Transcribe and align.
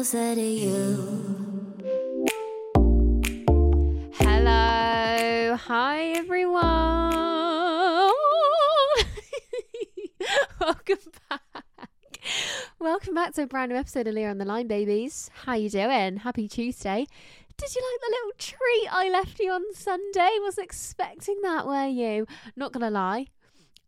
Closer 0.00 0.34
to 0.34 0.40
you. 0.40 0.96
Hello. 4.14 5.56
Hi, 5.56 6.12
everyone. 6.16 6.62
Welcome 10.58 10.96
back. 11.28 11.42
Welcome 12.78 13.14
back 13.14 13.34
to 13.34 13.42
a 13.42 13.46
brand 13.46 13.72
new 13.72 13.76
episode 13.76 14.06
of 14.06 14.14
Leah 14.14 14.30
on 14.30 14.38
the 14.38 14.46
Line, 14.46 14.68
babies. 14.68 15.30
How 15.44 15.52
you 15.52 15.68
doing? 15.68 16.16
Happy 16.16 16.48
Tuesday. 16.48 17.06
Did 17.58 17.74
you 17.74 17.82
like 17.82 18.00
the 18.00 18.16
little 18.16 18.32
treat 18.38 18.88
I 18.90 19.10
left 19.10 19.38
you 19.38 19.52
on 19.52 19.74
Sunday? 19.74 20.30
Was 20.40 20.56
expecting 20.56 21.42
that, 21.42 21.66
were 21.66 21.88
you? 21.88 22.26
Not 22.56 22.72
gonna 22.72 22.88
lie, 22.88 23.26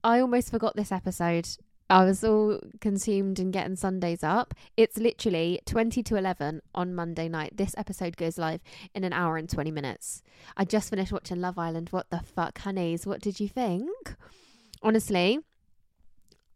I 0.05 0.21
almost 0.21 0.51
forgot 0.51 0.77
this 0.77 0.93
episode. 0.93 1.49
I 1.93 2.07
was 2.07 2.25
all 2.25 2.59
consumed 2.81 3.39
in 3.39 3.51
getting 3.51 3.77
Sundays 3.77 4.25
up. 4.25 4.55
It's 4.79 4.97
literally 4.97 5.61
20 5.67 6.03
to 6.05 6.17
11 6.17 6.63
on 6.75 6.95
Monday 6.95 7.29
night. 7.29 7.59
This 7.59 7.75
episode 7.77 8.17
goes 8.17 8.39
live 8.39 8.63
in 8.95 9.05
an 9.05 9.13
hour 9.13 9.37
and 9.37 9.47
20 9.47 9.71
minutes. 9.71 10.23
I 10.57 10.65
just 10.65 10.89
finished 10.89 11.13
watching 11.13 11.43
Love 11.43 11.59
Island. 11.59 11.91
What 11.91 12.09
the 12.09 12.21
fuck, 12.21 12.59
honeys? 12.61 13.07
What 13.07 13.21
did 13.21 13.41
you 13.41 13.47
think? 13.47 13.91
Honestly, 14.83 15.41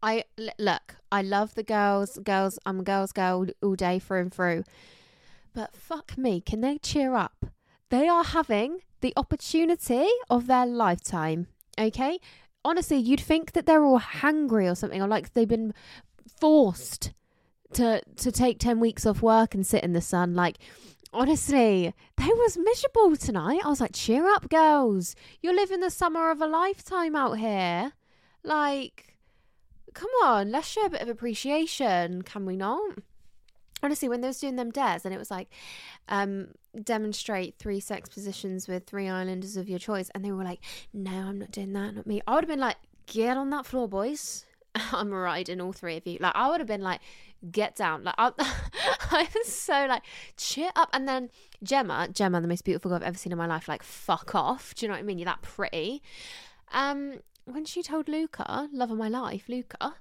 I 0.01 0.23
look, 0.57 0.95
I 1.11 1.21
love 1.21 1.53
the 1.53 1.61
girls. 1.61 2.17
Girls, 2.23 2.57
I'm 2.65 2.79
a 2.79 2.83
girls' 2.83 3.11
girl 3.11 3.45
all 3.61 3.75
day 3.75 3.99
through 3.99 4.21
and 4.21 4.33
through. 4.33 4.63
But 5.53 5.75
fuck 5.75 6.17
me, 6.17 6.41
can 6.41 6.61
they 6.61 6.79
cheer 6.79 7.13
up? 7.13 7.45
They 7.91 8.07
are 8.07 8.23
having 8.23 8.79
the 9.01 9.13
opportunity 9.15 10.07
of 10.31 10.47
their 10.47 10.65
lifetime. 10.65 11.45
Okay, 11.79 12.17
honestly, 12.63 12.97
you'd 12.97 13.19
think 13.19 13.53
that 13.53 13.65
they're 13.65 13.83
all 13.83 13.99
hungry 13.99 14.67
or 14.67 14.75
something, 14.75 15.01
or 15.01 15.07
like 15.07 15.33
they've 15.33 15.47
been 15.47 15.73
forced 16.39 17.13
to 17.73 18.01
to 18.15 18.31
take 18.31 18.59
ten 18.59 18.79
weeks 18.79 19.05
off 19.05 19.21
work 19.21 19.53
and 19.53 19.65
sit 19.65 19.83
in 19.83 19.93
the 19.93 20.01
sun. 20.01 20.33
Like, 20.33 20.57
honestly, 21.13 21.93
they 22.17 22.25
was 22.25 22.57
miserable 22.57 23.15
tonight. 23.15 23.61
I 23.63 23.69
was 23.69 23.81
like, 23.81 23.93
cheer 23.93 24.27
up, 24.27 24.49
girls! 24.49 25.15
You're 25.41 25.55
living 25.55 25.79
the 25.79 25.89
summer 25.89 26.31
of 26.31 26.41
a 26.41 26.47
lifetime 26.47 27.15
out 27.15 27.37
here. 27.37 27.93
Like, 28.43 29.17
come 29.93 30.11
on, 30.23 30.51
let's 30.51 30.67
show 30.67 30.85
a 30.85 30.89
bit 30.89 31.01
of 31.01 31.09
appreciation, 31.09 32.21
can 32.21 32.45
we 32.45 32.55
not? 32.55 32.99
Honestly, 33.83 34.09
when 34.09 34.21
they 34.21 34.27
was 34.27 34.39
doing 34.39 34.55
them 34.55 34.71
dares 34.71 35.05
and 35.05 35.13
it 35.13 35.17
was 35.17 35.29
like, 35.29 35.49
um, 36.09 36.49
demonstrate 36.83 37.55
three 37.59 37.79
sex 37.79 38.09
positions 38.09 38.67
with 38.67 38.85
three 38.85 39.07
islanders 39.07 39.55
of 39.55 39.69
your 39.69 39.79
choice, 39.79 40.09
and 40.15 40.25
they 40.25 40.31
were 40.31 40.43
like, 40.43 40.59
no, 40.93 41.11
I'm 41.11 41.39
not 41.39 41.51
doing 41.51 41.73
that, 41.73 41.95
not 41.95 42.07
me. 42.07 42.21
I 42.27 42.35
would 42.35 42.43
have 42.43 42.49
been 42.49 42.59
like, 42.59 42.77
get 43.05 43.37
on 43.37 43.49
that 43.51 43.65
floor, 43.65 43.87
boys. 43.87 44.45
I'm 44.91 45.11
riding 45.11 45.61
all 45.61 45.73
three 45.73 45.97
of 45.97 46.05
you. 46.05 46.17
Like, 46.19 46.35
I 46.35 46.49
would 46.49 46.59
have 46.59 46.67
been 46.67 46.81
like, 46.81 47.01
get 47.51 47.75
down. 47.75 48.03
Like, 48.03 48.15
I, 48.17 48.31
I 49.11 49.27
was 49.35 49.47
so 49.47 49.85
like, 49.87 50.03
cheer 50.37 50.71
up. 50.75 50.89
And 50.93 51.07
then 51.07 51.29
Gemma, 51.63 52.09
Gemma, 52.11 52.41
the 52.41 52.47
most 52.47 52.63
beautiful 52.63 52.89
girl 52.89 52.97
I've 52.97 53.03
ever 53.03 53.17
seen 53.17 53.31
in 53.31 53.37
my 53.37 53.47
life, 53.47 53.67
like, 53.67 53.83
fuck 53.83 54.35
off. 54.35 54.75
Do 54.75 54.85
you 54.85 54.89
know 54.89 54.95
what 54.95 54.99
I 54.99 55.03
mean? 55.03 55.17
You're 55.17 55.25
that 55.25 55.41
pretty. 55.41 56.01
Um, 56.71 57.19
when 57.45 57.65
she 57.65 57.81
told 57.81 58.09
Luca, 58.09 58.69
love 58.71 58.91
of 58.91 58.97
my 58.97 59.07
life, 59.07 59.45
Luca, 59.47 59.95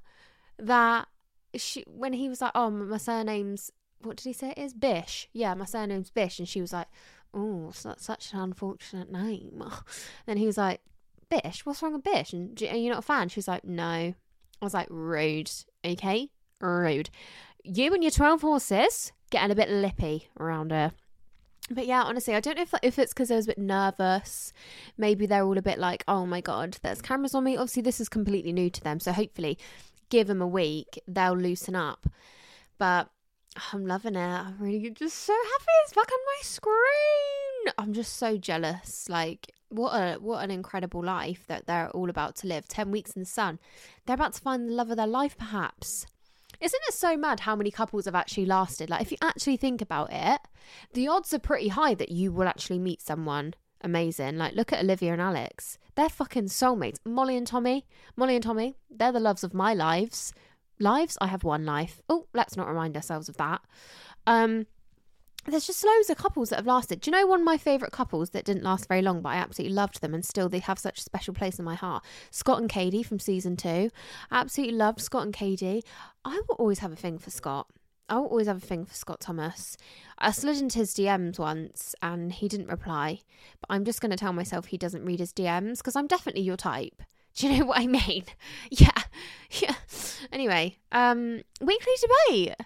that 0.58 1.08
she 1.54 1.84
when 1.86 2.12
he 2.12 2.28
was 2.28 2.40
like, 2.40 2.52
"Oh, 2.54 2.70
my 2.70 2.96
surname's 2.96 3.70
what 4.02 4.16
did 4.16 4.24
he 4.24 4.32
say 4.32 4.50
it 4.50 4.58
is? 4.58 4.74
Bish." 4.74 5.28
Yeah, 5.32 5.54
my 5.54 5.64
surname's 5.64 6.10
Bish, 6.10 6.38
and 6.38 6.48
she 6.48 6.60
was 6.60 6.72
like, 6.72 6.88
"Oh, 7.32 7.72
that's 7.82 8.04
such 8.04 8.32
an 8.32 8.40
unfortunate 8.40 9.10
name." 9.10 9.62
then 10.26 10.36
he 10.36 10.46
was 10.46 10.58
like, 10.58 10.80
"Bish, 11.28 11.64
what's 11.64 11.82
wrong 11.82 11.94
with 11.94 12.04
Bish? 12.04 12.32
And 12.32 12.60
are 12.62 12.76
you 12.76 12.90
not 12.90 13.00
a 13.00 13.02
fan?" 13.02 13.28
She 13.28 13.38
was 13.38 13.48
like, 13.48 13.64
"No." 13.64 14.14
I 14.60 14.64
was 14.64 14.74
like, 14.74 14.88
"Rude, 14.90 15.50
okay, 15.84 16.30
rude." 16.60 17.10
You 17.64 17.92
and 17.94 18.02
your 18.02 18.12
twelve 18.12 18.42
horses 18.42 19.12
getting 19.30 19.50
a 19.50 19.56
bit 19.56 19.70
lippy 19.70 20.28
around 20.38 20.70
her. 20.70 20.92
But 21.70 21.86
yeah, 21.86 22.02
honestly, 22.02 22.34
I 22.34 22.40
don't 22.40 22.56
know 22.56 22.62
if 22.62 22.74
if 22.82 22.98
it's 22.98 23.12
because 23.12 23.30
I 23.30 23.36
was 23.36 23.46
a 23.46 23.48
bit 23.48 23.58
nervous. 23.58 24.52
Maybe 24.96 25.26
they're 25.26 25.42
all 25.44 25.58
a 25.58 25.62
bit 25.62 25.78
like, 25.78 26.04
"Oh 26.06 26.24
my 26.24 26.40
god, 26.40 26.78
there's 26.82 27.02
cameras 27.02 27.34
on 27.34 27.44
me." 27.44 27.56
Obviously, 27.56 27.82
this 27.82 28.00
is 28.00 28.08
completely 28.08 28.52
new 28.52 28.70
to 28.70 28.80
them, 28.80 29.00
so 29.00 29.12
hopefully, 29.12 29.58
give 30.08 30.26
them 30.26 30.42
a 30.42 30.46
week, 30.46 31.02
they'll 31.06 31.36
loosen 31.36 31.74
up. 31.74 32.06
But 32.78 33.10
I'm 33.72 33.86
loving 33.86 34.16
it. 34.16 34.18
I'm 34.18 34.58
really 34.58 34.90
just 34.90 35.16
so 35.16 35.32
happy 35.32 35.64
it's 35.84 35.94
back 35.94 36.10
on 36.12 36.18
my 36.26 36.38
screen. 36.42 37.74
I'm 37.78 37.92
just 37.92 38.16
so 38.16 38.36
jealous. 38.36 39.08
Like 39.08 39.52
what 39.68 39.90
a 39.90 40.18
what 40.20 40.44
an 40.44 40.50
incredible 40.50 41.02
life 41.02 41.44
that 41.48 41.66
they're 41.66 41.90
all 41.90 42.10
about 42.10 42.36
to 42.36 42.46
live. 42.46 42.68
Ten 42.68 42.90
weeks 42.90 43.12
in 43.12 43.20
the 43.20 43.26
sun. 43.26 43.58
They're 44.04 44.14
about 44.14 44.34
to 44.34 44.40
find 44.40 44.68
the 44.68 44.74
love 44.74 44.90
of 44.90 44.96
their 44.96 45.06
life, 45.06 45.36
perhaps. 45.36 46.06
Isn't 46.60 46.82
it 46.88 46.94
so 46.94 47.16
mad 47.16 47.40
how 47.40 47.54
many 47.54 47.70
couples 47.70 48.06
have 48.06 48.14
actually 48.14 48.46
lasted? 48.46 48.88
Like 48.88 49.02
if 49.02 49.10
you 49.10 49.18
actually 49.20 49.56
think 49.56 49.82
about 49.82 50.08
it, 50.10 50.40
the 50.94 51.08
odds 51.08 51.34
are 51.34 51.38
pretty 51.38 51.68
high 51.68 51.94
that 51.94 52.10
you 52.10 52.32
will 52.32 52.48
actually 52.48 52.78
meet 52.78 53.02
someone 53.02 53.54
amazing. 53.82 54.36
Like, 54.36 54.54
look 54.54 54.72
at 54.72 54.80
Olivia 54.80 55.12
and 55.12 55.22
Alex. 55.22 55.78
They're 55.94 56.08
fucking 56.08 56.46
soulmates. 56.46 56.98
Molly 57.04 57.36
and 57.36 57.46
Tommy. 57.46 57.86
Molly 58.16 58.36
and 58.36 58.44
Tommy. 58.44 58.76
They're 58.90 59.12
the 59.12 59.20
loves 59.20 59.44
of 59.44 59.54
my 59.54 59.74
lives. 59.74 60.32
Lives? 60.78 61.16
I 61.20 61.28
have 61.28 61.44
one 61.44 61.64
life. 61.64 62.02
Oh, 62.08 62.26
let's 62.34 62.56
not 62.56 62.68
remind 62.68 62.96
ourselves 62.96 63.28
of 63.28 63.36
that. 63.38 63.62
Um, 64.26 64.66
there's 65.46 65.66
just 65.66 65.84
loads 65.84 66.10
of 66.10 66.16
couples 66.16 66.50
that 66.50 66.56
have 66.56 66.66
lasted. 66.66 67.00
Do 67.00 67.10
you 67.10 67.16
know 67.16 67.26
one 67.26 67.40
of 67.40 67.46
my 67.46 67.56
favourite 67.56 67.92
couples 67.92 68.30
that 68.30 68.44
didn't 68.44 68.64
last 68.64 68.88
very 68.88 69.02
long, 69.02 69.22
but 69.22 69.30
I 69.30 69.36
absolutely 69.36 69.74
loved 69.74 70.00
them 70.00 70.12
and 70.12 70.24
still 70.24 70.48
they 70.48 70.58
have 70.58 70.78
such 70.78 70.98
a 70.98 71.02
special 71.02 71.34
place 71.34 71.58
in 71.58 71.64
my 71.64 71.76
heart? 71.76 72.04
Scott 72.30 72.58
and 72.60 72.68
Kady 72.68 73.02
from 73.02 73.20
season 73.20 73.56
two. 73.56 73.90
Absolutely 74.30 74.76
loved 74.76 75.00
Scott 75.00 75.22
and 75.22 75.32
Kady. 75.32 75.84
I 76.24 76.40
will 76.48 76.56
always 76.56 76.80
have 76.80 76.92
a 76.92 76.96
thing 76.96 77.18
for 77.18 77.30
Scott. 77.30 77.68
I 78.08 78.16
always 78.16 78.46
have 78.46 78.58
a 78.58 78.66
thing 78.66 78.84
for 78.84 78.94
Scott 78.94 79.20
Thomas. 79.20 79.76
I 80.18 80.30
slid 80.30 80.58
into 80.58 80.78
his 80.78 80.94
DMs 80.94 81.38
once 81.38 81.94
and 82.02 82.32
he 82.32 82.48
didn't 82.48 82.68
reply, 82.68 83.20
but 83.60 83.66
I'm 83.68 83.84
just 83.84 84.00
going 84.00 84.10
to 84.10 84.16
tell 84.16 84.32
myself 84.32 84.66
he 84.66 84.78
doesn't 84.78 85.04
read 85.04 85.18
his 85.18 85.32
DMs 85.32 85.78
because 85.78 85.96
I'm 85.96 86.06
definitely 86.06 86.42
your 86.42 86.56
type. 86.56 87.02
Do 87.34 87.46
you 87.48 87.58
know 87.58 87.66
what 87.66 87.80
I 87.80 87.86
mean? 87.86 88.24
Yeah. 88.70 88.90
Yeah. 89.50 89.74
Anyway, 90.32 90.78
um, 90.92 91.42
weekly 91.60 91.92
debate. 92.00 92.56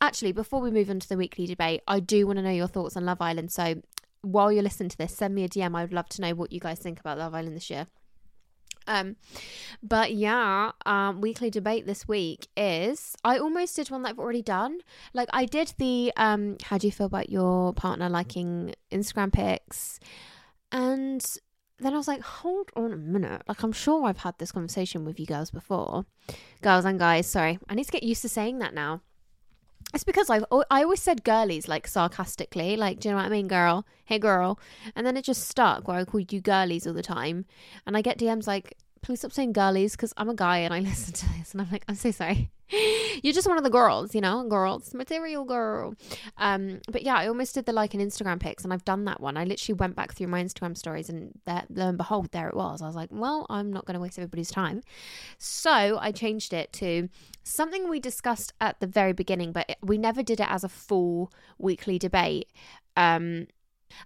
Actually, 0.00 0.32
before 0.32 0.60
we 0.60 0.70
move 0.70 0.90
on 0.90 1.00
to 1.00 1.08
the 1.08 1.16
weekly 1.16 1.46
debate, 1.46 1.80
I 1.86 2.00
do 2.00 2.26
want 2.26 2.38
to 2.38 2.42
know 2.42 2.50
your 2.50 2.66
thoughts 2.66 2.96
on 2.96 3.04
Love 3.04 3.20
Island. 3.20 3.52
So 3.52 3.82
while 4.22 4.50
you're 4.50 4.62
listening 4.62 4.88
to 4.90 4.98
this, 4.98 5.16
send 5.16 5.34
me 5.34 5.44
a 5.44 5.48
DM. 5.48 5.76
I 5.76 5.82
would 5.82 5.92
love 5.92 6.08
to 6.10 6.22
know 6.22 6.34
what 6.34 6.52
you 6.52 6.60
guys 6.60 6.78
think 6.78 7.00
about 7.00 7.18
Love 7.18 7.34
Island 7.34 7.56
this 7.56 7.70
year. 7.70 7.86
Um, 8.86 9.16
but 9.82 10.14
yeah, 10.14 10.72
um, 10.86 11.20
weekly 11.20 11.50
debate 11.50 11.86
this 11.86 12.06
week 12.08 12.48
is 12.56 13.16
I 13.24 13.38
almost 13.38 13.76
did 13.76 13.90
one 13.90 14.02
that 14.02 14.10
I've 14.10 14.18
already 14.18 14.42
done. 14.42 14.78
Like 15.12 15.28
I 15.32 15.44
did 15.44 15.74
the 15.78 16.12
um, 16.16 16.56
how 16.62 16.78
do 16.78 16.86
you 16.86 16.92
feel 16.92 17.06
about 17.06 17.30
your 17.30 17.72
partner 17.72 18.08
liking 18.08 18.74
Instagram 18.90 19.32
pics, 19.32 20.00
and 20.72 21.24
then 21.78 21.94
I 21.94 21.96
was 21.96 22.08
like, 22.08 22.22
hold 22.22 22.70
on 22.76 22.92
a 22.92 22.96
minute. 22.96 23.42
Like 23.48 23.62
I'm 23.62 23.72
sure 23.72 24.06
I've 24.06 24.18
had 24.18 24.38
this 24.38 24.52
conversation 24.52 25.04
with 25.04 25.18
you 25.18 25.26
girls 25.26 25.50
before, 25.50 26.06
girls 26.62 26.84
and 26.84 26.98
guys. 26.98 27.26
Sorry, 27.26 27.58
I 27.68 27.74
need 27.74 27.84
to 27.84 27.92
get 27.92 28.02
used 28.02 28.22
to 28.22 28.28
saying 28.28 28.58
that 28.58 28.74
now. 28.74 29.02
It's 29.92 30.04
because 30.04 30.30
I've 30.30 30.44
I 30.70 30.82
always 30.82 31.02
said 31.02 31.24
girlies 31.24 31.68
like 31.68 31.86
sarcastically, 31.86 32.76
like 32.76 33.00
do 33.00 33.08
you 33.08 33.14
know 33.14 33.18
what 33.18 33.26
I 33.26 33.30
mean, 33.30 33.48
girl? 33.48 33.86
Hey, 34.04 34.18
girl, 34.18 34.58
and 34.94 35.06
then 35.06 35.16
it 35.16 35.24
just 35.24 35.48
stuck 35.48 35.88
where 35.88 35.98
I 35.98 36.04
called 36.04 36.32
you 36.32 36.40
girlies 36.40 36.86
all 36.86 36.92
the 36.94 37.02
time, 37.02 37.44
and 37.86 37.96
I 37.96 38.02
get 38.02 38.18
DMs 38.18 38.46
like, 38.46 38.76
please 39.04 39.20
stop 39.20 39.32
saying 39.32 39.52
girlies 39.52 39.92
because 39.92 40.14
I'm 40.16 40.30
a 40.30 40.34
guy 40.34 40.58
and 40.58 40.72
I 40.72 40.80
listen 40.80 41.12
to 41.12 41.26
this 41.38 41.52
and 41.52 41.60
I'm 41.60 41.70
like, 41.70 41.84
I'm 41.88 41.94
so 41.94 42.10
sorry. 42.10 42.50
You're 43.22 43.34
just 43.34 43.46
one 43.46 43.58
of 43.58 43.64
the 43.64 43.70
girls, 43.70 44.14
you 44.14 44.20
know, 44.20 44.48
girls, 44.48 44.94
material 44.94 45.44
girl. 45.44 45.94
Um, 46.38 46.80
but 46.90 47.02
yeah, 47.02 47.14
I 47.14 47.28
almost 47.28 47.54
did 47.54 47.66
the 47.66 47.72
like 47.72 47.92
an 47.94 48.00
Instagram 48.00 48.40
pics 48.40 48.64
and 48.64 48.72
I've 48.72 48.84
done 48.84 49.04
that 49.04 49.20
one. 49.20 49.36
I 49.36 49.44
literally 49.44 49.76
went 49.76 49.94
back 49.94 50.14
through 50.14 50.28
my 50.28 50.42
Instagram 50.42 50.76
stories 50.76 51.10
and 51.10 51.38
there, 51.44 51.64
lo 51.68 51.88
and 51.88 51.98
behold, 51.98 52.32
there 52.32 52.48
it 52.48 52.56
was. 52.56 52.80
I 52.80 52.86
was 52.86 52.96
like, 52.96 53.10
well, 53.12 53.46
I'm 53.50 53.72
not 53.72 53.84
going 53.84 53.94
to 53.94 54.00
waste 54.00 54.18
everybody's 54.18 54.50
time. 54.50 54.82
So 55.38 55.98
I 56.00 56.10
changed 56.10 56.54
it 56.54 56.72
to 56.74 57.10
something 57.42 57.88
we 57.88 58.00
discussed 58.00 58.54
at 58.60 58.80
the 58.80 58.86
very 58.86 59.12
beginning, 59.12 59.52
but 59.52 59.76
we 59.82 59.98
never 59.98 60.22
did 60.22 60.40
it 60.40 60.48
as 60.48 60.64
a 60.64 60.68
full 60.68 61.30
weekly 61.58 61.98
debate. 61.98 62.50
Um, 62.96 63.48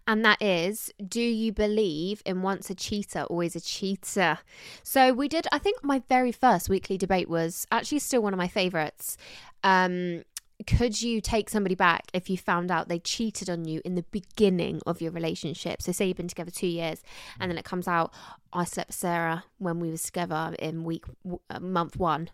and 0.06 0.24
that 0.24 0.40
is 0.42 0.92
do 1.06 1.20
you 1.20 1.52
believe 1.52 2.22
in 2.24 2.42
once 2.42 2.70
a 2.70 2.74
cheater 2.74 3.22
always 3.24 3.56
a 3.56 3.60
cheater? 3.60 4.38
So 4.82 5.12
we 5.12 5.28
did 5.28 5.46
i 5.52 5.58
think 5.58 5.82
my 5.82 6.02
very 6.08 6.32
first 6.32 6.68
weekly 6.68 6.98
debate 6.98 7.28
was 7.28 7.66
actually 7.70 8.00
still 8.00 8.22
one 8.22 8.32
of 8.32 8.38
my 8.38 8.48
favorites. 8.48 9.16
Um 9.64 10.22
could 10.66 11.00
you 11.00 11.20
take 11.20 11.48
somebody 11.48 11.74
back 11.74 12.08
if 12.12 12.28
you 12.28 12.36
found 12.36 12.70
out 12.70 12.88
they 12.88 12.98
cheated 12.98 13.48
on 13.48 13.64
you 13.64 13.80
in 13.84 13.94
the 13.94 14.04
beginning 14.10 14.80
of 14.86 15.00
your 15.00 15.12
relationship? 15.12 15.80
So, 15.80 15.92
say 15.92 16.08
you've 16.08 16.16
been 16.16 16.28
together 16.28 16.50
two 16.50 16.66
years, 16.66 17.02
and 17.38 17.50
then 17.50 17.58
it 17.58 17.64
comes 17.64 17.86
out, 17.86 18.12
I 18.52 18.64
slept 18.64 18.88
with 18.88 18.96
Sarah 18.96 19.44
when 19.58 19.78
we 19.78 19.90
was 19.90 20.02
together 20.02 20.54
in 20.58 20.84
week 20.84 21.04
uh, 21.48 21.60
month 21.60 21.96
one. 21.96 22.30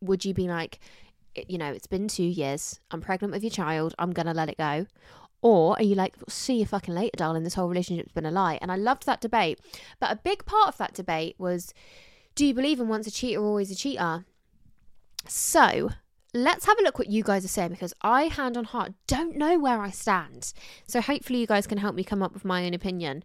Would 0.00 0.24
you 0.24 0.32
be 0.32 0.48
like, 0.48 0.78
you 1.46 1.58
know, 1.58 1.70
it's 1.70 1.86
been 1.86 2.08
two 2.08 2.22
years, 2.24 2.80
I'm 2.90 3.00
pregnant 3.00 3.32
with 3.32 3.42
your 3.42 3.50
child, 3.50 3.94
I'm 3.98 4.12
gonna 4.12 4.34
let 4.34 4.48
it 4.48 4.56
go, 4.56 4.86
or 5.40 5.76
are 5.78 5.82
you 5.82 5.94
like, 5.94 6.14
see 6.28 6.58
you 6.58 6.66
fucking 6.66 6.94
later, 6.94 7.16
darling, 7.16 7.44
this 7.44 7.54
whole 7.54 7.68
relationship's 7.68 8.12
been 8.12 8.26
a 8.26 8.30
lie? 8.30 8.58
And 8.60 8.72
I 8.72 8.76
loved 8.76 9.06
that 9.06 9.20
debate. 9.20 9.60
But 10.00 10.10
a 10.10 10.16
big 10.16 10.44
part 10.44 10.68
of 10.68 10.78
that 10.78 10.94
debate 10.94 11.36
was 11.38 11.72
do 12.34 12.46
you 12.46 12.54
believe 12.54 12.80
in 12.80 12.88
once 12.88 13.06
a 13.06 13.10
cheater, 13.10 13.42
always 13.42 13.70
a 13.70 13.74
cheater? 13.74 14.24
So 15.26 15.90
let's 16.34 16.66
have 16.66 16.78
a 16.78 16.82
look 16.82 16.98
what 16.98 17.10
you 17.10 17.22
guys 17.22 17.44
are 17.44 17.48
saying 17.48 17.70
because 17.70 17.94
I, 18.02 18.24
hand 18.24 18.56
on 18.56 18.64
heart, 18.64 18.92
don't 19.06 19.36
know 19.36 19.58
where 19.58 19.80
I 19.80 19.90
stand. 19.90 20.52
So 20.86 21.00
hopefully 21.00 21.40
you 21.40 21.46
guys 21.46 21.66
can 21.66 21.78
help 21.78 21.94
me 21.94 22.04
come 22.04 22.22
up 22.22 22.34
with 22.34 22.44
my 22.44 22.64
own 22.66 22.74
opinion. 22.74 23.24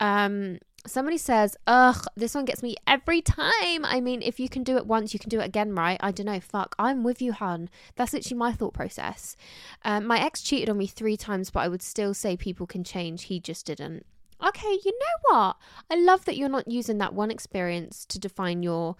Um, 0.00 0.58
somebody 0.86 1.18
says, 1.18 1.56
ugh, 1.66 2.06
this 2.16 2.34
one 2.34 2.44
gets 2.44 2.62
me 2.62 2.76
every 2.86 3.20
time. 3.20 3.84
I 3.84 4.00
mean, 4.00 4.22
if 4.22 4.40
you 4.40 4.48
can 4.48 4.62
do 4.62 4.76
it 4.76 4.86
once, 4.86 5.12
you 5.12 5.20
can 5.20 5.28
do 5.28 5.40
it 5.40 5.46
again, 5.46 5.74
right? 5.74 5.98
I 6.00 6.10
don't 6.10 6.26
know. 6.26 6.40
Fuck. 6.40 6.74
I'm 6.78 7.02
with 7.02 7.20
you, 7.20 7.32
hun. 7.32 7.68
That's 7.96 8.12
literally 8.12 8.38
my 8.38 8.52
thought 8.52 8.74
process. 8.74 9.36
Um, 9.84 10.06
my 10.06 10.20
ex 10.20 10.42
cheated 10.42 10.70
on 10.70 10.78
me 10.78 10.86
three 10.86 11.16
times, 11.16 11.50
but 11.50 11.60
I 11.60 11.68
would 11.68 11.82
still 11.82 12.14
say 12.14 12.36
people 12.36 12.66
can 12.66 12.84
change. 12.84 13.24
He 13.24 13.40
just 13.40 13.66
didn't. 13.66 14.06
Okay, 14.46 14.78
you 14.84 14.92
know 14.92 15.34
what? 15.34 15.56
I 15.90 15.96
love 15.96 16.24
that 16.24 16.36
you're 16.36 16.48
not 16.48 16.68
using 16.68 16.98
that 16.98 17.12
one 17.12 17.30
experience 17.30 18.04
to 18.06 18.18
define 18.18 18.62
your 18.62 18.96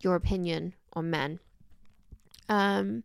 your 0.00 0.16
opinion 0.16 0.74
on 0.92 1.08
men. 1.08 1.38
Um, 2.48 3.04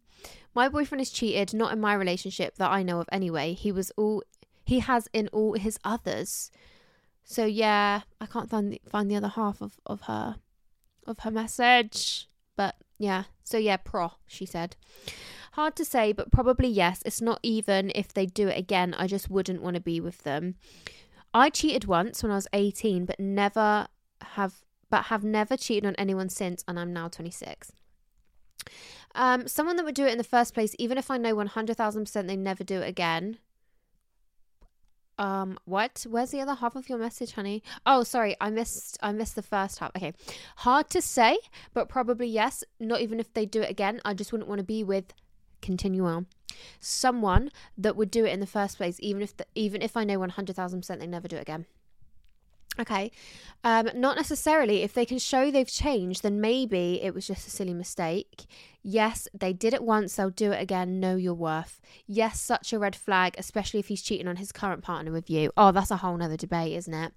my 0.54 0.68
boyfriend 0.68 1.00
has 1.00 1.12
cheated, 1.12 1.54
not 1.54 1.72
in 1.72 1.80
my 1.80 1.94
relationship 1.94 2.56
that 2.58 2.72
I 2.72 2.84
know 2.84 3.00
of 3.00 3.08
anyway. 3.12 3.54
He 3.54 3.72
was 3.72 3.92
all 3.96 4.24
he 4.66 4.80
has 4.80 5.08
in 5.14 5.30
all 5.30 5.54
his 5.54 5.80
others. 5.86 6.52
So 7.30 7.46
yeah, 7.46 8.02
I 8.22 8.26
can't 8.26 8.50
find 8.50 8.72
the, 8.72 8.82
find 8.90 9.12
the 9.12 9.18
other 9.18 9.28
half 9.28 9.62
of, 9.62 9.74
of 9.86 10.04
her 10.04 10.38
of 11.06 11.20
her 11.20 11.30
message. 11.30 12.30
But 12.56 12.76
yeah, 12.98 13.26
so 13.44 13.58
yeah, 13.58 13.76
pro, 13.76 14.14
she 14.26 14.46
said. 14.46 14.78
Hard 15.52 15.76
to 15.76 15.84
say, 15.84 16.14
but 16.14 16.32
probably 16.32 16.70
yes. 16.70 17.04
It's 17.06 17.22
not 17.22 17.40
even 17.44 17.92
if 17.94 18.14
they 18.14 18.26
do 18.26 18.48
it 18.48 18.58
again, 18.58 18.96
I 18.98 19.08
just 19.08 19.30
wouldn't 19.30 19.62
want 19.62 19.76
to 19.76 19.82
be 19.82 20.00
with 20.00 20.24
them. 20.24 20.56
I 21.34 21.50
cheated 21.50 21.84
once 21.84 22.24
when 22.24 22.32
I 22.32 22.36
was 22.36 22.48
18, 22.54 23.06
but 23.06 23.20
never 23.20 23.88
have 24.22 24.62
but 24.90 25.06
have 25.06 25.26
never 25.26 25.58
cheated 25.58 25.86
on 25.86 25.96
anyone 25.96 26.30
since 26.30 26.64
and 26.66 26.80
I'm 26.80 26.94
now 26.94 27.10
26. 27.10 27.74
Um, 29.16 29.50
someone 29.50 29.76
that 29.76 29.84
would 29.84 29.96
do 29.96 30.06
it 30.06 30.14
in 30.14 30.18
the 30.18 30.24
first 30.24 30.54
place, 30.54 30.74
even 30.80 30.98
if 30.98 31.12
I 31.12 31.18
know 31.18 31.36
100,000% 31.36 32.28
they 32.28 32.38
never 32.38 32.64
do 32.64 32.80
it 32.80 32.88
again, 32.88 33.40
um, 35.18 35.58
what? 35.66 36.06
Where's 36.10 36.32
the 36.32 36.42
other 36.42 36.56
half 36.56 36.76
of 36.76 36.90
your 36.90 36.98
message, 36.98 37.34
honey? 37.34 37.64
Oh, 37.86 38.04
sorry, 38.04 38.36
I 38.40 38.50
missed 38.50 38.98
I 39.02 39.12
missed 39.12 39.36
the 39.36 39.42
first 39.42 39.80
half. 39.80 39.92
Okay. 39.96 40.14
Hard 40.58 40.90
to 40.92 41.02
say, 41.02 41.38
but 41.74 41.90
probably 41.90 42.28
yes. 42.28 42.64
Not 42.80 43.02
even 43.02 43.20
if 43.20 43.34
they 43.34 43.46
do 43.46 43.62
it 43.62 43.70
again, 43.70 44.02
I 44.06 44.14
just 44.14 44.32
wouldn't 44.32 44.50
want 44.50 44.60
to 44.60 44.66
be 44.66 44.84
with 44.84 45.14
continue 45.62 46.06
on. 46.06 46.28
Someone 46.80 47.52
that 47.78 47.96
would 47.96 48.12
do 48.12 48.26
it 48.26 48.32
in 48.32 48.40
the 48.40 48.48
first 48.48 48.78
place, 48.78 48.98
even 49.00 49.22
if 49.22 49.36
the, 49.36 49.46
even 49.56 49.82
if 49.82 49.98
I 49.98 50.04
know 50.04 50.20
one 50.20 50.30
hundred 50.30 50.56
thousand 50.56 50.82
percent 50.82 51.00
they 51.00 51.08
never 51.08 51.28
do 51.28 51.38
it 51.38 51.42
again. 51.42 51.66
Okay. 52.80 53.12
Um, 53.64 53.90
not 53.96 54.16
necessarily. 54.16 54.84
If 54.84 54.94
they 54.94 55.06
can 55.06 55.20
show 55.20 55.50
they've 55.50 55.68
changed, 55.68 56.24
then 56.24 56.40
maybe 56.40 57.02
it 57.02 57.14
was 57.14 57.28
just 57.28 57.48
a 57.48 57.50
silly 57.50 57.74
mistake. 57.74 58.46
Yes, 58.84 59.28
they 59.34 59.52
did 59.52 59.74
it 59.74 59.84
once, 59.84 60.16
they'll 60.16 60.30
do 60.30 60.52
it 60.52 60.62
again. 60.62 61.00
Know 61.00 61.16
your 61.16 61.34
worth. 61.34 61.82
Yes, 62.06 62.40
such 62.40 62.72
a 62.72 62.80
red 62.80 62.96
flag, 62.96 63.36
especially 63.38 63.80
if 63.80 63.88
he's 63.88 64.02
cheating 64.02 64.28
on 64.28 64.38
his 64.38 64.52
current 64.52 64.84
partner 64.84 65.12
with 65.12 65.30
you. 65.30 65.52
Oh, 65.58 65.72
that's 65.72 65.92
a 65.92 65.98
whole 65.98 66.16
nother 66.18 66.38
debate, 66.38 66.74
isn't 66.74 66.94
it? 66.94 67.14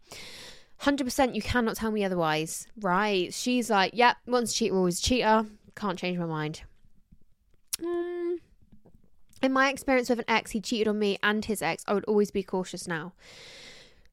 100% 0.83 1.35
you 1.35 1.43
cannot 1.43 1.77
tell 1.77 1.91
me 1.91 2.05
otherwise, 2.05 2.67
right? 2.81 3.33
She's 3.35 3.69
like, 3.69 3.93
yep, 3.95 4.17
once 4.27 4.53
a 4.53 4.55
cheater, 4.55 4.75
always 4.75 4.99
a 4.99 5.03
cheater. 5.03 5.47
Can't 5.77 5.99
change 5.99 6.19
my 6.19 6.25
mind. 6.25 6.63
Mm. 7.81 8.39
In 9.43 9.53
my 9.53 9.69
experience 9.69 10.09
with 10.09 10.19
an 10.19 10.25
ex, 10.27 10.51
he 10.53 10.61
cheated 10.61 10.89
on 10.89 10.99
me 10.99 11.19
and 11.23 11.45
his 11.45 11.63
ex. 11.63 11.85
I 11.87 11.95
would 11.95 12.05
always 12.05 12.31
be 12.31 12.43
cautious 12.43 12.89
now. 12.89 13.13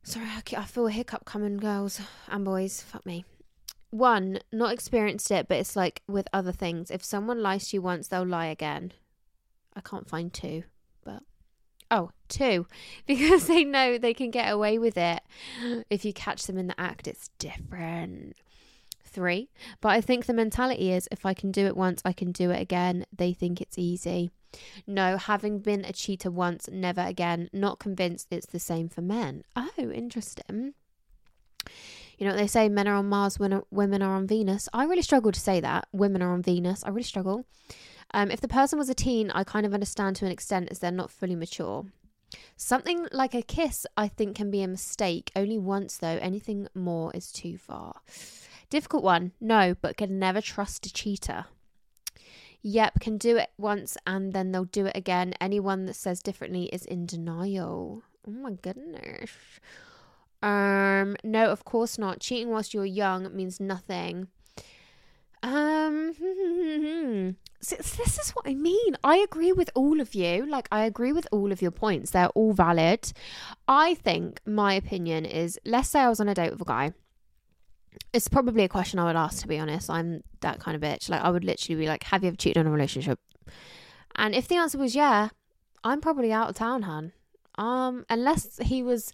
Sorry, 0.07 0.25
I 0.55 0.63
feel 0.63 0.87
a 0.87 0.91
hiccup 0.91 1.25
coming, 1.25 1.57
girls 1.57 1.99
and 2.29 2.45
boys. 2.45 2.81
Fuck 2.81 3.05
me. 3.05 3.25
One, 3.89 4.39
not 4.53 4.71
experienced 4.71 5.29
it, 5.31 5.49
but 5.49 5.57
it's 5.57 5.75
like 5.75 6.01
with 6.07 6.29
other 6.31 6.53
things. 6.53 6.89
If 6.89 7.03
someone 7.03 7.43
lies 7.43 7.67
to 7.67 7.75
you 7.75 7.81
once, 7.81 8.07
they'll 8.07 8.25
lie 8.25 8.45
again. 8.45 8.93
I 9.75 9.81
can't 9.81 10.07
find 10.07 10.31
two, 10.31 10.63
but 11.03 11.23
oh, 11.91 12.11
two, 12.29 12.67
because 13.05 13.47
they 13.47 13.65
know 13.65 13.97
they 13.97 14.13
can 14.13 14.31
get 14.31 14.49
away 14.49 14.77
with 14.77 14.97
it. 14.97 15.19
If 15.89 16.05
you 16.05 16.13
catch 16.13 16.47
them 16.47 16.57
in 16.57 16.67
the 16.67 16.79
act, 16.79 17.05
it's 17.05 17.29
different. 17.37 18.37
Three, 19.03 19.49
but 19.81 19.89
I 19.89 19.99
think 19.99 20.25
the 20.25 20.33
mentality 20.33 20.93
is 20.93 21.09
if 21.11 21.25
I 21.25 21.33
can 21.33 21.51
do 21.51 21.65
it 21.65 21.75
once, 21.75 22.01
I 22.05 22.13
can 22.13 22.31
do 22.31 22.49
it 22.51 22.61
again. 22.61 23.05
They 23.13 23.33
think 23.33 23.59
it's 23.59 23.77
easy. 23.77 24.31
No, 24.85 25.17
having 25.17 25.59
been 25.59 25.85
a 25.85 25.93
cheater 25.93 26.31
once, 26.31 26.69
never 26.71 27.01
again. 27.01 27.49
Not 27.51 27.79
convinced 27.79 28.27
it's 28.31 28.47
the 28.47 28.59
same 28.59 28.89
for 28.89 29.01
men. 29.01 29.43
Oh, 29.55 29.71
interesting. 29.77 30.73
You 32.17 32.25
know 32.25 32.31
what 32.31 32.39
they 32.39 32.47
say, 32.47 32.67
men 32.67 32.87
are 32.87 32.95
on 32.95 33.09
Mars, 33.09 33.37
women 33.39 34.01
are 34.01 34.15
on 34.15 34.25
Venus. 34.25 34.67
I 34.73 34.85
really 34.85 35.03
struggle 35.03 35.31
to 35.31 35.39
say 35.39 35.59
that. 35.59 35.87
Women 35.91 36.23
are 36.23 36.33
on 36.33 36.41
Venus. 36.41 36.83
I 36.83 36.89
really 36.89 37.03
struggle. 37.03 37.45
Um, 38.11 38.31
if 38.31 38.41
the 38.41 38.47
person 38.47 38.79
was 38.79 38.89
a 38.89 38.95
teen, 38.95 39.29
I 39.31 39.43
kind 39.43 39.65
of 39.65 39.73
understand 39.73 40.15
to 40.17 40.25
an 40.25 40.31
extent 40.31 40.69
as 40.71 40.79
they're 40.79 40.91
not 40.91 41.11
fully 41.11 41.35
mature. 41.35 41.85
Something 42.55 43.07
like 43.11 43.35
a 43.35 43.41
kiss, 43.41 43.85
I 43.95 44.07
think, 44.07 44.35
can 44.35 44.49
be 44.49 44.63
a 44.63 44.67
mistake. 44.67 45.31
Only 45.35 45.57
once, 45.57 45.97
though. 45.97 46.17
Anything 46.21 46.67
more 46.73 47.11
is 47.13 47.31
too 47.31 47.57
far. 47.57 48.01
Difficult 48.69 49.03
one, 49.03 49.31
no, 49.39 49.75
but 49.79 49.97
can 49.97 50.19
never 50.19 50.41
trust 50.41 50.85
a 50.85 50.93
cheater. 50.93 51.45
Yep, 52.69 52.99
can 52.99 53.17
do 53.17 53.37
it 53.37 53.51
once 53.57 53.95
and 54.05 54.33
then 54.33 54.51
they'll 54.51 54.65
do 54.65 54.87
it 54.87 54.97
again. 54.97 55.33
Anyone 55.39 55.85
that 55.85 55.93
says 55.93 56.21
differently 56.21 56.65
is 56.65 56.83
in 56.83 57.05
denial. 57.05 58.03
Oh 58.27 58.31
my 58.31 58.51
goodness. 58.61 59.31
Um, 60.43 61.15
no, 61.23 61.49
of 61.49 61.63
course 61.63 61.97
not. 61.97 62.19
Cheating 62.19 62.49
whilst 62.49 62.73
you're 62.73 62.83
young 62.83 63.33
means 63.33 63.61
nothing. 63.61 64.27
Um, 65.41 66.11
this 67.61 68.19
is 68.19 68.31
what 68.31 68.45
I 68.45 68.53
mean. 68.53 68.97
I 69.01 69.15
agree 69.15 69.53
with 69.53 69.69
all 69.73 70.01
of 70.01 70.13
you. 70.13 70.45
Like, 70.45 70.67
I 70.69 70.83
agree 70.83 71.13
with 71.13 71.25
all 71.31 71.53
of 71.53 71.61
your 71.61 71.71
points. 71.71 72.11
They're 72.11 72.27
all 72.35 72.51
valid. 72.51 73.13
I 73.69 73.93
think 73.93 74.41
my 74.45 74.73
opinion 74.73 75.23
is 75.23 75.57
let's 75.63 75.87
say 75.87 76.01
I 76.01 76.09
was 76.09 76.19
on 76.19 76.27
a 76.27 76.33
date 76.33 76.51
with 76.51 76.59
a 76.59 76.65
guy 76.65 76.91
it's 78.13 78.27
probably 78.27 78.63
a 78.63 78.69
question 78.69 78.99
I 78.99 79.05
would 79.05 79.15
ask 79.15 79.41
to 79.41 79.47
be 79.47 79.59
honest. 79.59 79.89
I'm 79.89 80.23
that 80.41 80.59
kind 80.59 80.75
of 80.75 80.81
bitch. 80.81 81.09
Like 81.09 81.21
I 81.21 81.29
would 81.29 81.43
literally 81.43 81.79
be 81.79 81.87
like, 81.87 82.03
"Have 82.03 82.23
you 82.23 82.29
ever 82.29 82.37
cheated 82.37 82.57
on 82.57 82.67
a 82.67 82.71
relationship?" 82.71 83.19
And 84.15 84.33
if 84.33 84.47
the 84.47 84.55
answer 84.55 84.77
was 84.77 84.95
yeah, 84.95 85.29
I'm 85.83 86.01
probably 86.01 86.31
out 86.31 86.49
of 86.49 86.55
town, 86.55 86.83
hun. 86.83 87.13
Um, 87.55 88.05
unless 88.09 88.59
he 88.63 88.83
was 88.83 89.13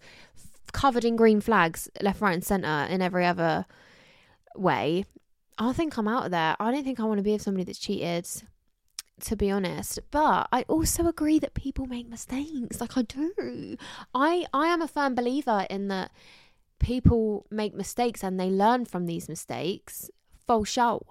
covered 0.72 1.04
in 1.04 1.16
green 1.16 1.40
flags 1.40 1.88
left, 2.02 2.20
right, 2.20 2.34
and 2.34 2.44
center 2.44 2.86
in 2.90 3.00
every 3.00 3.24
other 3.24 3.64
way, 4.56 5.04
I 5.58 5.72
think 5.72 5.96
I'm 5.96 6.08
out 6.08 6.26
of 6.26 6.30
there. 6.30 6.56
I 6.58 6.70
don't 6.70 6.84
think 6.84 7.00
I 7.00 7.04
want 7.04 7.18
to 7.18 7.22
be 7.22 7.32
with 7.32 7.42
somebody 7.42 7.64
that's 7.64 7.78
cheated. 7.78 8.28
To 9.20 9.36
be 9.36 9.48
honest, 9.48 10.00
but 10.10 10.48
I 10.50 10.62
also 10.62 11.06
agree 11.06 11.38
that 11.38 11.54
people 11.54 11.86
make 11.86 12.08
mistakes. 12.08 12.80
Like 12.80 12.98
I 12.98 13.02
do. 13.02 13.76
I 14.12 14.44
I 14.52 14.66
am 14.66 14.82
a 14.82 14.88
firm 14.88 15.14
believer 15.14 15.68
in 15.70 15.86
that 15.86 16.10
people 16.78 17.46
make 17.50 17.74
mistakes 17.74 18.22
and 18.22 18.38
they 18.38 18.50
learn 18.50 18.84
from 18.84 19.06
these 19.06 19.28
mistakes, 19.28 20.10
full 20.46 20.64
show. 20.64 21.06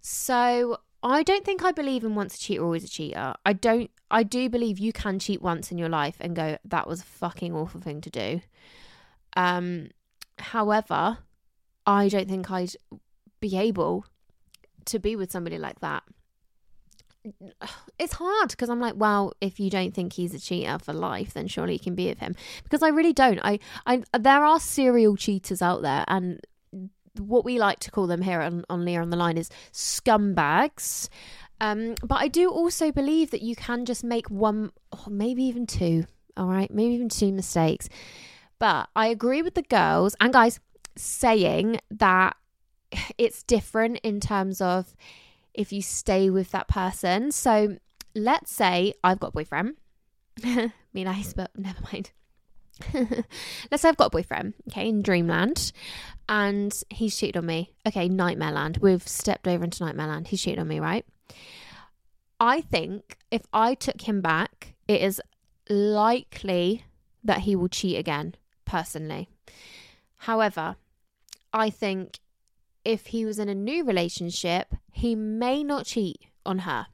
So 0.00 0.78
I 1.02 1.22
don't 1.22 1.44
think 1.44 1.62
I 1.62 1.72
believe 1.72 2.04
in 2.04 2.14
once 2.14 2.34
a 2.36 2.38
cheater, 2.38 2.64
always 2.64 2.84
a 2.84 2.88
cheater. 2.88 3.34
I 3.44 3.52
don't. 3.52 3.90
I 4.10 4.22
do 4.22 4.48
believe 4.48 4.78
you 4.78 4.92
can 4.92 5.18
cheat 5.18 5.42
once 5.42 5.70
in 5.70 5.78
your 5.78 5.88
life 5.88 6.16
and 6.20 6.36
go, 6.36 6.56
that 6.64 6.86
was 6.86 7.00
a 7.00 7.04
fucking 7.04 7.54
awful 7.54 7.80
thing 7.80 8.00
to 8.02 8.10
do. 8.10 8.40
Um, 9.36 9.88
however, 10.38 11.18
I 11.84 12.08
don't 12.08 12.28
think 12.28 12.50
I'd 12.50 12.74
be 13.40 13.56
able 13.58 14.06
to 14.86 14.98
be 14.98 15.16
with 15.16 15.32
somebody 15.32 15.58
like 15.58 15.80
that. 15.80 16.04
It's 17.98 18.14
hard 18.14 18.50
because 18.50 18.68
I'm 18.68 18.80
like, 18.80 18.94
well, 18.96 19.32
if 19.40 19.58
you 19.58 19.70
don't 19.70 19.94
think 19.94 20.12
he's 20.12 20.34
a 20.34 20.38
cheater 20.38 20.78
for 20.78 20.92
life, 20.92 21.32
then 21.32 21.46
surely 21.46 21.74
you 21.74 21.78
can 21.78 21.94
be 21.94 22.08
with 22.08 22.18
him. 22.18 22.34
Because 22.62 22.82
I 22.82 22.88
really 22.88 23.12
don't. 23.12 23.40
I, 23.42 23.58
I, 23.86 24.02
there 24.18 24.44
are 24.44 24.60
serial 24.60 25.16
cheaters 25.16 25.62
out 25.62 25.82
there, 25.82 26.04
and 26.06 26.40
what 27.18 27.44
we 27.44 27.58
like 27.58 27.78
to 27.80 27.90
call 27.90 28.06
them 28.06 28.22
here 28.22 28.40
on, 28.40 28.64
on 28.68 28.84
Leah 28.84 29.00
on 29.00 29.10
the 29.10 29.16
Line 29.16 29.38
is 29.38 29.48
scumbags. 29.72 31.08
Um, 31.60 31.94
but 32.02 32.16
I 32.16 32.28
do 32.28 32.50
also 32.50 32.92
believe 32.92 33.30
that 33.30 33.42
you 33.42 33.56
can 33.56 33.84
just 33.84 34.04
make 34.04 34.28
one, 34.28 34.72
or 34.92 35.10
maybe 35.10 35.44
even 35.44 35.66
two, 35.66 36.04
all 36.36 36.46
right, 36.46 36.70
maybe 36.70 36.94
even 36.94 37.08
two 37.08 37.32
mistakes. 37.32 37.88
But 38.58 38.88
I 38.94 39.06
agree 39.06 39.40
with 39.40 39.54
the 39.54 39.62
girls 39.62 40.16
and 40.20 40.32
guys 40.32 40.60
saying 40.96 41.80
that 41.90 42.36
it's 43.18 43.42
different 43.42 44.00
in 44.02 44.20
terms 44.20 44.60
of 44.60 44.94
if 45.54 45.72
you 45.72 45.82
stay 45.82 46.30
with 46.30 46.50
that 46.50 46.68
person. 46.68 47.32
So 47.32 47.78
let's 48.14 48.52
say 48.52 48.94
I've 49.02 49.20
got 49.20 49.28
a 49.28 49.32
boyfriend. 49.32 49.76
Me 50.44 51.04
nice, 51.04 51.32
but 51.32 51.50
never 51.56 51.78
mind. 51.92 52.10
let's 53.70 53.82
say 53.82 53.88
I've 53.88 53.96
got 53.96 54.06
a 54.06 54.10
boyfriend, 54.10 54.54
okay, 54.68 54.88
in 54.88 55.02
Dreamland, 55.02 55.72
and 56.28 56.74
he's 56.90 57.16
cheated 57.16 57.36
on 57.36 57.46
me. 57.46 57.72
Okay, 57.86 58.08
Nightmare 58.08 58.50
Land. 58.50 58.78
We've 58.78 59.06
stepped 59.06 59.46
over 59.46 59.62
into 59.64 59.84
Nightmare 59.84 60.08
Land. 60.08 60.28
He's 60.28 60.42
cheated 60.42 60.58
on 60.58 60.68
me, 60.68 60.80
right? 60.80 61.06
I 62.40 62.60
think 62.62 63.16
if 63.30 63.42
I 63.52 63.74
took 63.74 64.02
him 64.02 64.20
back, 64.20 64.74
it 64.88 65.00
is 65.00 65.20
likely 65.68 66.84
that 67.22 67.40
he 67.40 67.54
will 67.54 67.68
cheat 67.68 67.96
again, 67.96 68.34
personally. 68.64 69.28
However, 70.18 70.76
I 71.52 71.70
think 71.70 72.18
if 72.84 73.06
he 73.06 73.24
was 73.24 73.38
in 73.38 73.48
a 73.48 73.54
new 73.54 73.84
relationship, 73.84 74.74
he 74.92 75.14
may 75.14 75.62
not 75.64 75.86
cheat 75.86 76.20
on 76.44 76.60
her. 76.60 76.86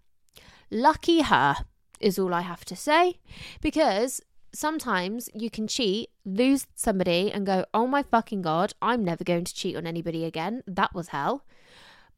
Lucky 0.71 1.23
her 1.23 1.57
is 1.99 2.19
all 2.19 2.33
I 2.33 2.43
have 2.43 2.65
to 2.67 2.77
say 2.77 3.19
because 3.61 4.21
sometimes 4.53 5.29
you 5.35 5.51
can 5.51 5.67
cheat, 5.67 6.11
lose 6.25 6.67
somebody, 6.75 7.31
and 7.33 7.47
go, 7.47 7.65
oh 7.75 7.87
my 7.87 8.03
fucking 8.03 8.43
God, 8.43 8.73
I'm 8.81 9.05
never 9.05 9.25
going 9.25 9.45
to 9.45 9.55
cheat 9.55 9.77
on 9.77 9.87
anybody 9.87 10.25
again. 10.25 10.63
That 10.67 10.95
was 10.95 11.09
hell. 11.09 11.45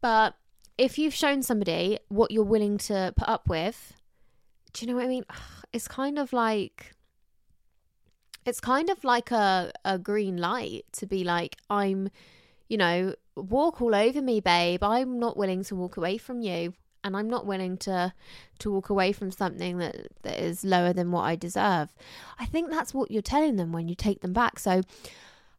But 0.01 0.35
if 0.79 0.99
you've 0.99 1.15
shown 1.15 1.43
somebody 1.43 1.99
what 2.09 2.31
you're 2.31 2.45
willing 2.45 2.79
to 2.79 3.13
put 3.17 3.29
up 3.29 3.49
with, 3.49 3.95
do 4.73 4.85
you 4.85 4.91
know 4.91 4.97
what 4.97 5.05
I 5.05 5.09
mean? 5.09 5.25
It's 5.73 5.89
kind 5.89 6.19
of 6.19 6.33
like. 6.33 6.93
It's 8.45 8.61
kind 8.61 8.91
of 8.91 9.05
like 9.05 9.31
a, 9.31 9.71
a 9.85 9.99
green 9.99 10.37
light 10.37 10.83
to 10.95 11.07
be 11.07 11.23
like, 11.23 11.57
I'm, 11.71 12.11
you 12.73 12.79
know, 12.79 13.15
walk 13.37 13.83
all 13.83 13.95
over 13.95 14.23
me, 14.23 14.41
babe. 14.41 14.83
I'm 14.83 15.19
not 15.19 15.37
willing 15.37 15.63
to 15.65 15.77
walk 15.77 15.99
away 15.99 16.17
from 16.17 16.41
you 16.41 16.73
and 17.05 17.15
I'm 17.15 17.29
not 17.29 17.45
willing 17.45 17.77
to 17.79 18.15
to 18.61 18.73
walk 18.73 18.89
away 18.89 19.13
from 19.13 19.31
something 19.31 19.77
that, 19.77 20.09
that 20.23 20.43
is 20.43 20.65
lower 20.65 20.95
than 20.95 21.13
what 21.13 21.25
I 21.25 21.37
deserve. 21.37 21.93
I 22.39 22.47
think 22.47 22.71
that's 22.71 22.95
what 22.95 23.11
you're 23.11 23.21
telling 23.21 23.57
them 23.57 23.73
when 23.73 23.89
you 23.89 23.95
take 23.95 24.23
them 24.23 24.33
back. 24.33 24.59
So 24.59 24.81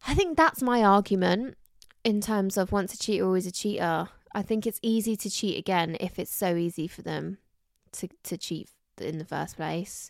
I 0.07 0.15
think 0.15 0.37
that's 0.37 0.63
my 0.63 0.81
argument 0.81 1.55
in 2.03 2.19
terms 2.19 2.57
of 2.57 2.71
once 2.71 2.95
a 2.95 2.97
cheater, 2.97 3.25
always 3.25 3.45
a 3.45 3.51
cheater. 3.51 4.09
I 4.33 4.41
think 4.41 4.65
it's 4.65 4.79
easy 4.81 5.15
to 5.17 5.29
cheat 5.29 5.59
again 5.59 5.95
if 5.99 6.17
it's 6.17 6.33
so 6.33 6.55
easy 6.55 6.87
for 6.87 7.03
them 7.03 7.37
to, 7.91 8.09
to 8.23 8.37
cheat 8.37 8.69
in 8.99 9.19
the 9.19 9.25
first 9.25 9.57
place. 9.57 10.09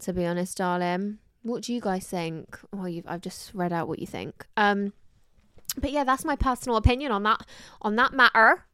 To 0.00 0.12
be 0.12 0.26
honest, 0.26 0.58
darling. 0.58 1.20
What 1.42 1.62
do 1.62 1.72
you 1.72 1.80
guys 1.80 2.06
think? 2.06 2.58
Well, 2.70 2.92
I've 3.06 3.22
just 3.22 3.54
read 3.54 3.72
out 3.72 3.88
what 3.88 3.98
you 3.98 4.06
think. 4.06 4.44
Um, 4.58 4.92
but 5.76 5.90
yeah, 5.90 6.04
that's 6.04 6.24
my 6.24 6.36
personal 6.36 6.76
opinion 6.76 7.12
on 7.12 7.22
that 7.24 7.46
on 7.82 7.96
that 7.96 8.12
matter. 8.12 8.64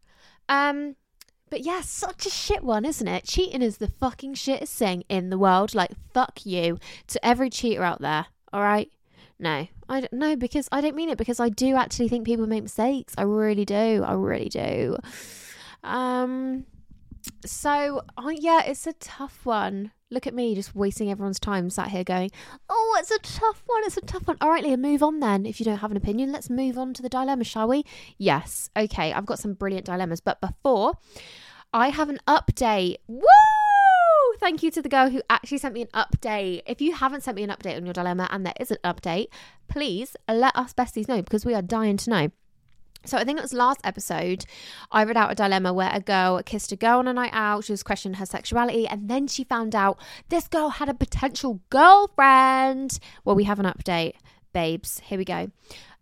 Um, 0.49 0.97
but 1.50 1.62
yeah, 1.62 1.80
such 1.80 2.26
a 2.26 2.30
shit 2.30 2.62
one, 2.62 2.85
isn't 2.85 3.09
it? 3.09 3.25
Cheating 3.25 3.62
is 3.62 3.78
the 3.78 3.88
fucking 3.88 4.35
shittest 4.35 4.76
thing 4.76 5.02
in 5.09 5.30
the 5.30 5.38
world. 5.38 5.75
Like, 5.75 5.90
fuck 6.14 6.47
you 6.47 6.78
to 7.09 7.26
every 7.26 7.50
cheater 7.50 7.83
out 7.83 8.00
there. 8.00 8.26
All 8.52 8.62
right. 8.62 8.90
No, 9.38 9.66
I 9.88 10.00
don't 10.00 10.12
know 10.12 10.37
because 10.37 10.69
I 10.71 10.80
don't 10.80 10.95
mean 10.95 11.09
it 11.09 11.19
because 11.19 11.40
I 11.40 11.49
do 11.49 11.75
actually 11.75 12.09
think 12.09 12.26
people 12.26 12.47
make 12.47 12.62
mistakes. 12.62 13.14
I 13.16 13.23
really 13.23 13.64
do. 13.64 14.04
I 14.07 14.12
really 14.12 14.49
do. 14.49 14.97
Um, 15.83 16.66
so 17.45 18.02
oh, 18.16 18.28
yeah, 18.30 18.62
it's 18.64 18.87
a 18.87 18.92
tough 18.95 19.45
one. 19.45 19.92
Look 20.12 20.26
at 20.26 20.35
me 20.35 20.57
just 20.57 20.75
wasting 20.75 21.09
everyone's 21.09 21.38
time 21.38 21.71
sat 21.71 21.88
here 21.88 22.02
going, 22.02 22.33
Oh, 22.69 22.97
it's 22.99 23.12
a 23.12 23.19
tough 23.21 23.62
one, 23.67 23.83
it's 23.85 23.97
a 23.97 24.00
tough 24.00 24.26
one. 24.26 24.37
All 24.40 24.50
right, 24.50 24.64
Leah, 24.64 24.76
move 24.76 25.05
on 25.05 25.21
then. 25.21 25.47
If 25.47 25.61
you 25.61 25.64
don't 25.64 25.79
have 25.79 25.93
an 25.93 25.97
opinion, 25.97 26.33
let's 26.33 26.50
move 26.50 26.76
on 26.76 26.95
to 26.95 27.02
the 27.02 27.09
dilemma, 27.09 27.45
shall 27.45 27.69
we? 27.69 27.85
Yes. 28.19 28.71
Okay, 28.76 29.12
I've 29.12 29.26
got 29.26 29.38
some 29.38 29.55
brilliant 29.55 29.87
dilemmas. 29.87 30.21
But 30.21 30.40
before 30.40 30.95
I 31.73 31.90
have 31.90 32.09
an 32.09 32.19
update. 32.26 32.97
Woo! 33.07 33.25
Thank 34.40 34.64
you 34.64 34.73
to 34.73 34.83
the 34.83 34.88
girl 34.88 35.11
who 35.11 35.23
actually 35.31 35.59
sent 35.59 35.75
me 35.75 35.83
an 35.83 35.88
update. 35.95 36.62
If 36.67 36.81
you 36.81 36.93
haven't 36.95 37.23
sent 37.23 37.37
me 37.37 37.45
an 37.45 37.50
update 37.50 37.76
on 37.76 37.85
your 37.85 37.93
dilemma 37.93 38.26
and 38.33 38.45
there 38.45 38.55
is 38.59 38.73
an 38.73 38.79
update, 38.83 39.29
please 39.69 40.17
let 40.29 40.57
us 40.57 40.73
besties 40.73 41.07
know 41.07 41.23
because 41.23 41.47
we 41.47 41.55
are 41.55 41.62
dying 41.62 41.97
to 41.99 42.11
know. 42.11 42.31
So 43.07 43.16
I 43.16 43.25
think 43.25 43.38
it 43.38 43.42
was 43.42 43.54
last 43.54 43.80
episode, 43.83 44.45
I 44.92 45.04
read 45.04 45.16
out 45.16 45.33
a 45.33 45.35
dilemma 45.35 45.73
where 45.73 45.90
a 45.92 46.00
girl 46.00 46.42
kissed 46.42 46.71
a 46.71 46.76
girl 46.76 46.99
on 46.99 47.09
a 47.09 47.12
night 47.14 47.30
out. 47.33 47.64
She 47.64 47.73
was 47.73 47.83
questioning 47.83 48.19
her 48.19 48.26
sexuality, 48.26 48.87
and 48.87 49.09
then 49.09 49.26
she 49.26 49.42
found 49.42 49.75
out 49.75 49.99
this 50.28 50.49
girl 50.49 50.69
had 50.69 50.88
a 50.88 50.95
potential 50.95 51.61
girlfriend. 51.71 52.99
Well, 53.25 53.37
we 53.37 53.45
have 53.45 53.59
an 53.59 53.66
update, 53.66 54.14
babes. 54.52 55.00
Here 55.00 55.19
we 55.19 55.25
go. 55.25 55.50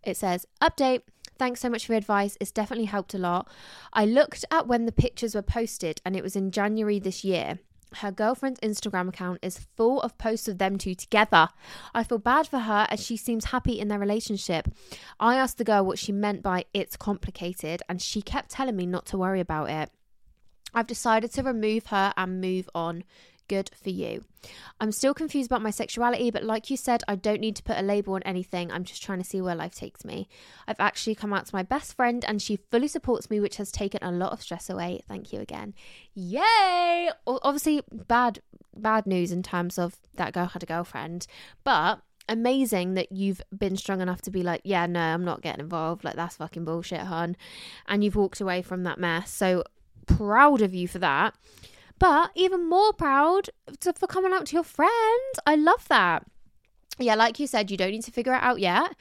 It 0.03 0.17
says, 0.17 0.45
Update. 0.61 1.01
Thanks 1.37 1.61
so 1.61 1.69
much 1.69 1.85
for 1.85 1.93
your 1.93 1.99
advice. 1.99 2.35
It's 2.41 2.51
definitely 2.51 2.87
helped 2.87 3.13
a 3.13 3.17
lot. 3.17 3.47
I 3.93 4.03
looked 4.03 4.43
at 4.51 4.67
when 4.67 4.85
the 4.85 4.91
pictures 4.91 5.35
were 5.35 5.41
posted, 5.41 6.01
and 6.03 6.17
it 6.17 6.23
was 6.23 6.35
in 6.35 6.51
January 6.51 6.99
this 6.99 7.23
year 7.23 7.59
her 7.95 8.11
girlfriend's 8.11 8.59
Instagram 8.59 9.09
account 9.09 9.39
is 9.41 9.65
full 9.75 10.01
of 10.01 10.17
posts 10.17 10.47
of 10.47 10.57
them 10.57 10.77
two 10.77 10.95
together. 10.95 11.49
I 11.93 12.03
feel 12.03 12.19
bad 12.19 12.47
for 12.47 12.59
her 12.59 12.87
as 12.89 13.03
she 13.03 13.17
seems 13.17 13.45
happy 13.45 13.79
in 13.79 13.87
their 13.87 13.99
relationship. 13.99 14.67
I 15.19 15.35
asked 15.35 15.57
the 15.57 15.63
girl 15.63 15.85
what 15.85 15.99
she 15.99 16.11
meant 16.11 16.41
by 16.41 16.65
it's 16.73 16.97
complicated, 16.97 17.81
and 17.89 18.01
she 18.01 18.21
kept 18.21 18.51
telling 18.51 18.75
me 18.75 18.85
not 18.85 19.05
to 19.07 19.17
worry 19.17 19.39
about 19.39 19.69
it. 19.69 19.91
I've 20.73 20.87
decided 20.87 21.31
to 21.33 21.43
remove 21.43 21.87
her 21.87 22.13
and 22.15 22.41
move 22.41 22.69
on. 22.75 23.03
Good 23.49 23.71
for 23.83 23.89
you. 23.89 24.23
I'm 24.79 24.91
still 24.91 25.13
confused 25.13 25.49
about 25.49 25.63
my 25.63 25.71
sexuality, 25.71 26.29
but 26.29 26.43
like 26.43 26.69
you 26.69 26.77
said, 26.77 27.03
I 27.07 27.15
don't 27.15 27.41
need 27.41 27.55
to 27.57 27.63
put 27.63 27.77
a 27.77 27.81
label 27.81 28.13
on 28.13 28.23
anything. 28.23 28.71
I'm 28.71 28.83
just 28.83 29.03
trying 29.03 29.17
to 29.17 29.27
see 29.27 29.41
where 29.41 29.55
life 29.55 29.73
takes 29.75 30.05
me. 30.05 30.29
I've 30.67 30.79
actually 30.79 31.15
come 31.15 31.33
out 31.33 31.47
to 31.47 31.55
my 31.55 31.63
best 31.63 31.95
friend 31.95 32.23
and 32.25 32.41
she 32.41 32.57
fully 32.69 32.87
supports 32.87 33.29
me, 33.29 33.39
which 33.39 33.57
has 33.57 33.71
taken 33.71 34.01
a 34.03 34.11
lot 34.11 34.31
of 34.31 34.41
stress 34.41 34.69
away. 34.69 35.01
Thank 35.07 35.33
you 35.33 35.41
again. 35.41 35.73
Yay! 36.13 37.09
Obviously, 37.25 37.81
bad 37.91 38.39
bad 38.77 39.05
news 39.07 39.31
in 39.31 39.43
terms 39.43 39.77
of 39.77 39.97
that 40.15 40.31
girl 40.31 40.45
had 40.45 40.63
a 40.63 40.67
girlfriend, 40.67 41.25
but 41.63 42.01
amazing 42.29 42.93
that 42.93 43.11
you've 43.11 43.41
been 43.57 43.75
strong 43.75 43.99
enough 43.99 44.21
to 44.21 44.31
be 44.31 44.43
like, 44.43 44.61
yeah, 44.63 44.85
no, 44.85 45.01
I'm 45.01 45.25
not 45.25 45.41
getting 45.41 45.61
involved. 45.61 46.03
Like, 46.03 46.15
that's 46.15 46.37
fucking 46.37 46.63
bullshit, 46.63 47.01
hun. 47.01 47.35
And 47.87 48.03
you've 48.03 48.15
walked 48.15 48.39
away 48.39 48.61
from 48.61 48.83
that 48.83 48.99
mess. 48.99 49.31
So 49.31 49.63
proud 50.05 50.61
of 50.61 50.73
you 50.73 50.87
for 50.87 50.99
that. 50.99 51.33
But 51.99 52.31
even 52.35 52.67
more 52.67 52.93
proud 52.93 53.49
to, 53.81 53.93
for 53.93 54.07
coming 54.07 54.33
out 54.33 54.47
to 54.47 54.53
your 54.55 54.63
friend. 54.63 55.33
I 55.45 55.55
love 55.55 55.87
that. 55.89 56.25
Yeah, 56.97 57.15
like 57.15 57.39
you 57.39 57.47
said, 57.47 57.71
you 57.71 57.77
don't 57.77 57.91
need 57.91 58.03
to 58.03 58.11
figure 58.11 58.33
it 58.33 58.43
out 58.43 58.59
yet, 58.59 58.93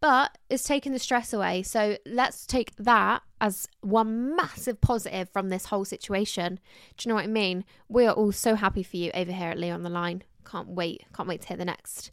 but 0.00 0.36
it's 0.50 0.64
taking 0.64 0.92
the 0.92 0.98
stress 0.98 1.32
away. 1.32 1.62
So 1.62 1.96
let's 2.04 2.46
take 2.46 2.76
that 2.76 3.22
as 3.40 3.66
one 3.80 4.36
massive 4.36 4.80
positive 4.80 5.30
from 5.30 5.48
this 5.48 5.66
whole 5.66 5.86
situation. 5.86 6.60
Do 6.96 7.06
you 7.06 7.08
know 7.08 7.14
what 7.14 7.24
I 7.24 7.28
mean? 7.28 7.64
We 7.88 8.06
are 8.06 8.12
all 8.12 8.32
so 8.32 8.56
happy 8.56 8.82
for 8.82 8.96
you 8.96 9.10
over 9.14 9.32
here 9.32 9.48
at 9.48 9.58
Leah 9.58 9.72
on 9.72 9.84
the 9.84 9.90
Line. 9.90 10.22
Can't 10.44 10.68
wait. 10.68 11.04
Can't 11.14 11.28
wait 11.28 11.42
to 11.42 11.48
hear 11.48 11.56
the 11.56 11.64
next 11.64 12.10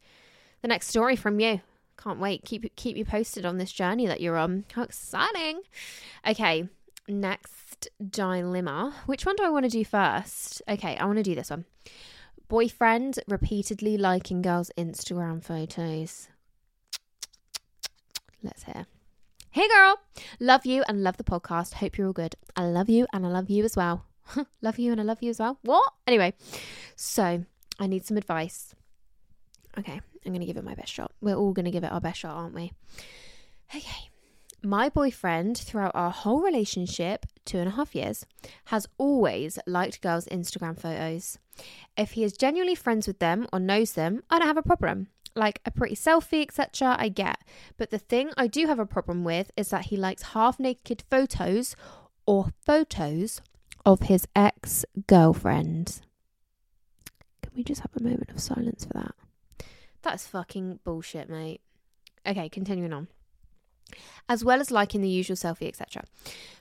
the 0.61 0.69
next 0.69 0.87
story 0.87 1.17
from 1.17 1.41
you. 1.41 1.59
Can't 1.97 2.19
wait. 2.19 2.45
Keep 2.45 2.75
keep 2.75 2.97
you 2.97 3.05
posted 3.05 3.45
on 3.45 3.57
this 3.57 3.71
journey 3.71 4.07
that 4.07 4.21
you're 4.21 4.37
on. 4.37 4.65
How 4.73 4.83
exciting. 4.83 5.61
Okay, 6.27 6.69
next 7.07 7.89
dilemma. 8.09 8.93
Which 9.05 9.25
one 9.25 9.35
do 9.35 9.43
I 9.43 9.49
want 9.49 9.65
to 9.65 9.69
do 9.69 9.83
first? 9.83 10.61
Okay, 10.67 10.95
I 10.97 11.05
want 11.05 11.17
to 11.17 11.23
do 11.23 11.35
this 11.35 11.49
one. 11.49 11.65
Boyfriend 12.47 13.19
repeatedly 13.27 13.97
liking 13.97 14.41
girls' 14.41 14.71
Instagram 14.77 15.43
photos. 15.43 16.27
Let's 18.41 18.63
hear. 18.63 18.85
Hey 19.51 19.67
girl, 19.69 19.99
love 20.39 20.65
you 20.65 20.83
and 20.87 21.03
love 21.03 21.17
the 21.17 21.23
podcast. 21.23 21.75
Hope 21.75 21.97
you're 21.97 22.07
all 22.07 22.13
good. 22.13 22.35
I 22.55 22.65
love 22.65 22.89
you 22.89 23.07
and 23.13 23.25
I 23.25 23.29
love 23.29 23.49
you 23.49 23.63
as 23.63 23.75
well. 23.75 24.05
love 24.61 24.79
you 24.79 24.91
and 24.91 24.99
I 24.99 25.03
love 25.03 25.21
you 25.21 25.29
as 25.29 25.39
well. 25.39 25.59
What? 25.61 25.93
Anyway, 26.07 26.33
so 26.95 27.45
I 27.79 27.87
need 27.87 28.05
some 28.05 28.17
advice. 28.17 28.73
Okay, 29.77 30.01
I'm 30.25 30.31
going 30.31 30.39
to 30.39 30.45
give 30.45 30.57
it 30.57 30.63
my 30.63 30.75
best 30.75 30.91
shot. 30.91 31.11
We're 31.21 31.35
all 31.35 31.53
going 31.53 31.65
to 31.65 31.71
give 31.71 31.83
it 31.83 31.91
our 31.91 32.01
best 32.01 32.19
shot, 32.19 32.35
aren't 32.35 32.55
we? 32.55 32.71
Okay. 33.75 34.09
My 34.65 34.87
boyfriend, 34.87 35.57
throughout 35.57 35.91
our 35.93 36.09
whole 36.09 36.41
relationship, 36.41 37.25
two 37.43 37.57
and 37.57 37.67
a 37.67 37.71
half 37.71 37.93
years, 37.93 38.25
has 38.65 38.87
always 38.97 39.59
liked 39.67 39.99
girls' 39.99 40.25
Instagram 40.27 40.79
photos. 40.79 41.37
If 41.97 42.11
he 42.11 42.23
is 42.23 42.31
genuinely 42.31 42.75
friends 42.75 43.05
with 43.05 43.19
them 43.19 43.45
or 43.51 43.59
knows 43.59 43.91
them, 43.91 44.23
I 44.29 44.39
don't 44.39 44.47
have 44.47 44.55
a 44.55 44.61
problem. 44.61 45.07
Like 45.35 45.59
a 45.65 45.71
pretty 45.71 45.95
selfie, 45.95 46.43
etc., 46.43 46.95
I 46.97 47.09
get. 47.09 47.39
But 47.75 47.89
the 47.89 47.97
thing 47.97 48.31
I 48.37 48.47
do 48.47 48.67
have 48.67 48.79
a 48.79 48.85
problem 48.85 49.25
with 49.25 49.51
is 49.57 49.67
that 49.69 49.87
he 49.87 49.97
likes 49.97 50.31
half 50.31 50.61
naked 50.61 51.03
photos 51.09 51.75
or 52.25 52.53
photos 52.65 53.41
of 53.85 54.03
his 54.03 54.25
ex 54.33 54.85
girlfriend. 55.07 55.99
Can 57.41 57.51
we 57.53 57.65
just 57.65 57.81
have 57.81 57.91
a 57.99 58.03
moment 58.03 58.29
of 58.29 58.39
silence 58.39 58.85
for 58.85 58.93
that? 58.93 59.15
That's 60.03 60.25
fucking 60.25 60.79
bullshit, 60.85 61.29
mate. 61.29 61.59
Okay, 62.25 62.47
continuing 62.47 62.93
on 62.93 63.09
as 64.29 64.43
well 64.43 64.59
as 64.59 64.71
liking 64.71 65.01
the 65.01 65.09
usual 65.09 65.35
selfie, 65.35 65.67
etc. 65.67 66.03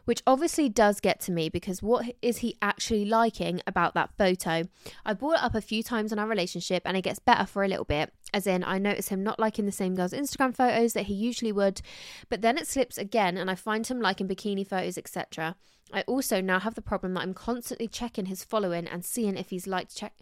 Which 0.04 0.22
obviously 0.26 0.68
does 0.68 1.00
get 1.00 1.20
to 1.20 1.32
me 1.32 1.48
because 1.48 1.82
what 1.82 2.06
is 2.20 2.38
he 2.38 2.56
actually 2.60 3.04
liking 3.04 3.60
about 3.66 3.94
that 3.94 4.10
photo? 4.18 4.64
I 5.04 5.14
brought 5.14 5.36
it 5.36 5.42
up 5.42 5.54
a 5.54 5.60
few 5.60 5.82
times 5.82 6.12
in 6.12 6.18
our 6.18 6.26
relationship 6.26 6.82
and 6.84 6.96
it 6.96 7.02
gets 7.02 7.18
better 7.18 7.46
for 7.46 7.62
a 7.62 7.68
little 7.68 7.84
bit. 7.84 8.12
As 8.34 8.46
in, 8.46 8.64
I 8.64 8.78
notice 8.78 9.08
him 9.08 9.22
not 9.22 9.38
liking 9.38 9.66
the 9.66 9.72
same 9.72 9.94
girl's 9.94 10.12
Instagram 10.12 10.56
photos 10.56 10.94
that 10.94 11.06
he 11.06 11.14
usually 11.14 11.52
would, 11.52 11.82
but 12.28 12.42
then 12.42 12.58
it 12.58 12.66
slips 12.66 12.98
again 12.98 13.36
and 13.36 13.50
I 13.50 13.54
find 13.54 13.86
him 13.86 14.00
liking 14.00 14.28
bikini 14.28 14.66
photos, 14.66 14.98
etc. 14.98 15.56
I 15.92 16.02
also 16.02 16.40
now 16.40 16.58
have 16.58 16.74
the 16.74 16.82
problem 16.82 17.14
that 17.14 17.20
I'm 17.20 17.34
constantly 17.34 17.86
checking 17.86 18.26
his 18.26 18.44
following 18.44 18.88
and 18.88 19.04
seeing 19.04 19.36
if 19.36 19.50
he's 19.50 19.66
liked 19.66 19.94
check 19.94 20.14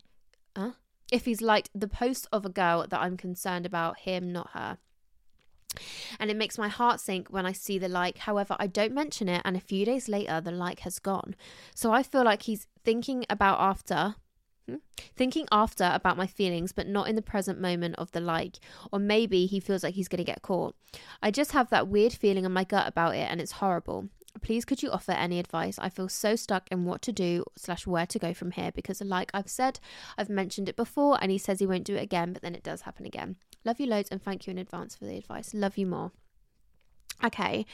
huh? 0.56 0.72
if 1.10 1.24
he's 1.24 1.40
liked 1.40 1.70
the 1.74 1.88
post 1.88 2.26
of 2.32 2.44
a 2.44 2.50
girl 2.50 2.86
that 2.88 3.00
I'm 3.00 3.16
concerned 3.16 3.66
about 3.66 4.00
him, 4.00 4.32
not 4.32 4.50
her 4.50 4.78
and 6.18 6.30
it 6.30 6.36
makes 6.36 6.58
my 6.58 6.68
heart 6.68 7.00
sink 7.00 7.28
when 7.28 7.46
I 7.46 7.52
see 7.52 7.78
the 7.78 7.88
like. 7.88 8.18
However, 8.18 8.56
I 8.58 8.66
don't 8.66 8.94
mention 8.94 9.28
it, 9.28 9.42
and 9.44 9.56
a 9.56 9.60
few 9.60 9.84
days 9.84 10.08
later, 10.08 10.40
the 10.40 10.50
like 10.50 10.80
has 10.80 10.98
gone. 10.98 11.34
So 11.74 11.92
I 11.92 12.02
feel 12.02 12.24
like 12.24 12.42
he's 12.42 12.66
thinking 12.84 13.24
about 13.30 13.60
after. 13.60 14.16
Hmm, 14.68 14.76
thinking 15.16 15.46
after 15.50 15.90
about 15.92 16.16
my 16.18 16.26
feelings, 16.26 16.72
but 16.72 16.86
not 16.86 17.08
in 17.08 17.16
the 17.16 17.22
present 17.22 17.60
moment 17.60 17.96
of 17.96 18.12
the 18.12 18.20
like, 18.20 18.58
or 18.92 18.98
maybe 18.98 19.46
he 19.46 19.58
feels 19.58 19.82
like 19.82 19.94
he's 19.94 20.08
going 20.08 20.18
to 20.18 20.24
get 20.24 20.42
caught. 20.42 20.76
I 21.22 21.30
just 21.30 21.52
have 21.52 21.70
that 21.70 21.88
weird 21.88 22.12
feeling 22.12 22.44
in 22.44 22.52
my 22.52 22.64
gut 22.64 22.86
about 22.86 23.14
it, 23.16 23.28
and 23.30 23.40
it's 23.40 23.52
horrible. 23.52 24.08
Please, 24.42 24.64
could 24.64 24.82
you 24.82 24.90
offer 24.90 25.12
any 25.12 25.40
advice? 25.40 25.78
I 25.78 25.88
feel 25.88 26.08
so 26.08 26.36
stuck 26.36 26.68
in 26.70 26.84
what 26.84 27.02
to 27.02 27.12
do 27.12 27.44
slash 27.56 27.86
where 27.86 28.06
to 28.06 28.18
go 28.18 28.32
from 28.32 28.52
here 28.52 28.70
because, 28.70 29.00
like 29.00 29.30
I've 29.34 29.50
said, 29.50 29.80
I've 30.16 30.28
mentioned 30.28 30.68
it 30.68 30.76
before, 30.76 31.18
and 31.20 31.32
he 31.32 31.38
says 31.38 31.58
he 31.58 31.66
won't 31.66 31.84
do 31.84 31.96
it 31.96 32.02
again, 32.02 32.32
but 32.32 32.42
then 32.42 32.54
it 32.54 32.62
does 32.62 32.82
happen 32.82 33.06
again. 33.06 33.36
Love 33.64 33.80
you 33.80 33.86
loads 33.86 34.08
and 34.10 34.22
thank 34.22 34.46
you 34.46 34.50
in 34.50 34.58
advance 34.58 34.96
for 34.96 35.04
the 35.04 35.16
advice. 35.16 35.52
Love 35.54 35.76
you 35.76 35.86
more. 35.86 36.12
Okay, 37.22 37.66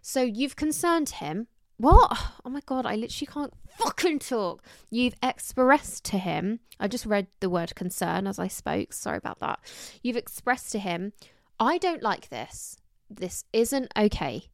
so 0.00 0.22
you've 0.22 0.56
concerned 0.56 1.10
him. 1.10 1.48
What? 1.76 2.16
Oh 2.44 2.50
my 2.50 2.60
god, 2.64 2.86
I 2.86 2.94
literally 2.94 3.26
can't 3.26 3.52
fucking 3.78 4.20
talk. 4.20 4.62
You've 4.90 5.16
expressed 5.22 6.04
to 6.04 6.18
him. 6.18 6.60
I 6.78 6.86
just 6.86 7.06
read 7.06 7.26
the 7.40 7.50
word 7.50 7.74
concern 7.74 8.28
as 8.28 8.38
I 8.38 8.46
spoke. 8.46 8.92
Sorry 8.92 9.16
about 9.16 9.40
that. 9.40 9.58
You've 10.02 10.16
expressed 10.16 10.70
to 10.72 10.78
him, 10.78 11.12
I 11.58 11.78
don't 11.78 12.02
like 12.02 12.28
this. 12.28 12.76
This 13.10 13.44
isn't 13.52 13.92
okay. 13.96 14.44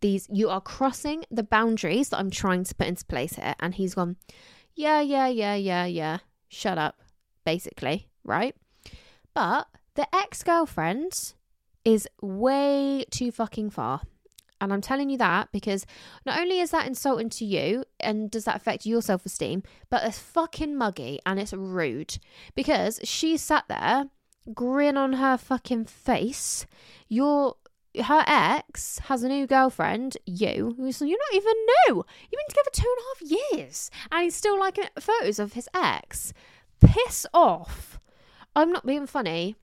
These 0.00 0.28
you 0.32 0.48
are 0.48 0.60
crossing 0.60 1.24
the 1.30 1.42
boundaries 1.42 2.08
that 2.10 2.18
I'm 2.18 2.30
trying 2.30 2.64
to 2.64 2.74
put 2.74 2.86
into 2.86 3.04
place 3.04 3.34
here. 3.34 3.54
And 3.60 3.74
he's 3.74 3.94
gone, 3.94 4.16
Yeah, 4.74 5.00
yeah, 5.00 5.28
yeah, 5.28 5.54
yeah, 5.54 5.86
yeah. 5.86 6.18
Shut 6.48 6.78
up, 6.78 7.00
basically, 7.44 8.08
right? 8.24 8.54
But 9.34 9.66
the 9.98 10.14
ex 10.14 10.44
girlfriend 10.44 11.34
is 11.84 12.06
way 12.22 13.04
too 13.10 13.32
fucking 13.32 13.68
far. 13.68 14.02
And 14.60 14.72
I'm 14.72 14.80
telling 14.80 15.10
you 15.10 15.18
that 15.18 15.48
because 15.52 15.86
not 16.24 16.38
only 16.38 16.60
is 16.60 16.70
that 16.70 16.86
insulting 16.86 17.28
to 17.30 17.44
you 17.44 17.84
and 17.98 18.30
does 18.30 18.44
that 18.44 18.54
affect 18.54 18.86
your 18.86 19.02
self 19.02 19.26
esteem, 19.26 19.64
but 19.90 20.04
it's 20.04 20.18
fucking 20.18 20.76
muggy 20.76 21.18
and 21.26 21.40
it's 21.40 21.52
rude 21.52 22.18
because 22.54 23.00
she 23.02 23.36
sat 23.36 23.64
there, 23.68 24.04
grin 24.54 24.96
on 24.96 25.14
her 25.14 25.36
fucking 25.36 25.86
face. 25.86 26.64
Your 27.08 27.56
her 28.00 28.22
ex 28.28 29.00
has 29.00 29.24
a 29.24 29.28
new 29.28 29.48
girlfriend, 29.48 30.16
you, 30.26 30.74
who's 30.76 31.00
you're 31.00 31.18
not 31.18 31.34
even 31.34 31.54
new. 31.56 32.04
You've 32.30 32.38
been 32.38 32.48
together 32.48 32.70
two 32.72 32.94
and 32.96 33.00
a 33.00 33.08
half 33.08 33.58
years, 33.58 33.90
and 34.12 34.22
he's 34.22 34.36
still 34.36 34.60
liking 34.60 34.84
photos 35.00 35.40
of 35.40 35.54
his 35.54 35.68
ex. 35.74 36.32
Piss 36.80 37.26
off. 37.34 37.98
I'm 38.54 38.70
not 38.70 38.86
being 38.86 39.08
funny. 39.08 39.56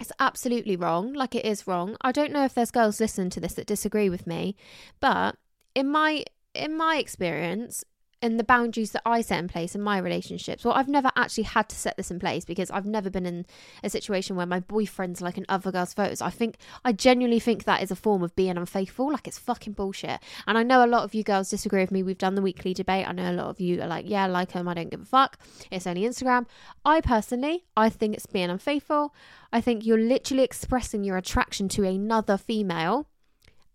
It's 0.00 0.12
absolutely 0.18 0.76
wrong, 0.76 1.12
like 1.12 1.34
it 1.34 1.44
is 1.44 1.66
wrong. 1.66 1.96
I 2.00 2.12
don't 2.12 2.32
know 2.32 2.44
if 2.44 2.54
there's 2.54 2.70
girls 2.70 3.00
listening 3.00 3.30
to 3.30 3.40
this 3.40 3.54
that 3.54 3.66
disagree 3.66 4.10
with 4.10 4.26
me, 4.26 4.56
but 5.00 5.36
in 5.74 5.88
my 5.88 6.24
in 6.54 6.76
my 6.76 6.96
experience, 6.96 7.84
and 8.24 8.40
the 8.40 8.44
boundaries 8.44 8.92
that 8.92 9.02
I 9.04 9.20
set 9.20 9.38
in 9.38 9.48
place 9.48 9.74
in 9.74 9.82
my 9.82 9.98
relationships. 9.98 10.64
Well, 10.64 10.72
I've 10.72 10.88
never 10.88 11.12
actually 11.14 11.44
had 11.44 11.68
to 11.68 11.76
set 11.76 11.98
this 11.98 12.10
in 12.10 12.18
place 12.18 12.46
because 12.46 12.70
I've 12.70 12.86
never 12.86 13.10
been 13.10 13.26
in 13.26 13.44
a 13.82 13.90
situation 13.90 14.34
where 14.34 14.46
my 14.46 14.60
boyfriend's 14.60 15.20
like 15.20 15.36
in 15.36 15.44
other 15.46 15.70
girls' 15.70 15.92
photos. 15.92 16.22
I 16.22 16.30
think 16.30 16.56
I 16.86 16.92
genuinely 16.92 17.38
think 17.38 17.64
that 17.64 17.82
is 17.82 17.90
a 17.90 17.96
form 17.96 18.22
of 18.22 18.34
being 18.34 18.56
unfaithful. 18.56 19.12
Like 19.12 19.28
it's 19.28 19.38
fucking 19.38 19.74
bullshit. 19.74 20.20
And 20.46 20.56
I 20.56 20.62
know 20.62 20.82
a 20.82 20.88
lot 20.88 21.04
of 21.04 21.14
you 21.14 21.22
girls 21.22 21.50
disagree 21.50 21.82
with 21.82 21.90
me. 21.90 22.02
We've 22.02 22.16
done 22.16 22.34
the 22.34 22.40
weekly 22.40 22.72
debate. 22.72 23.06
I 23.06 23.12
know 23.12 23.30
a 23.30 23.32
lot 23.32 23.48
of 23.48 23.60
you 23.60 23.82
are 23.82 23.86
like, 23.86 24.08
yeah, 24.08 24.26
like 24.26 24.52
him. 24.52 24.68
I 24.68 24.74
don't 24.74 24.90
give 24.90 25.02
a 25.02 25.04
fuck. 25.04 25.38
It's 25.70 25.86
only 25.86 26.04
Instagram. 26.04 26.46
I 26.82 27.02
personally, 27.02 27.66
I 27.76 27.90
think 27.90 28.14
it's 28.14 28.24
being 28.24 28.48
unfaithful. 28.48 29.14
I 29.52 29.60
think 29.60 29.84
you're 29.84 29.98
literally 29.98 30.44
expressing 30.44 31.04
your 31.04 31.18
attraction 31.18 31.68
to 31.68 31.84
another 31.84 32.38
female, 32.38 33.06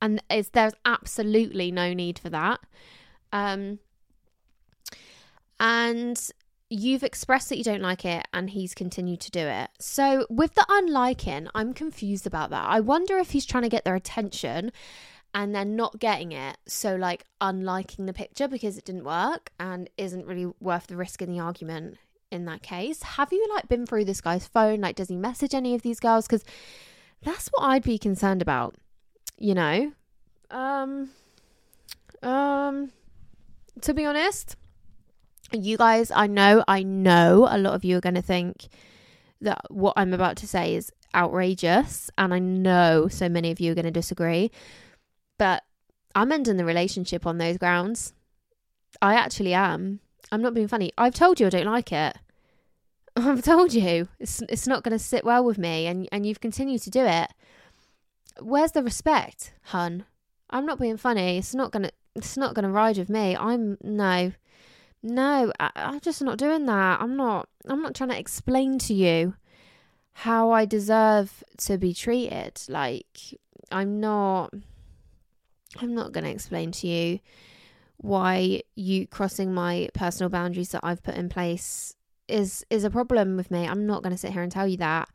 and 0.01 0.23
there's 0.53 0.73
absolutely 0.85 1.71
no 1.71 1.93
need 1.93 2.17
for 2.17 2.31
that. 2.31 2.62
Um, 3.31 3.77
and 5.59 6.31
you've 6.69 7.03
expressed 7.03 7.49
that 7.49 7.57
you 7.57 7.63
don't 7.63 7.81
like 7.81 8.05
it 8.05 8.27
and 8.33 8.51
he's 8.51 8.75
continued 8.75 9.19
to 9.21 9.31
do 9.31 9.39
it. 9.39 9.69
So, 9.79 10.27
with 10.29 10.53
the 10.55 10.65
unliking, 10.69 11.49
I'm 11.55 11.73
confused 11.73 12.27
about 12.27 12.51
that. 12.51 12.65
I 12.67 12.79
wonder 12.79 13.17
if 13.17 13.31
he's 13.31 13.45
trying 13.45 13.63
to 13.63 13.69
get 13.69 13.85
their 13.85 13.95
attention 13.95 14.71
and 15.33 15.53
they're 15.53 15.65
not 15.65 15.99
getting 15.99 16.31
it. 16.31 16.57
So, 16.67 16.95
like, 16.95 17.25
unliking 17.41 18.05
the 18.05 18.13
picture 18.13 18.47
because 18.47 18.77
it 18.77 18.85
didn't 18.85 19.03
work 19.03 19.51
and 19.59 19.89
isn't 19.97 20.25
really 20.25 20.51
worth 20.59 20.87
the 20.87 20.97
risk 20.97 21.21
in 21.21 21.31
the 21.31 21.39
argument 21.39 21.97
in 22.31 22.45
that 22.45 22.61
case. 22.61 23.01
Have 23.01 23.31
you, 23.31 23.45
like, 23.53 23.67
been 23.67 23.85
through 23.85 24.05
this 24.05 24.21
guy's 24.21 24.47
phone? 24.47 24.81
Like, 24.81 24.95
does 24.95 25.09
he 25.09 25.15
message 25.15 25.53
any 25.53 25.73
of 25.75 25.81
these 25.81 25.99
girls? 25.99 26.27
Because 26.27 26.43
that's 27.23 27.49
what 27.49 27.63
I'd 27.63 27.83
be 27.83 27.97
concerned 27.97 28.41
about, 28.41 28.75
you 29.37 29.55
know? 29.55 29.91
Um, 30.51 31.09
um, 32.23 32.91
to 33.81 33.93
be 33.93 34.05
honest, 34.05 34.55
you 35.53 35.77
guys, 35.77 36.12
I 36.12 36.27
know, 36.27 36.63
I 36.67 36.83
know 36.83 37.47
a 37.49 37.57
lot 37.57 37.73
of 37.73 37.83
you 37.83 37.97
are 37.97 38.01
going 38.01 38.15
to 38.15 38.21
think 38.21 38.67
that 39.41 39.59
what 39.69 39.93
I'm 39.95 40.13
about 40.13 40.38
to 40.38 40.47
say 40.47 40.75
is 40.75 40.91
outrageous. 41.15 42.09
And 42.17 42.33
I 42.33 42.39
know 42.39 43.07
so 43.07 43.29
many 43.29 43.51
of 43.51 43.59
you 43.59 43.71
are 43.71 43.75
going 43.75 43.85
to 43.85 43.91
disagree. 43.91 44.51
But 45.38 45.63
I'm 46.15 46.31
ending 46.31 46.57
the 46.57 46.65
relationship 46.65 47.25
on 47.25 47.38
those 47.38 47.57
grounds. 47.57 48.13
I 49.01 49.15
actually 49.15 49.53
am. 49.53 49.99
I'm 50.31 50.41
not 50.41 50.53
being 50.53 50.67
funny. 50.67 50.91
I've 50.97 51.13
told 51.13 51.39
you 51.39 51.47
I 51.47 51.51
don't 51.51 51.65
like 51.65 51.91
it. 51.91 52.17
I've 53.15 53.43
told 53.43 53.73
you 53.73 54.07
it's 54.19 54.41
it's 54.49 54.67
not 54.67 54.83
going 54.83 54.97
to 54.97 55.03
sit 55.03 55.23
well 55.23 55.43
with 55.43 55.57
me, 55.57 55.88
and 55.88 56.07
and 56.12 56.25
you've 56.25 56.41
continued 56.41 56.81
to 56.83 56.89
do 56.89 57.05
it. 57.05 57.31
Where's 58.39 58.71
the 58.71 58.83
respect, 58.83 59.53
hun? 59.63 60.05
I'm 60.49 60.65
not 60.65 60.79
being 60.79 60.97
funny. 60.97 61.38
It's 61.38 61.55
not 61.55 61.71
gonna 61.71 61.91
it's 62.15 62.38
not 62.38 62.53
gonna 62.53 62.71
ride 62.71 62.97
with 62.97 63.09
me. 63.09 63.35
I'm 63.35 63.77
no 63.81 64.33
no, 65.01 65.51
I, 65.59 65.69
I'm 65.75 65.99
just 65.99 66.21
not 66.21 66.38
doing 66.38 66.65
that. 66.65 67.01
I'm 67.01 67.15
not. 67.15 67.49
I'm 67.67 67.81
not 67.81 67.95
trying 67.95 68.09
to 68.09 68.19
explain 68.19 68.79
to 68.79 68.93
you 68.93 69.35
how 70.13 70.51
I 70.51 70.65
deserve 70.65 71.43
to 71.59 71.77
be 71.77 71.93
treated. 71.93 72.62
Like 72.67 73.35
I'm 73.71 73.99
not. 73.99 74.53
I'm 75.77 75.93
not 75.93 76.12
going 76.12 76.23
to 76.23 76.31
explain 76.31 76.71
to 76.71 76.88
you 76.88 77.19
why 77.97 78.62
you 78.75 79.05
crossing 79.07 79.53
my 79.53 79.89
personal 79.93 80.29
boundaries 80.29 80.69
that 80.69 80.81
I've 80.83 81.03
put 81.03 81.15
in 81.15 81.29
place 81.29 81.95
is 82.27 82.65
is 82.69 82.83
a 82.83 82.89
problem 82.89 83.38
with 83.38 83.51
me. 83.51 83.67
I'm 83.67 83.85
not 83.85 84.03
going 84.03 84.12
to 84.12 84.17
sit 84.17 84.31
here 84.31 84.43
and 84.43 84.51
tell 84.51 84.67
you 84.67 84.77
that. 84.77 85.09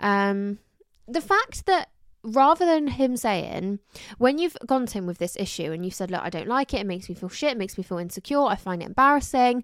Um, 0.00 0.58
the 1.06 1.20
fact 1.20 1.66
that 1.66 1.90
rather 2.24 2.64
than 2.64 2.88
him 2.88 3.16
saying, 3.16 3.78
when 4.18 4.38
you've 4.38 4.56
gone 4.66 4.86
to 4.86 4.94
him 4.94 5.06
with 5.06 5.18
this 5.18 5.36
issue 5.36 5.70
and 5.70 5.84
you've 5.84 5.94
said, 5.94 6.10
Look, 6.10 6.22
I 6.22 6.30
don't 6.30 6.48
like 6.48 6.74
it, 6.74 6.80
it 6.80 6.86
makes 6.86 7.08
me 7.08 7.14
feel 7.14 7.28
shit, 7.28 7.52
it 7.52 7.58
makes 7.58 7.78
me 7.78 7.84
feel 7.84 7.98
insecure, 7.98 8.42
I 8.42 8.56
find 8.56 8.82
it 8.82 8.86
embarrassing, 8.86 9.62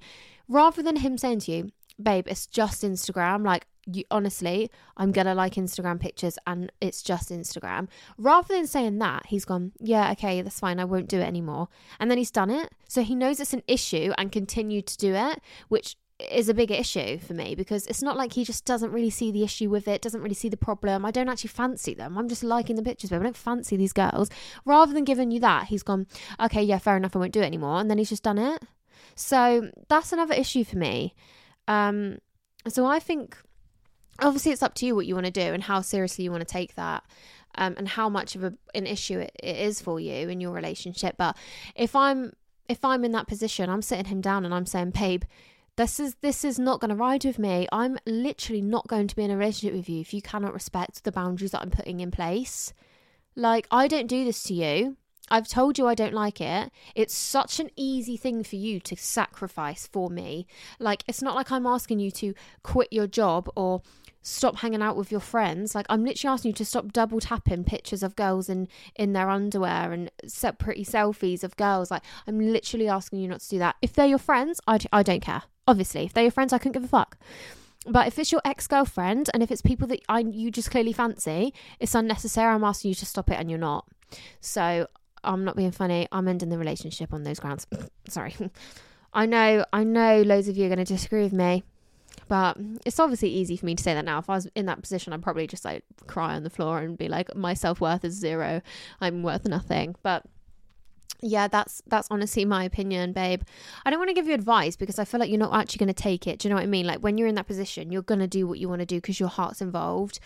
rather 0.48 0.82
than 0.82 0.96
him 0.96 1.18
saying 1.18 1.40
to 1.40 1.52
you, 1.52 1.70
Babe, 2.00 2.28
it's 2.28 2.46
just 2.46 2.82
Instagram, 2.82 3.44
like, 3.44 3.66
you 3.86 4.04
honestly, 4.10 4.70
I'm 4.96 5.10
gonna 5.10 5.34
like 5.34 5.54
Instagram 5.54 5.98
pictures 5.98 6.38
and 6.46 6.70
it's 6.80 7.02
just 7.02 7.30
Instagram. 7.30 7.88
Rather 8.18 8.54
than 8.54 8.66
saying 8.66 8.98
that, 8.98 9.26
he's 9.26 9.44
gone, 9.46 9.72
Yeah, 9.80 10.12
okay, 10.12 10.42
that's 10.42 10.60
fine, 10.60 10.78
I 10.78 10.84
won't 10.84 11.08
do 11.08 11.18
it 11.18 11.26
anymore. 11.26 11.68
And 11.98 12.10
then 12.10 12.18
he's 12.18 12.30
done 12.30 12.50
it. 12.50 12.72
So 12.88 13.02
he 13.02 13.14
knows 13.14 13.40
it's 13.40 13.54
an 13.54 13.62
issue 13.66 14.12
and 14.18 14.30
continued 14.30 14.86
to 14.88 14.98
do 14.98 15.14
it, 15.14 15.40
which 15.68 15.96
is 16.30 16.48
a 16.48 16.54
big 16.54 16.70
issue 16.70 17.18
for 17.18 17.34
me 17.34 17.54
because 17.54 17.86
it's 17.86 18.02
not 18.02 18.16
like 18.16 18.32
he 18.32 18.44
just 18.44 18.64
doesn't 18.64 18.92
really 18.92 19.10
see 19.10 19.30
the 19.30 19.42
issue 19.42 19.70
with 19.70 19.88
it, 19.88 20.02
doesn't 20.02 20.22
really 20.22 20.34
see 20.34 20.48
the 20.48 20.56
problem. 20.56 21.04
I 21.04 21.10
don't 21.10 21.28
actually 21.28 21.48
fancy 21.48 21.94
them. 21.94 22.18
I'm 22.18 22.28
just 22.28 22.44
liking 22.44 22.76
the 22.76 22.82
pictures, 22.82 23.10
but 23.10 23.20
I 23.20 23.22
don't 23.22 23.36
fancy 23.36 23.76
these 23.76 23.92
girls. 23.92 24.30
Rather 24.64 24.92
than 24.92 25.04
giving 25.04 25.30
you 25.30 25.40
that, 25.40 25.66
he's 25.66 25.82
gone, 25.82 26.06
okay, 26.40 26.62
yeah, 26.62 26.78
fair 26.78 26.96
enough, 26.96 27.16
I 27.16 27.18
won't 27.18 27.32
do 27.32 27.40
it 27.40 27.46
anymore. 27.46 27.80
And 27.80 27.90
then 27.90 27.98
he's 27.98 28.08
just 28.08 28.22
done 28.22 28.38
it. 28.38 28.62
So 29.14 29.70
that's 29.88 30.12
another 30.12 30.34
issue 30.34 30.64
for 30.64 30.78
me. 30.78 31.14
Um, 31.68 32.18
so 32.68 32.86
I 32.86 32.98
think 32.98 33.36
obviously 34.20 34.52
it's 34.52 34.62
up 34.62 34.74
to 34.74 34.86
you 34.86 34.94
what 34.94 35.06
you 35.06 35.14
want 35.14 35.26
to 35.26 35.32
do 35.32 35.40
and 35.52 35.62
how 35.62 35.80
seriously 35.80 36.24
you 36.24 36.30
want 36.30 36.46
to 36.46 36.52
take 36.52 36.74
that. 36.74 37.04
Um, 37.56 37.74
and 37.78 37.88
how 37.88 38.08
much 38.08 38.36
of 38.36 38.44
a, 38.44 38.54
an 38.76 38.86
issue 38.86 39.18
it, 39.18 39.32
it 39.42 39.56
is 39.56 39.80
for 39.80 39.98
you 39.98 40.28
in 40.28 40.40
your 40.40 40.52
relationship. 40.52 41.16
But 41.18 41.36
if 41.74 41.96
I'm 41.96 42.32
if 42.68 42.84
I'm 42.84 43.04
in 43.04 43.10
that 43.10 43.26
position, 43.26 43.68
I'm 43.68 43.82
sitting 43.82 44.04
him 44.04 44.20
down 44.20 44.44
and 44.44 44.54
I'm 44.54 44.66
saying, 44.66 44.92
babe, 44.92 45.24
this 45.80 45.98
is 45.98 46.14
this 46.16 46.44
is 46.44 46.58
not 46.58 46.78
going 46.78 46.90
to 46.90 46.94
ride 46.94 47.24
with 47.24 47.38
me. 47.38 47.66
I'm 47.72 47.98
literally 48.04 48.60
not 48.60 48.86
going 48.86 49.08
to 49.08 49.16
be 49.16 49.24
in 49.24 49.30
a 49.30 49.36
relationship 49.36 49.74
with 49.74 49.88
you 49.88 50.00
if 50.00 50.12
you 50.12 50.20
cannot 50.20 50.52
respect 50.52 51.04
the 51.04 51.12
boundaries 51.12 51.52
that 51.52 51.62
I'm 51.62 51.70
putting 51.70 52.00
in 52.00 52.10
place. 52.10 52.74
Like 53.34 53.66
I 53.70 53.88
don't 53.88 54.06
do 54.06 54.22
this 54.22 54.42
to 54.44 54.54
you. 54.54 54.98
I've 55.30 55.48
told 55.48 55.78
you 55.78 55.86
I 55.86 55.94
don't 55.94 56.12
like 56.12 56.40
it. 56.40 56.70
It's 56.94 57.14
such 57.14 57.60
an 57.60 57.70
easy 57.76 58.18
thing 58.18 58.42
for 58.42 58.56
you 58.56 58.78
to 58.80 58.96
sacrifice 58.96 59.86
for 59.86 60.10
me. 60.10 60.46
Like 60.78 61.02
it's 61.08 61.22
not 61.22 61.34
like 61.34 61.50
I'm 61.50 61.66
asking 61.66 62.00
you 62.00 62.10
to 62.10 62.34
quit 62.62 62.92
your 62.92 63.06
job 63.06 63.48
or 63.56 63.80
stop 64.22 64.58
hanging 64.58 64.82
out 64.82 64.96
with 64.96 65.10
your 65.10 65.20
friends. 65.20 65.74
Like 65.74 65.86
I'm 65.88 66.04
literally 66.04 66.32
asking 66.32 66.50
you 66.50 66.54
to 66.54 66.64
stop 66.64 66.92
double 66.92 67.20
tapping 67.20 67.64
pictures 67.64 68.02
of 68.02 68.16
girls 68.16 68.48
in 68.48 68.68
in 68.96 69.12
their 69.12 69.30
underwear 69.30 69.92
and 69.92 70.10
set 70.26 70.58
pretty 70.58 70.84
selfies 70.84 71.42
of 71.42 71.56
girls. 71.56 71.90
Like 71.90 72.02
I'm 72.26 72.38
literally 72.38 72.88
asking 72.88 73.20
you 73.20 73.28
not 73.28 73.40
to 73.40 73.48
do 73.48 73.58
that. 73.58 73.76
If 73.82 73.92
they're 73.92 74.06
your 74.06 74.18
friends, 74.18 74.60
I, 74.66 74.78
I 74.92 75.02
don't 75.02 75.22
care. 75.22 75.42
Obviously, 75.66 76.04
if 76.04 76.12
they're 76.12 76.24
your 76.24 76.30
friends, 76.32 76.52
I 76.52 76.58
couldn't 76.58 76.72
give 76.72 76.84
a 76.84 76.88
fuck. 76.88 77.16
But 77.86 78.06
if 78.06 78.18
it's 78.18 78.30
your 78.30 78.42
ex 78.44 78.66
girlfriend 78.66 79.30
and 79.32 79.42
if 79.42 79.50
it's 79.50 79.62
people 79.62 79.86
that 79.88 80.00
I 80.08 80.20
you 80.20 80.50
just 80.50 80.70
clearly 80.70 80.92
fancy, 80.92 81.54
it's 81.78 81.94
unnecessary. 81.94 82.52
I'm 82.52 82.64
asking 82.64 82.90
you 82.90 82.94
to 82.96 83.06
stop 83.06 83.30
it, 83.30 83.38
and 83.38 83.48
you're 83.48 83.58
not. 83.58 83.86
So 84.40 84.86
I'm 85.24 85.44
not 85.44 85.56
being 85.56 85.70
funny. 85.70 86.08
I'm 86.12 86.28
ending 86.28 86.48
the 86.48 86.58
relationship 86.58 87.12
on 87.12 87.22
those 87.22 87.40
grounds. 87.40 87.66
Sorry. 88.08 88.34
I 89.12 89.26
know, 89.26 89.64
I 89.72 89.82
know 89.82 90.22
loads 90.22 90.46
of 90.46 90.56
you 90.56 90.66
are 90.66 90.68
going 90.68 90.78
to 90.78 90.84
disagree 90.84 91.24
with 91.24 91.32
me. 91.32 91.64
But 92.30 92.58
it's 92.86 93.00
obviously 93.00 93.28
easy 93.28 93.56
for 93.56 93.66
me 93.66 93.74
to 93.74 93.82
say 93.82 93.92
that 93.92 94.04
now. 94.04 94.20
If 94.20 94.30
I 94.30 94.36
was 94.36 94.46
in 94.54 94.66
that 94.66 94.80
position, 94.80 95.12
I'd 95.12 95.20
probably 95.20 95.48
just 95.48 95.64
like 95.64 95.82
cry 96.06 96.36
on 96.36 96.44
the 96.44 96.48
floor 96.48 96.78
and 96.78 96.96
be 96.96 97.08
like, 97.08 97.34
my 97.34 97.54
self 97.54 97.80
worth 97.80 98.04
is 98.04 98.14
zero. 98.14 98.62
I'm 99.00 99.24
worth 99.24 99.44
nothing. 99.46 99.96
But 100.04 100.24
yeah, 101.20 101.48
that's 101.48 101.82
that's 101.88 102.06
honestly 102.08 102.44
my 102.44 102.62
opinion, 102.62 103.12
babe. 103.12 103.42
I 103.84 103.90
don't 103.90 103.98
want 103.98 104.10
to 104.10 104.14
give 104.14 104.28
you 104.28 104.34
advice 104.34 104.76
because 104.76 105.00
I 105.00 105.04
feel 105.04 105.18
like 105.18 105.28
you're 105.28 105.40
not 105.40 105.52
actually 105.52 105.78
going 105.84 105.92
to 105.92 106.02
take 106.02 106.28
it. 106.28 106.38
Do 106.38 106.46
you 106.46 106.50
know 106.50 106.56
what 106.56 106.62
I 106.62 106.66
mean? 106.66 106.86
Like 106.86 107.00
when 107.00 107.18
you're 107.18 107.26
in 107.26 107.34
that 107.34 107.48
position, 107.48 107.90
you're 107.90 108.02
going 108.02 108.20
to 108.20 108.28
do 108.28 108.46
what 108.46 108.60
you 108.60 108.68
want 108.68 108.78
to 108.78 108.86
do 108.86 108.98
because 108.98 109.18
your 109.18 109.28
heart's 109.28 109.60
involved. 109.60 110.20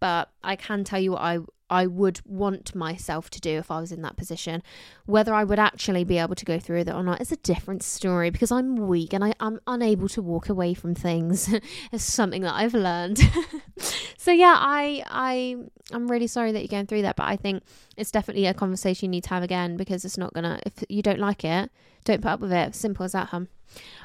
But 0.00 0.30
I 0.42 0.56
can 0.56 0.84
tell 0.84 1.00
you 1.00 1.12
what 1.12 1.22
I 1.22 1.38
I 1.70 1.86
would 1.86 2.20
want 2.26 2.74
myself 2.74 3.30
to 3.30 3.40
do 3.40 3.50
if 3.50 3.70
I 3.70 3.80
was 3.80 3.92
in 3.92 4.02
that 4.02 4.16
position. 4.16 4.60
Whether 5.06 5.32
I 5.32 5.44
would 5.44 5.60
actually 5.60 6.02
be 6.02 6.18
able 6.18 6.34
to 6.34 6.44
go 6.44 6.58
through 6.58 6.82
that 6.84 6.94
or 6.94 7.04
not 7.04 7.20
is 7.20 7.30
a 7.30 7.36
different 7.36 7.84
story 7.84 8.30
because 8.30 8.50
I'm 8.50 8.74
weak 8.88 9.12
and 9.12 9.22
I, 9.22 9.34
am 9.38 9.60
unable 9.68 10.08
to 10.08 10.20
walk 10.20 10.48
away 10.48 10.74
from 10.74 10.96
things. 10.96 11.48
it's 11.92 12.02
something 12.02 12.42
that 12.42 12.54
I've 12.54 12.74
learned. 12.74 13.20
so 14.18 14.32
yeah, 14.32 14.56
I 14.58 15.04
I 15.06 15.56
I'm 15.92 16.10
really 16.10 16.26
sorry 16.26 16.50
that 16.50 16.60
you're 16.60 16.68
going 16.68 16.86
through 16.86 17.02
that, 17.02 17.14
but 17.14 17.28
I 17.28 17.36
think 17.36 17.62
it's 17.96 18.10
definitely 18.10 18.46
a 18.46 18.54
conversation 18.54 19.06
you 19.06 19.10
need 19.10 19.24
to 19.24 19.30
have 19.30 19.44
again 19.44 19.76
because 19.76 20.04
it's 20.04 20.18
not 20.18 20.34
gonna 20.34 20.58
if 20.66 20.82
you 20.88 21.02
don't 21.02 21.20
like 21.20 21.44
it, 21.44 21.70
don't 22.04 22.20
put 22.20 22.32
up 22.32 22.40
with 22.40 22.52
it. 22.52 22.74
Simple 22.74 23.04
as 23.04 23.12
that, 23.12 23.28
hum. 23.28 23.46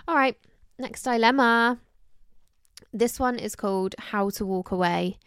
All 0.07 0.15
right, 0.15 0.37
next 0.77 1.01
dilemma. 1.01 1.79
This 2.93 3.19
one 3.19 3.39
is 3.39 3.55
called 3.55 3.95
How 3.97 4.29
to 4.29 4.45
Walk 4.45 4.71
Away. 4.71 5.17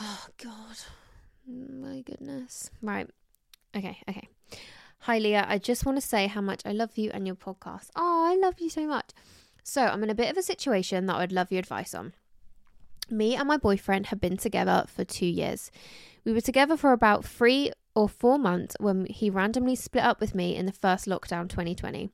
Oh 0.00 0.26
God. 0.42 0.76
My 1.46 2.00
goodness. 2.00 2.70
Right. 2.80 3.08
Okay, 3.76 3.98
okay. 4.08 4.28
Hi, 5.00 5.18
Leah. 5.18 5.44
I 5.48 5.58
just 5.58 5.84
want 5.84 5.96
to 5.96 6.06
say 6.06 6.26
how 6.26 6.40
much 6.40 6.62
I 6.64 6.72
love 6.72 6.96
you 6.96 7.10
and 7.12 7.26
your 7.26 7.36
podcast. 7.36 7.88
Oh, 7.96 8.24
I 8.30 8.36
love 8.40 8.60
you 8.60 8.70
so 8.70 8.86
much. 8.86 9.10
So, 9.64 9.82
I'm 9.82 10.02
in 10.02 10.10
a 10.10 10.14
bit 10.14 10.30
of 10.30 10.36
a 10.36 10.42
situation 10.42 11.06
that 11.06 11.16
I'd 11.16 11.32
love 11.32 11.50
your 11.50 11.60
advice 11.60 11.94
on. 11.94 12.14
Me 13.10 13.34
and 13.34 13.48
my 13.48 13.56
boyfriend 13.56 14.06
have 14.06 14.20
been 14.20 14.36
together 14.36 14.84
for 14.86 15.04
two 15.04 15.26
years. 15.26 15.70
We 16.24 16.32
were 16.32 16.40
together 16.40 16.76
for 16.76 16.92
about 16.92 17.24
three 17.24 17.72
or 17.94 18.08
four 18.08 18.38
months 18.38 18.76
when 18.78 19.06
he 19.06 19.28
randomly 19.28 19.74
split 19.74 20.04
up 20.04 20.20
with 20.20 20.34
me 20.34 20.56
in 20.56 20.66
the 20.66 20.72
first 20.72 21.06
lockdown 21.06 21.48
2020. 21.48 22.10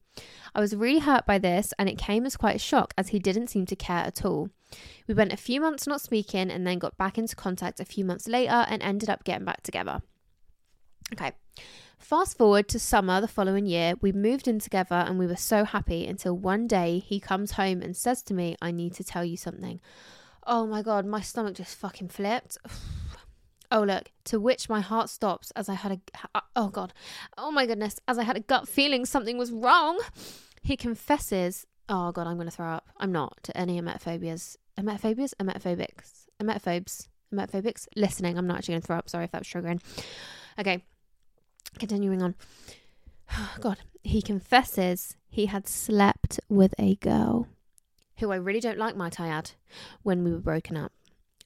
I 0.54 0.60
was 0.60 0.74
really 0.74 1.00
hurt 1.00 1.26
by 1.26 1.38
this, 1.38 1.72
and 1.78 1.88
it 1.88 1.98
came 1.98 2.26
as 2.26 2.36
quite 2.36 2.56
a 2.56 2.58
shock 2.58 2.94
as 2.98 3.08
he 3.08 3.18
didn't 3.18 3.48
seem 3.48 3.66
to 3.66 3.76
care 3.76 4.04
at 4.04 4.24
all. 4.24 4.50
We 5.06 5.14
went 5.14 5.32
a 5.32 5.36
few 5.36 5.60
months 5.60 5.86
not 5.86 6.00
speaking 6.00 6.50
and 6.50 6.66
then 6.66 6.78
got 6.78 6.96
back 6.96 7.18
into 7.18 7.36
contact 7.36 7.80
a 7.80 7.84
few 7.84 8.04
months 8.04 8.28
later 8.28 8.66
and 8.68 8.82
ended 8.82 9.08
up 9.08 9.24
getting 9.24 9.44
back 9.44 9.62
together. 9.62 10.02
Okay. 11.12 11.32
Fast 11.98 12.38
forward 12.38 12.68
to 12.68 12.78
summer 12.78 13.20
the 13.20 13.28
following 13.28 13.66
year, 13.66 13.94
we 14.00 14.12
moved 14.12 14.46
in 14.46 14.58
together 14.60 14.94
and 14.94 15.18
we 15.18 15.26
were 15.26 15.36
so 15.36 15.64
happy 15.64 16.06
until 16.06 16.36
one 16.36 16.66
day 16.66 17.00
he 17.00 17.18
comes 17.18 17.52
home 17.52 17.82
and 17.82 17.96
says 17.96 18.22
to 18.24 18.34
me, 18.34 18.56
I 18.62 18.70
need 18.70 18.94
to 18.94 19.04
tell 19.04 19.24
you 19.24 19.36
something. 19.36 19.80
Oh 20.46 20.66
my 20.66 20.82
god, 20.82 21.04
my 21.04 21.20
stomach 21.20 21.56
just 21.56 21.76
fucking 21.76 22.08
flipped. 22.08 22.58
Oh, 23.70 23.82
look, 23.82 24.12
to 24.24 24.40
which 24.40 24.70
my 24.70 24.80
heart 24.80 25.10
stops 25.10 25.50
as 25.50 25.68
I 25.68 25.74
had 25.74 25.92
a. 25.92 26.00
Uh, 26.34 26.40
oh, 26.56 26.68
God. 26.68 26.94
Oh, 27.36 27.50
my 27.50 27.66
goodness. 27.66 28.00
As 28.08 28.18
I 28.18 28.22
had 28.22 28.34
a 28.34 28.40
gut 28.40 28.66
feeling 28.66 29.04
something 29.04 29.36
was 29.36 29.52
wrong. 29.52 30.00
He 30.62 30.74
confesses. 30.74 31.66
Oh, 31.88 32.12
God, 32.12 32.26
I'm 32.26 32.36
going 32.36 32.48
to 32.48 32.54
throw 32.54 32.68
up. 32.68 32.88
I'm 32.98 33.12
not 33.12 33.38
to 33.44 33.56
any 33.56 33.80
emetophobias. 33.80 34.56
Emetophobias? 34.78 35.32
Emetophobics. 35.40 36.26
Emetophobes. 36.42 37.08
Emetophobics. 37.34 37.86
Listening. 37.96 38.36
I'm 38.36 38.46
not 38.46 38.58
actually 38.58 38.74
going 38.74 38.82
to 38.82 38.86
throw 38.86 38.98
up. 38.98 39.08
Sorry 39.08 39.24
if 39.24 39.32
that 39.32 39.40
was 39.40 39.48
triggering. 39.48 39.80
Okay. 40.58 40.84
Continuing 41.78 42.22
on. 42.22 42.34
Oh, 43.32 43.54
God. 43.60 43.78
He 44.02 44.22
confesses 44.22 45.16
he 45.28 45.46
had 45.46 45.66
slept 45.66 46.40
with 46.48 46.74
a 46.78 46.96
girl 46.96 47.48
who 48.18 48.32
I 48.32 48.36
really 48.36 48.60
don't 48.60 48.78
like, 48.78 48.96
might 48.96 49.20
I 49.20 49.28
add, 49.28 49.52
when 50.02 50.24
we 50.24 50.32
were 50.32 50.38
broken 50.38 50.76
up. 50.76 50.92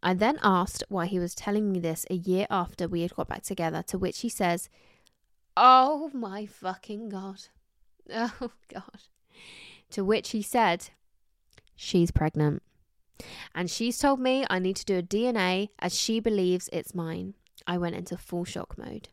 I 0.03 0.15
then 0.15 0.39
asked 0.43 0.83
why 0.89 1.07
he 1.07 1.19
was 1.19 1.35
telling 1.35 1.71
me 1.71 1.79
this 1.79 2.07
a 2.11 2.15
year 2.15 2.47
after 2.51 2.89
we 2.89 3.03
had 3.03 3.15
got 3.15 3.29
back 3.29 3.43
together, 3.43 3.83
to 3.87 3.99
which 3.99 4.21
he 4.21 4.29
says, 4.29 4.69
Oh 5.57 6.11
my 6.13 6.47
fucking 6.47 7.09
God. 7.09 7.43
Oh 8.13 8.51
God. 8.73 9.03
To 9.93 10.05
which 10.05 10.31
he 10.31 10.43
said, 10.43 10.89
She's 11.77 12.11
pregnant. 12.11 12.63
And 13.55 13.71
she's 13.71 13.99
told 13.99 14.21
me 14.21 14.45
I 14.49 14.59
need 14.59 14.77
to 14.77 14.85
do 14.85 14.99
a 14.99 15.03
DNA 15.03 15.69
as 15.79 15.95
she 15.95 16.19
believes 16.19 16.69
it's 16.73 16.95
mine. 16.95 17.35
I 17.67 17.79
went 17.79 17.97
into 17.97 18.17
full 18.17 18.45
shock 18.45 18.77
mode. 18.77 19.09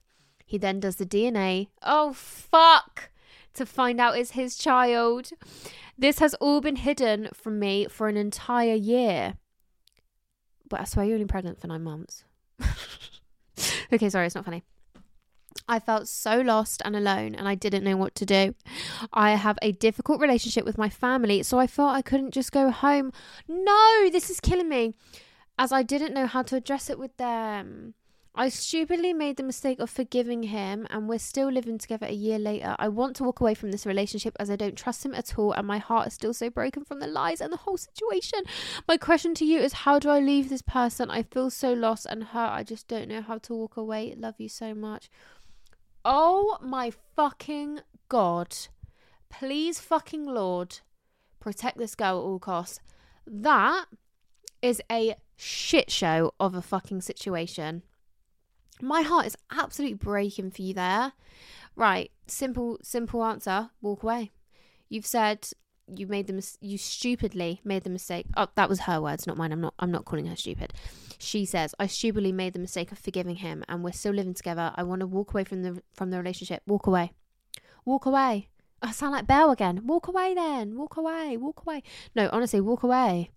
He 0.45 0.57
then 0.57 0.79
does 0.79 0.95
the 0.95 1.05
DNA. 1.05 1.67
Oh, 1.83 2.13
fuck! 2.13 3.11
To 3.55 3.65
find 3.65 3.99
out 3.99 4.17
it's 4.17 4.31
his 4.31 4.57
child. 4.57 5.31
This 5.97 6.19
has 6.19 6.33
all 6.35 6.61
been 6.61 6.77
hidden 6.77 7.29
from 7.33 7.59
me 7.59 7.87
for 7.89 8.07
an 8.07 8.17
entire 8.17 8.73
year. 8.73 9.35
But 10.69 10.79
I 10.79 10.83
swear 10.85 11.05
you're 11.05 11.15
only 11.15 11.25
pregnant 11.25 11.59
for 11.59 11.67
nine 11.67 11.83
months. 11.83 12.23
okay, 13.93 14.09
sorry, 14.09 14.27
it's 14.27 14.35
not 14.35 14.45
funny. 14.45 14.63
I 15.67 15.79
felt 15.79 16.07
so 16.07 16.41
lost 16.41 16.81
and 16.83 16.95
alone, 16.95 17.35
and 17.35 17.47
I 17.47 17.55
didn't 17.55 17.83
know 17.83 17.97
what 17.97 18.15
to 18.15 18.25
do. 18.25 18.55
I 19.13 19.31
have 19.31 19.59
a 19.61 19.71
difficult 19.71 20.21
relationship 20.21 20.65
with 20.65 20.77
my 20.77 20.89
family, 20.89 21.43
so 21.43 21.59
I 21.59 21.67
felt 21.67 21.95
I 21.95 22.01
couldn't 22.01 22.33
just 22.33 22.51
go 22.51 22.71
home. 22.71 23.11
No, 23.47 24.09
this 24.09 24.29
is 24.29 24.39
killing 24.39 24.69
me, 24.69 24.93
as 25.57 25.71
I 25.71 25.83
didn't 25.83 26.13
know 26.13 26.27
how 26.27 26.41
to 26.43 26.55
address 26.55 26.89
it 26.89 26.99
with 26.99 27.15
them. 27.17 27.93
I 28.35 28.47
stupidly 28.47 29.11
made 29.11 29.37
the 29.37 29.43
mistake 29.43 29.79
of 29.79 29.89
forgiving 29.89 30.43
him, 30.43 30.87
and 30.89 31.09
we're 31.09 31.19
still 31.19 31.51
living 31.51 31.77
together 31.77 32.05
a 32.05 32.13
year 32.13 32.39
later. 32.39 32.75
I 32.79 32.87
want 32.87 33.15
to 33.17 33.23
walk 33.23 33.41
away 33.41 33.53
from 33.53 33.71
this 33.71 33.85
relationship 33.85 34.35
as 34.39 34.49
I 34.49 34.55
don't 34.55 34.77
trust 34.77 35.03
him 35.03 35.13
at 35.13 35.37
all, 35.37 35.51
and 35.51 35.67
my 35.67 35.79
heart 35.79 36.07
is 36.07 36.13
still 36.13 36.33
so 36.33 36.49
broken 36.49 36.85
from 36.85 36.99
the 36.99 37.07
lies 37.07 37.41
and 37.41 37.51
the 37.51 37.57
whole 37.57 37.75
situation. 37.75 38.39
My 38.87 38.97
question 38.97 39.33
to 39.35 39.45
you 39.45 39.59
is 39.59 39.73
how 39.73 39.99
do 39.99 40.09
I 40.09 40.19
leave 40.19 40.47
this 40.47 40.61
person? 40.61 41.09
I 41.09 41.23
feel 41.23 41.49
so 41.49 41.73
lost 41.73 42.05
and 42.05 42.23
hurt. 42.23 42.51
I 42.51 42.63
just 42.63 42.87
don't 42.87 43.09
know 43.09 43.21
how 43.21 43.39
to 43.39 43.53
walk 43.53 43.75
away. 43.75 44.15
Love 44.17 44.35
you 44.37 44.47
so 44.47 44.73
much. 44.73 45.09
Oh 46.05 46.57
my 46.61 46.91
fucking 47.15 47.81
god. 48.07 48.55
Please, 49.29 49.79
fucking 49.79 50.25
Lord, 50.25 50.79
protect 51.39 51.77
this 51.77 51.95
girl 51.95 52.19
at 52.19 52.23
all 52.23 52.39
costs. 52.39 52.79
That 53.27 53.85
is 54.61 54.81
a 54.91 55.15
shit 55.35 55.91
show 55.91 56.33
of 56.39 56.55
a 56.55 56.61
fucking 56.61 57.01
situation. 57.01 57.83
My 58.81 59.01
heart 59.01 59.25
is 59.25 59.37
absolutely 59.51 59.95
breaking 59.95 60.51
for 60.51 60.61
you 60.61 60.73
there. 60.73 61.13
Right, 61.75 62.11
simple 62.27 62.79
simple 62.81 63.23
answer, 63.23 63.69
walk 63.81 64.03
away. 64.03 64.31
You've 64.89 65.05
said 65.05 65.49
you 65.95 66.07
made 66.07 66.27
the 66.27 66.33
mis- 66.33 66.57
you 66.61 66.77
stupidly 66.77 67.61
made 67.63 67.83
the 67.83 67.89
mistake. 67.89 68.25
Oh, 68.37 68.47
that 68.55 68.69
was 68.69 68.81
her 68.81 69.01
words, 69.01 69.27
not 69.27 69.37
mine. 69.37 69.51
I'm 69.51 69.61
not 69.61 69.73
I'm 69.79 69.91
not 69.91 70.05
calling 70.05 70.25
her 70.27 70.35
stupid. 70.35 70.73
She 71.17 71.45
says, 71.45 71.75
"I 71.79 71.87
stupidly 71.87 72.31
made 72.31 72.53
the 72.53 72.59
mistake 72.59 72.91
of 72.91 72.99
forgiving 72.99 73.35
him 73.37 73.63
and 73.67 73.83
we're 73.83 73.91
still 73.91 74.13
living 74.13 74.33
together. 74.33 74.71
I 74.75 74.83
want 74.83 75.01
to 75.01 75.07
walk 75.07 75.33
away 75.33 75.43
from 75.43 75.63
the 75.63 75.81
from 75.93 76.11
the 76.11 76.17
relationship. 76.17 76.63
Walk 76.65 76.87
away. 76.87 77.11
Walk 77.85 78.05
away. 78.05 78.49
I 78.81 78.91
sound 78.91 79.11
like 79.11 79.27
Belle 79.27 79.51
again. 79.51 79.81
Walk 79.85 80.07
away 80.07 80.33
then. 80.33 80.77
Walk 80.77 80.97
away. 80.97 81.37
Walk 81.37 81.63
away. 81.65 81.83
No, 82.15 82.29
honestly, 82.31 82.61
walk 82.61 82.83
away. 82.83 83.31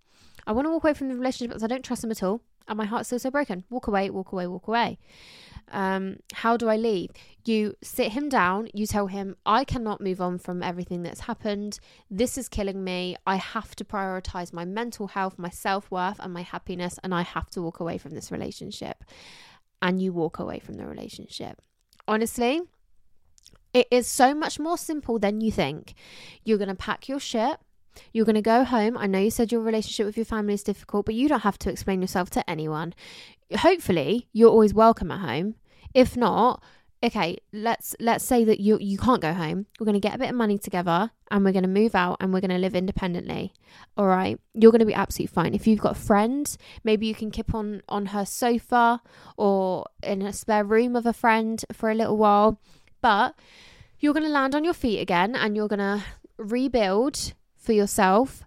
I 0.45 0.51
want 0.51 0.67
to 0.67 0.71
walk 0.71 0.83
away 0.83 0.93
from 0.93 1.09
the 1.09 1.15
relationship 1.15 1.49
because 1.49 1.63
I 1.63 1.67
don't 1.67 1.83
trust 1.83 2.03
him 2.03 2.11
at 2.11 2.23
all. 2.23 2.41
And 2.67 2.77
my 2.77 2.85
heart's 2.85 3.09
still 3.09 3.19
so 3.19 3.29
broken. 3.29 3.65
Walk 3.69 3.87
away, 3.87 4.09
walk 4.09 4.31
away, 4.31 4.47
walk 4.47 4.67
away. 4.67 4.97
Um, 5.71 6.17
how 6.33 6.57
do 6.57 6.69
I 6.69 6.75
leave? 6.75 7.11
You 7.45 7.75
sit 7.81 8.11
him 8.11 8.29
down, 8.29 8.69
you 8.73 8.85
tell 8.87 9.07
him, 9.07 9.35
I 9.45 9.63
cannot 9.63 10.01
move 10.01 10.21
on 10.21 10.37
from 10.37 10.63
everything 10.63 11.03
that's 11.03 11.21
happened. 11.21 11.79
This 12.09 12.37
is 12.37 12.47
killing 12.47 12.83
me. 12.83 13.15
I 13.25 13.37
have 13.37 13.75
to 13.77 13.85
prioritize 13.85 14.53
my 14.53 14.65
mental 14.65 15.07
health, 15.07 15.37
my 15.37 15.49
self 15.49 15.89
worth, 15.91 16.19
and 16.19 16.33
my 16.33 16.43
happiness, 16.43 16.99
and 17.03 17.13
I 17.13 17.23
have 17.23 17.49
to 17.51 17.61
walk 17.61 17.79
away 17.79 17.97
from 17.97 18.13
this 18.13 18.31
relationship. 18.31 19.03
And 19.81 20.01
you 20.01 20.13
walk 20.13 20.39
away 20.39 20.59
from 20.59 20.75
the 20.75 20.85
relationship. 20.85 21.61
Honestly, 22.07 22.61
it 23.73 23.87
is 23.89 24.07
so 24.07 24.33
much 24.33 24.59
more 24.59 24.77
simple 24.77 25.19
than 25.19 25.41
you 25.41 25.51
think. 25.51 25.95
You're 26.43 26.57
going 26.57 26.69
to 26.69 26.75
pack 26.75 27.09
your 27.09 27.19
shit. 27.19 27.57
You're 28.11 28.25
going 28.25 28.35
to 28.35 28.41
go 28.41 28.63
home. 28.63 28.97
I 28.97 29.07
know 29.07 29.19
you 29.19 29.31
said 29.31 29.51
your 29.51 29.61
relationship 29.61 30.05
with 30.05 30.17
your 30.17 30.25
family 30.25 30.53
is 30.53 30.63
difficult, 30.63 31.05
but 31.05 31.15
you 31.15 31.27
don't 31.27 31.41
have 31.41 31.59
to 31.59 31.69
explain 31.69 32.01
yourself 32.01 32.29
to 32.31 32.49
anyone. 32.49 32.93
Hopefully, 33.57 34.27
you're 34.33 34.49
always 34.49 34.73
welcome 34.73 35.11
at 35.11 35.19
home. 35.19 35.55
If 35.93 36.17
not, 36.17 36.63
okay, 37.03 37.37
let's 37.51 37.95
let's 37.99 38.23
say 38.23 38.43
that 38.45 38.59
you 38.59 38.77
you 38.79 38.97
can't 38.97 39.21
go 39.21 39.33
home. 39.33 39.65
We're 39.79 39.85
going 39.85 39.99
to 39.99 39.99
get 39.99 40.15
a 40.15 40.17
bit 40.17 40.29
of 40.29 40.35
money 40.35 40.57
together 40.57 41.11
and 41.29 41.43
we're 41.43 41.51
going 41.51 41.63
to 41.63 41.69
move 41.69 41.95
out 41.95 42.17
and 42.19 42.33
we're 42.33 42.39
going 42.39 42.51
to 42.51 42.57
live 42.57 42.75
independently. 42.75 43.53
All 43.97 44.07
right? 44.07 44.39
You're 44.53 44.71
going 44.71 44.79
to 44.79 44.85
be 44.85 44.93
absolutely 44.93 45.33
fine. 45.33 45.53
If 45.53 45.67
you've 45.67 45.81
got 45.81 45.93
a 45.93 45.99
friend, 45.99 46.55
maybe 46.83 47.05
you 47.07 47.15
can 47.15 47.31
keep 47.31 47.53
on 47.53 47.81
on 47.89 48.07
her 48.07 48.25
sofa 48.25 49.01
or 49.37 49.85
in 50.01 50.21
a 50.21 50.31
spare 50.31 50.63
room 50.63 50.95
of 50.95 51.05
a 51.05 51.13
friend 51.13 51.63
for 51.71 51.91
a 51.91 51.95
little 51.95 52.17
while. 52.17 52.59
But 53.01 53.35
you're 53.99 54.13
going 54.13 54.25
to 54.25 54.31
land 54.31 54.55
on 54.55 54.63
your 54.63 54.73
feet 54.73 54.99
again 54.99 55.35
and 55.35 55.55
you're 55.55 55.67
going 55.67 55.79
to 55.79 56.03
rebuild 56.37 57.33
for 57.57 57.73
yourself 57.73 58.43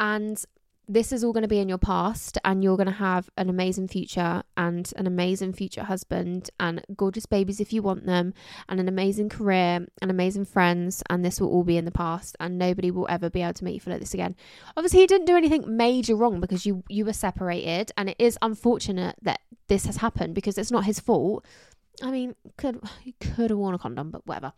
and 0.00 0.44
this 0.86 1.12
is 1.12 1.24
all 1.24 1.32
going 1.32 1.42
to 1.42 1.48
be 1.48 1.58
in 1.58 1.68
your 1.68 1.78
past 1.78 2.36
and 2.44 2.62
you're 2.62 2.76
going 2.76 2.86
to 2.86 2.92
have 2.92 3.30
an 3.38 3.48
amazing 3.48 3.88
future 3.88 4.42
and 4.56 4.92
an 4.96 5.06
amazing 5.06 5.52
future 5.52 5.84
husband 5.84 6.50
and 6.60 6.84
gorgeous 6.94 7.26
babies 7.26 7.60
if 7.60 7.72
you 7.72 7.82
want 7.82 8.04
them 8.04 8.34
and 8.68 8.78
an 8.78 8.88
amazing 8.88 9.28
career 9.28 9.86
and 10.02 10.10
amazing 10.10 10.44
friends 10.44 11.02
and 11.08 11.24
this 11.24 11.40
will 11.40 11.48
all 11.48 11.64
be 11.64 11.78
in 11.78 11.86
the 11.86 11.90
past 11.90 12.36
and 12.38 12.58
nobody 12.58 12.90
will 12.90 13.06
ever 13.08 13.30
be 13.30 13.40
able 13.40 13.54
to 13.54 13.64
make 13.64 13.74
you 13.74 13.80
feel 13.80 13.94
like 13.94 14.00
this 14.00 14.14
again. 14.14 14.36
Obviously 14.76 15.00
he 15.00 15.06
didn't 15.06 15.26
do 15.26 15.36
anything 15.36 15.76
major 15.76 16.14
wrong 16.14 16.40
because 16.40 16.66
you 16.66 16.84
you 16.88 17.04
were 17.04 17.12
separated 17.12 17.90
and 17.96 18.10
it 18.10 18.16
is 18.18 18.38
unfortunate 18.42 19.16
that 19.22 19.40
this 19.68 19.86
has 19.86 19.96
happened 19.96 20.34
because 20.34 20.58
it's 20.58 20.70
not 20.70 20.84
his 20.84 21.00
fault. 21.00 21.44
I 22.02 22.10
mean 22.10 22.34
could 22.58 22.80
he 23.02 23.12
could 23.12 23.50
have 23.50 23.58
worn 23.58 23.74
a 23.74 23.78
condom 23.78 24.10
but 24.10 24.26
whatever. 24.26 24.52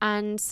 And 0.00 0.42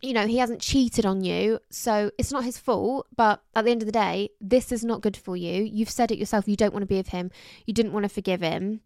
you 0.00 0.12
know, 0.12 0.26
he 0.26 0.38
hasn't 0.38 0.60
cheated 0.60 1.04
on 1.04 1.24
you, 1.24 1.58
so 1.70 2.10
it's 2.18 2.30
not 2.30 2.44
his 2.44 2.58
fault. 2.58 3.06
But 3.16 3.42
at 3.54 3.64
the 3.64 3.70
end 3.70 3.82
of 3.82 3.86
the 3.86 3.92
day, 3.92 4.30
this 4.40 4.70
is 4.70 4.84
not 4.84 5.00
good 5.00 5.16
for 5.16 5.36
you. 5.36 5.62
You've 5.64 5.90
said 5.90 6.10
it 6.10 6.18
yourself. 6.18 6.46
You 6.46 6.56
don't 6.56 6.72
want 6.72 6.82
to 6.82 6.86
be 6.86 6.96
with 6.96 7.08
him. 7.08 7.30
You 7.66 7.74
didn't 7.74 7.92
want 7.92 8.04
to 8.04 8.08
forgive 8.08 8.40
him. 8.40 8.80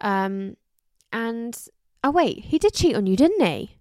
Um, 0.00 0.56
and 1.12 1.58
oh 2.04 2.10
wait, 2.10 2.44
he 2.46 2.58
did 2.58 2.74
cheat 2.74 2.94
on 2.94 3.06
you, 3.06 3.16
didn't 3.16 3.44
he? 3.44 3.76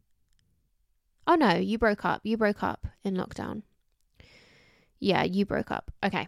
Oh 1.27 1.35
no, 1.35 1.55
you 1.55 1.77
broke 1.77 2.05
up. 2.05 2.21
You 2.23 2.37
broke 2.37 2.63
up 2.63 2.87
in 3.03 3.15
lockdown. 3.15 3.63
Yeah, 4.99 5.23
you 5.23 5.45
broke 5.45 5.71
up. 5.71 5.91
Okay, 6.03 6.27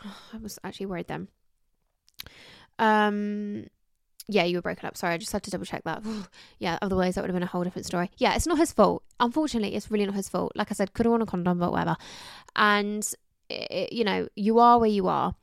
I 0.32 0.36
was 0.42 0.58
actually 0.62 0.86
worried 0.86 1.08
then. 1.08 1.28
Um, 2.78 3.66
yeah, 4.30 4.44
you 4.44 4.58
were 4.58 4.62
broken 4.62 4.86
up. 4.86 4.96
Sorry, 4.96 5.14
I 5.14 5.18
just 5.18 5.32
had 5.32 5.42
to 5.42 5.50
double 5.50 5.66
check 5.66 5.82
that. 5.84 6.02
yeah, 6.58 6.78
otherwise 6.80 7.14
that 7.14 7.22
would 7.22 7.30
have 7.30 7.34
been 7.34 7.42
a 7.42 7.46
whole 7.46 7.64
different 7.64 7.86
story. 7.86 8.10
Yeah, 8.16 8.34
it's 8.34 8.46
not 8.46 8.58
his 8.58 8.72
fault. 8.72 9.02
Unfortunately, 9.18 9.74
it's 9.74 9.90
really 9.90 10.06
not 10.06 10.14
his 10.14 10.28
fault. 10.28 10.52
Like 10.54 10.70
I 10.70 10.74
said, 10.74 10.92
could 10.92 11.06
have 11.06 11.10
worn 11.10 11.22
a 11.22 11.26
condom, 11.26 11.58
but 11.58 11.72
whatever. 11.72 11.96
And 12.54 13.08
it, 13.48 13.92
you 13.92 14.04
know, 14.04 14.28
you 14.36 14.58
are 14.58 14.78
where 14.78 14.88
you 14.88 15.08
are. 15.08 15.34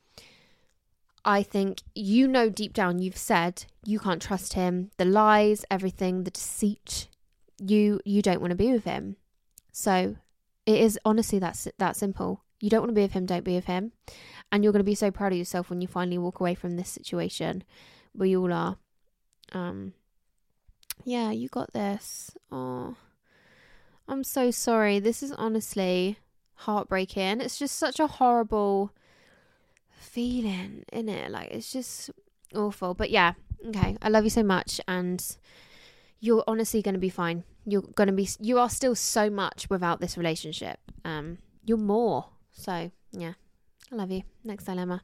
I 1.26 1.44
think 1.44 1.82
you 1.94 2.28
know 2.28 2.50
deep 2.50 2.74
down 2.74 3.00
you've 3.00 3.18
said 3.18 3.66
you 3.84 4.00
can't 4.00 4.22
trust 4.22 4.54
him. 4.54 4.92
The 4.98 5.06
lies, 5.06 5.66
everything, 5.70 6.24
the 6.24 6.32
deceit. 6.32 7.10
You 7.60 8.00
you 8.06 8.22
don't 8.22 8.40
want 8.40 8.52
to 8.52 8.56
be 8.56 8.72
with 8.72 8.86
him. 8.86 9.18
So 9.74 10.16
it 10.66 10.80
is 10.80 10.98
honestly 11.04 11.40
that's 11.40 11.68
that 11.78 11.98
simple. 11.98 12.44
You 12.62 12.70
don't 12.70 12.82
want 12.82 12.92
to 12.92 12.96
be 12.96 13.02
with 13.02 13.12
him, 13.12 13.26
don't 13.26 13.44
be 13.44 13.56
with 13.56 13.66
him. 13.66 13.92
And 14.52 14.64
you're 14.64 14.74
going 14.74 14.80
to 14.80 14.92
be 14.92 14.96
so 14.96 15.12
proud 15.12 15.34
of 15.34 15.38
yourself 15.38 15.70
when 15.70 15.82
you 15.82 15.88
finally 15.88 16.18
walk 16.18 16.40
away 16.40 16.56
from 16.56 16.76
this 16.76 16.90
situation 16.90 17.64
we 18.18 18.36
all 18.36 18.52
are. 18.52 18.78
Um, 19.54 19.94
yeah, 21.06 21.32
you 21.32 21.48
got 21.48 21.72
this. 21.74 22.32
Oh, 22.52 22.96
I'm 24.08 24.24
so 24.24 24.52
sorry. 24.52 25.00
This 25.00 25.24
is 25.24 25.32
honestly 25.32 26.18
heartbreaking. 26.56 27.42
It's 27.42 27.60
just 27.60 27.76
such 27.76 28.00
a 28.00 28.08
horrible 28.08 28.92
feeling, 29.90 30.84
in 30.92 31.10
it? 31.10 31.32
Like 31.32 31.52
it's 31.52 31.72
just 31.72 32.10
awful. 32.56 32.94
But 32.94 33.10
yeah, 33.10 33.34
okay. 33.68 33.98
I 34.02 34.10
love 34.10 34.24
you 34.24 34.30
so 34.30 34.44
much, 34.44 34.82
and 34.88 35.24
you're 36.20 36.44
honestly 36.48 36.82
going 36.82 36.96
to 36.96 37.00
be 37.00 37.10
fine. 37.10 37.44
You're 37.66 37.82
going 37.82 38.08
to 38.08 38.14
be. 38.14 38.28
You 38.40 38.60
are 38.60 38.70
still 38.70 38.96
so 38.96 39.30
much 39.30 39.70
without 39.70 40.02
this 40.02 40.18
relationship. 40.18 40.80
Um, 41.06 41.38
you're 41.66 41.78
more. 41.78 42.26
So 42.52 42.92
yeah, 43.12 43.34
I 43.92 43.96
love 43.96 44.12
you. 44.12 44.24
Next 44.44 44.66
dilemma. 44.66 45.04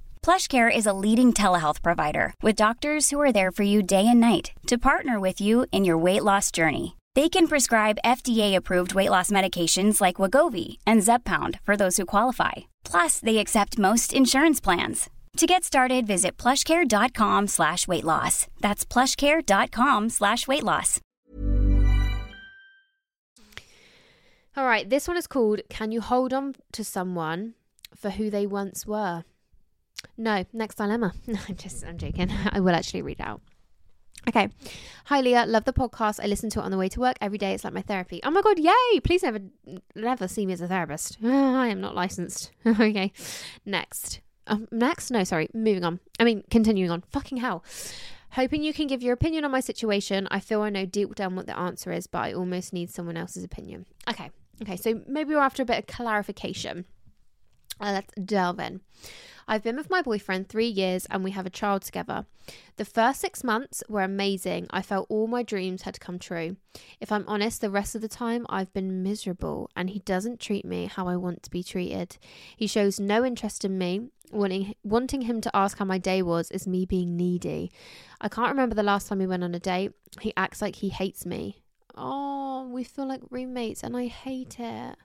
PlushCare 0.23 0.73
is 0.73 0.85
a 0.85 0.93
leading 0.93 1.33
telehealth 1.33 1.81
provider 1.81 2.33
with 2.43 2.55
doctors 2.55 3.09
who 3.09 3.19
are 3.19 3.31
there 3.31 3.51
for 3.51 3.63
you 3.63 3.81
day 3.81 4.07
and 4.07 4.19
night 4.19 4.51
to 4.67 4.77
partner 4.77 5.19
with 5.19 5.41
you 5.41 5.65
in 5.71 5.83
your 5.83 5.97
weight 5.97 6.23
loss 6.23 6.51
journey. 6.51 6.95
They 7.15 7.27
can 7.27 7.47
prescribe 7.47 7.97
FDA-approved 8.05 8.93
weight 8.93 9.09
loss 9.09 9.31
medications 9.31 9.99
like 9.99 10.15
Wegovy 10.17 10.77
and 10.85 11.01
Zepbound 11.01 11.59
for 11.63 11.75
those 11.75 11.97
who 11.97 12.05
qualify. 12.05 12.51
Plus, 12.85 13.19
they 13.19 13.39
accept 13.39 13.79
most 13.79 14.13
insurance 14.13 14.61
plans. 14.61 15.09
To 15.37 15.47
get 15.47 15.63
started, 15.63 16.07
visit 16.07 16.37
plushcare.com 16.37 17.47
slash 17.47 17.87
weight 17.87 18.03
loss. 18.05 18.47
That's 18.61 18.85
plushcare.com 18.85 20.09
slash 20.09 20.47
weight 20.47 20.63
loss. 20.63 20.99
All 24.55 24.65
right, 24.65 24.87
this 24.89 25.07
one 25.07 25.17
is 25.17 25.27
called 25.27 25.61
Can 25.69 25.91
You 25.91 26.01
Hold 26.01 26.31
On 26.33 26.55
to 26.73 26.83
Someone 26.83 27.55
for 27.95 28.11
Who 28.11 28.29
They 28.29 28.45
Once 28.45 28.85
Were? 28.85 29.23
No, 30.17 30.45
next 30.53 30.75
dilemma. 30.75 31.13
No, 31.27 31.39
I'm 31.47 31.55
just, 31.55 31.85
I'm 31.85 31.97
joking. 31.97 32.31
I 32.51 32.59
will 32.59 32.75
actually 32.75 33.01
read 33.01 33.21
out. 33.21 33.41
Okay. 34.27 34.49
Hi 35.05 35.19
Leah, 35.19 35.45
love 35.47 35.65
the 35.65 35.73
podcast. 35.73 36.19
I 36.23 36.27
listen 36.27 36.49
to 36.51 36.59
it 36.59 36.63
on 36.63 36.71
the 36.71 36.77
way 36.77 36.89
to 36.89 36.99
work 36.99 37.17
every 37.19 37.39
day. 37.39 37.53
It's 37.53 37.63
like 37.63 37.73
my 37.73 37.81
therapy. 37.81 38.19
Oh 38.23 38.29
my 38.29 38.41
god, 38.41 38.59
yay! 38.59 38.99
Please 39.03 39.23
never 39.23 39.39
never 39.95 40.27
see 40.27 40.45
me 40.45 40.53
as 40.53 40.61
a 40.61 40.67
therapist. 40.67 41.17
I 41.23 41.67
am 41.67 41.81
not 41.81 41.95
licensed. 41.95 42.51
okay. 42.65 43.11
Next. 43.65 44.21
Um, 44.45 44.67
next? 44.71 45.09
No, 45.09 45.23
sorry. 45.23 45.49
Moving 45.53 45.83
on. 45.83 45.99
I 46.19 46.23
mean, 46.23 46.43
continuing 46.51 46.91
on. 46.91 47.01
Fucking 47.11 47.37
hell. 47.37 47.63
Hoping 48.31 48.63
you 48.63 48.73
can 48.73 48.87
give 48.87 49.01
your 49.01 49.13
opinion 49.13 49.43
on 49.43 49.51
my 49.51 49.59
situation. 49.59 50.27
I 50.31 50.39
feel 50.39 50.61
I 50.61 50.69
know 50.69 50.85
deep 50.85 51.15
down 51.15 51.35
what 51.35 51.47
the 51.47 51.57
answer 51.57 51.91
is, 51.91 52.07
but 52.07 52.19
I 52.19 52.33
almost 52.33 52.73
need 52.73 52.89
someone 52.89 53.17
else's 53.17 53.43
opinion. 53.43 53.85
Okay. 54.09 54.29
Okay, 54.61 54.77
so 54.77 55.01
maybe 55.07 55.33
we're 55.33 55.41
after 55.41 55.63
a 55.63 55.65
bit 55.65 55.79
of 55.79 55.87
clarification. 55.87 56.85
Uh, 57.79 57.91
let's 57.93 58.13
delve 58.23 58.59
in. 58.59 58.81
I've 59.47 59.63
been 59.63 59.75
with 59.75 59.89
my 59.89 60.01
boyfriend 60.01 60.47
three 60.47 60.67
years 60.67 61.05
and 61.09 61.23
we 61.23 61.31
have 61.31 61.45
a 61.45 61.51
child 61.51 61.81
together. 61.83 62.25
The 62.77 62.85
first 62.85 63.21
six 63.21 63.43
months 63.43 63.83
were 63.87 64.03
amazing. 64.03 64.67
I 64.69 64.81
felt 64.81 65.07
all 65.09 65.27
my 65.27 65.43
dreams 65.43 65.83
had 65.83 65.99
come 65.99 66.19
true. 66.19 66.57
If 66.99 67.11
I'm 67.11 67.25
honest, 67.27 67.61
the 67.61 67.69
rest 67.69 67.95
of 67.95 68.01
the 68.01 68.07
time 68.07 68.45
I've 68.49 68.73
been 68.73 69.03
miserable 69.03 69.69
and 69.75 69.89
he 69.89 69.99
doesn't 69.99 70.39
treat 70.39 70.65
me 70.65 70.85
how 70.85 71.07
I 71.07 71.15
want 71.15 71.43
to 71.43 71.51
be 71.51 71.63
treated. 71.63 72.17
He 72.55 72.67
shows 72.67 72.99
no 72.99 73.23
interest 73.25 73.65
in 73.65 73.77
me. 73.77 74.09
Wanting, 74.31 74.75
wanting 74.83 75.23
him 75.23 75.41
to 75.41 75.53
ask 75.53 75.77
how 75.77 75.85
my 75.85 75.97
day 75.97 76.21
was 76.21 76.51
is 76.51 76.65
me 76.65 76.85
being 76.85 77.17
needy. 77.17 77.69
I 78.21 78.29
can't 78.29 78.49
remember 78.49 78.75
the 78.75 78.83
last 78.83 79.09
time 79.09 79.19
we 79.19 79.27
went 79.27 79.43
on 79.43 79.53
a 79.53 79.59
date. 79.59 79.91
He 80.21 80.31
acts 80.37 80.61
like 80.61 80.77
he 80.77 80.87
hates 80.87 81.25
me. 81.25 81.61
Oh, 81.95 82.69
we 82.71 82.85
feel 82.85 83.07
like 83.07 83.21
roommates 83.29 83.83
and 83.83 83.97
I 83.97 84.07
hate 84.07 84.57
it. 84.57 84.95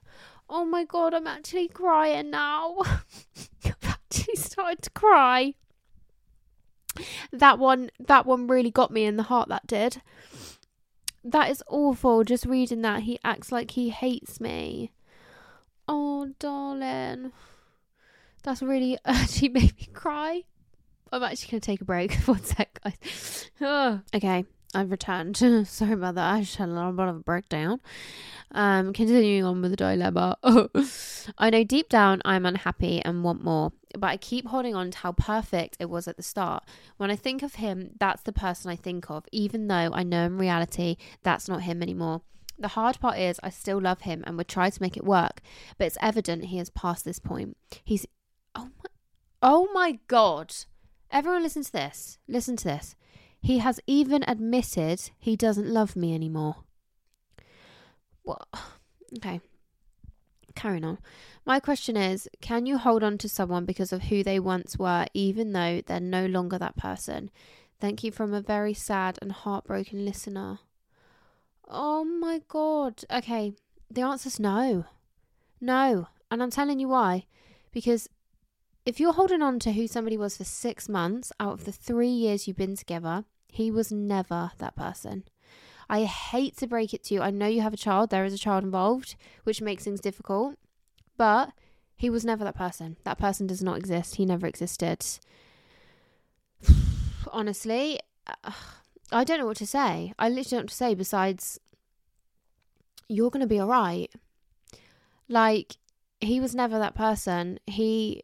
Oh 0.49 0.63
my 0.63 0.85
god, 0.85 1.13
I'm 1.13 1.27
actually 1.27 1.67
crying 1.67 2.29
now. 2.29 2.77
actually 4.13 4.35
started 4.35 4.81
to 4.83 4.89
cry. 4.91 5.53
That 7.31 7.59
one 7.59 7.91
that 7.99 8.25
one 8.25 8.47
really 8.47 8.71
got 8.71 8.91
me 8.91 9.05
in 9.05 9.17
the 9.17 9.23
heart 9.23 9.49
that 9.49 9.67
did. 9.67 10.01
That 11.23 11.51
is 11.51 11.63
awful 11.67 12.23
just 12.23 12.45
reading 12.45 12.81
that 12.81 13.03
he 13.03 13.19
acts 13.23 13.51
like 13.51 13.71
he 13.71 13.89
hates 13.89 14.39
me. 14.39 14.91
Oh 15.87 16.33
darling. 16.39 17.31
That's 18.43 18.61
really 18.61 18.97
actually 19.05 19.49
made 19.49 19.77
me 19.77 19.89
cry. 19.93 20.43
I'm 21.11 21.23
actually 21.23 21.51
gonna 21.51 21.61
take 21.61 21.81
a 21.81 21.85
break. 21.85 22.13
For 22.13 22.31
one 22.33 22.43
sec, 22.43 22.79
guys. 22.83 23.51
okay. 24.15 24.45
I've 24.73 24.91
returned. 24.91 25.37
Sorry 25.67 25.93
about 25.93 26.15
that. 26.15 26.33
I 26.33 26.41
just 26.41 26.57
had 26.57 26.69
a 26.69 26.73
little 26.73 26.91
bit 26.91 27.07
of 27.07 27.15
a 27.15 27.19
breakdown. 27.19 27.79
Um, 28.51 28.93
continuing 28.93 29.43
on 29.43 29.61
with 29.61 29.71
the 29.71 29.77
dilemma. 29.77 30.37
I 31.37 31.49
know 31.49 31.63
deep 31.63 31.89
down 31.89 32.21
I'm 32.23 32.45
unhappy 32.45 33.01
and 33.03 33.23
want 33.23 33.43
more, 33.43 33.73
but 33.97 34.07
I 34.07 34.17
keep 34.17 34.47
holding 34.47 34.75
on 34.75 34.91
to 34.91 34.97
how 34.99 35.11
perfect 35.11 35.77
it 35.79 35.89
was 35.89 36.07
at 36.07 36.17
the 36.17 36.23
start. 36.23 36.63
When 36.97 37.11
I 37.11 37.15
think 37.15 37.43
of 37.43 37.55
him, 37.55 37.91
that's 37.99 38.23
the 38.23 38.31
person 38.31 38.71
I 38.71 38.75
think 38.75 39.09
of, 39.09 39.25
even 39.31 39.67
though 39.67 39.91
I 39.93 40.03
know 40.03 40.25
in 40.25 40.37
reality 40.37 40.95
that's 41.23 41.49
not 41.49 41.63
him 41.63 41.81
anymore. 41.81 42.21
The 42.59 42.69
hard 42.69 42.99
part 42.99 43.19
is 43.19 43.39
I 43.43 43.49
still 43.49 43.81
love 43.81 44.01
him 44.01 44.23
and 44.25 44.37
would 44.37 44.47
try 44.47 44.69
to 44.69 44.81
make 44.81 44.97
it 44.97 45.03
work, 45.03 45.41
but 45.77 45.85
it's 45.85 45.97
evident 46.01 46.45
he 46.45 46.57
has 46.57 46.69
passed 46.69 47.05
this 47.05 47.19
point. 47.19 47.57
He's 47.83 48.05
oh 48.55 48.69
my 48.81 48.89
oh 49.41 49.69
my 49.73 49.99
god. 50.07 50.55
Everyone 51.11 51.43
listen 51.43 51.63
to 51.63 51.71
this. 51.71 52.17
Listen 52.27 52.55
to 52.57 52.63
this. 52.63 52.95
He 53.47 53.59
has 53.59 53.79
even 53.87 54.25
admitted 54.27 55.09
he 55.17 55.37
doesn't 55.37 55.69
love 55.69 55.95
me 55.95 56.13
anymore. 56.13 56.57
What? 58.23 58.45
Okay. 59.15 59.39
Carrying 60.53 60.83
on. 60.83 60.97
My 61.45 61.61
question 61.61 61.95
is 61.95 62.27
can 62.41 62.65
you 62.65 62.77
hold 62.77 63.03
on 63.03 63.17
to 63.19 63.29
someone 63.29 63.63
because 63.63 63.93
of 63.93 64.01
who 64.01 64.21
they 64.21 64.37
once 64.37 64.77
were, 64.77 65.05
even 65.13 65.53
though 65.53 65.79
they're 65.79 66.01
no 66.01 66.25
longer 66.25 66.57
that 66.57 66.75
person? 66.75 67.31
Thank 67.79 68.03
you 68.03 68.11
from 68.11 68.33
a 68.33 68.41
very 68.41 68.73
sad 68.73 69.17
and 69.21 69.31
heartbroken 69.31 70.03
listener. 70.03 70.59
Oh 71.69 72.03
my 72.03 72.41
god. 72.49 73.05
Okay. 73.09 73.53
The 73.89 74.01
answer's 74.01 74.41
no. 74.41 74.83
No. 75.61 76.09
And 76.29 76.43
I'm 76.43 76.51
telling 76.51 76.81
you 76.81 76.89
why. 76.89 77.27
Because 77.71 78.09
if 78.85 78.99
you're 78.99 79.13
holding 79.13 79.41
on 79.41 79.59
to 79.59 79.71
who 79.71 79.87
somebody 79.87 80.17
was 80.17 80.35
for 80.35 80.43
six 80.43 80.89
months 80.89 81.31
out 81.39 81.53
of 81.53 81.63
the 81.63 81.71
three 81.71 82.09
years 82.09 82.45
you've 82.45 82.57
been 82.57 82.75
together, 82.75 83.23
he 83.47 83.71
was 83.71 83.91
never 83.91 84.51
that 84.57 84.75
person. 84.75 85.23
I 85.89 86.03
hate 86.03 86.57
to 86.57 86.67
break 86.67 86.93
it 86.93 87.03
to 87.05 87.13
you. 87.13 87.21
I 87.21 87.31
know 87.31 87.47
you 87.47 87.61
have 87.61 87.73
a 87.73 87.77
child, 87.77 88.09
there 88.09 88.25
is 88.25 88.33
a 88.33 88.37
child 88.37 88.63
involved, 88.63 89.15
which 89.43 89.61
makes 89.61 89.83
things 89.83 90.01
difficult, 90.01 90.55
but 91.15 91.51
he 91.95 92.09
was 92.09 92.25
never 92.25 92.43
that 92.43 92.55
person. 92.55 92.97
That 93.03 93.17
person 93.17 93.47
does 93.47 93.63
not 93.63 93.77
exist. 93.77 94.15
He 94.15 94.25
never 94.25 94.45
existed. 94.45 95.05
Honestly, 97.31 97.99
uh, 98.27 98.51
I 99.11 99.23
don't 99.23 99.39
know 99.39 99.45
what 99.45 99.57
to 99.57 99.67
say. 99.67 100.13
I 100.19 100.29
literally 100.29 100.43
don't 100.43 100.59
know 100.59 100.63
what 100.63 100.69
to 100.69 100.75
say 100.75 100.93
besides, 100.93 101.59
you're 103.07 103.31
going 103.31 103.41
to 103.41 103.47
be 103.47 103.59
all 103.59 103.67
right. 103.67 104.11
Like, 105.29 105.77
he 106.19 106.39
was 106.39 106.53
never 106.53 106.77
that 106.77 106.95
person. 106.95 107.59
He 107.65 108.23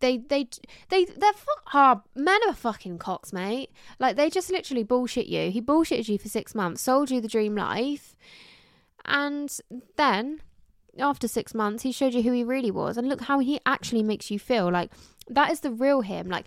they 0.00 0.18
they 0.18 0.48
they 0.88 1.04
they're 1.04 1.32
fu- 1.32 2.00
men 2.14 2.40
are 2.48 2.54
fucking 2.54 2.98
cocks, 2.98 3.32
mate. 3.32 3.70
Like 3.98 4.16
they 4.16 4.30
just 4.30 4.50
literally 4.50 4.82
bullshit 4.82 5.26
you. 5.26 5.50
He 5.50 5.60
bullshitted 5.60 6.08
you 6.08 6.18
for 6.18 6.28
six 6.28 6.54
months, 6.54 6.82
sold 6.82 7.10
you 7.10 7.20
the 7.20 7.28
dream 7.28 7.54
life, 7.56 8.16
and 9.04 9.54
then 9.96 10.40
after 10.98 11.28
six 11.28 11.54
months, 11.54 11.82
he 11.82 11.92
showed 11.92 12.14
you 12.14 12.22
who 12.22 12.32
he 12.32 12.44
really 12.44 12.70
was, 12.70 12.96
and 12.96 13.08
look 13.08 13.22
how 13.22 13.38
he 13.38 13.60
actually 13.66 14.02
makes 14.02 14.30
you 14.30 14.38
feel. 14.38 14.70
Like 14.70 14.90
that 15.28 15.50
is 15.50 15.60
the 15.60 15.70
real 15.70 16.00
him. 16.00 16.28
Like 16.28 16.46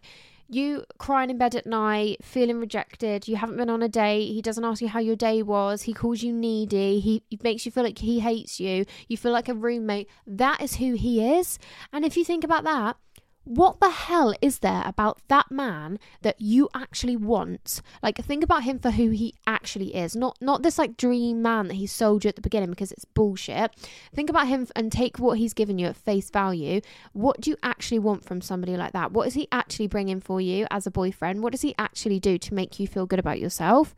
you 0.49 0.85
crying 0.97 1.29
in 1.29 1.37
bed 1.37 1.55
at 1.55 1.65
night, 1.65 2.23
feeling 2.23 2.59
rejected, 2.59 3.27
you 3.27 3.35
haven't 3.35 3.57
been 3.57 3.69
on 3.69 3.81
a 3.81 3.89
date, 3.89 4.33
he 4.33 4.41
doesn't 4.41 4.63
ask 4.63 4.81
you 4.81 4.87
how 4.87 4.99
your 4.99 5.15
day 5.15 5.41
was, 5.41 5.83
he 5.83 5.93
calls 5.93 6.21
you 6.23 6.33
needy, 6.33 6.99
he, 6.99 7.23
he, 7.29 7.39
makes 7.43 7.65
you 7.65 7.71
feel 7.71 7.83
like 7.83 7.99
he 7.99 8.19
hates 8.19 8.59
you, 8.59 8.85
you 9.07 9.17
feel 9.17 9.31
like 9.31 9.49
a 9.49 9.53
roommate. 9.53 10.09
That 10.27 10.61
is 10.61 10.75
who 10.75 10.93
he 10.93 11.37
is. 11.37 11.59
And 11.91 12.05
if 12.05 12.15
you 12.17 12.23
think 12.23 12.43
about 12.43 12.63
that, 12.63 12.97
what 13.45 13.81
the 13.81 13.89
hell 13.89 14.33
is 14.41 14.59
there 14.59 14.83
about 14.85 15.19
that 15.27 15.51
man 15.51 15.99
that 16.21 16.39
you 16.39 16.69
actually 16.73 17.17
want? 17.17 17.81
Like 18.01 18.17
think 18.23 18.43
about 18.43 18.63
him 18.63 18.79
for 18.79 18.91
who 18.91 19.09
he 19.09 19.35
actually 19.45 19.95
is. 19.95 20.15
Not 20.15 20.37
not 20.39 20.63
this 20.63 20.77
like 20.77 20.95
dream 20.95 21.41
man 21.41 21.67
that 21.67 21.75
he 21.75 21.87
sold 21.87 22.23
you 22.23 22.29
at 22.29 22.35
the 22.35 22.41
beginning 22.41 22.69
because 22.69 22.91
it's 22.91 23.05
bullshit. 23.05 23.71
Think 24.13 24.29
about 24.29 24.47
him 24.47 24.67
and 24.75 24.91
take 24.91 25.19
what 25.19 25.37
he's 25.37 25.53
given 25.53 25.77
you 25.77 25.87
at 25.87 25.97
face 25.97 26.29
value. 26.29 26.81
What 27.11 27.41
do 27.41 27.49
you 27.49 27.57
actually 27.63 27.99
want 27.99 28.25
from 28.25 28.39
somebody 28.39 28.77
like 28.77 28.93
that? 28.93 29.11
What 29.11 29.27
is 29.27 29.33
he 29.33 29.47
actually 29.51 29.87
bringing 29.87 30.21
for 30.21 30.39
you 30.39 30.65
as 30.71 30.87
a 30.87 30.91
boyfriend? 30.91 31.43
What 31.43 31.51
does 31.51 31.61
he 31.61 31.75
actually 31.77 32.19
do 32.19 32.37
to 32.37 32.53
make 32.53 32.79
you 32.79 32.87
feel 32.87 33.05
good 33.05 33.19
about 33.19 33.39
yourself 33.39 33.93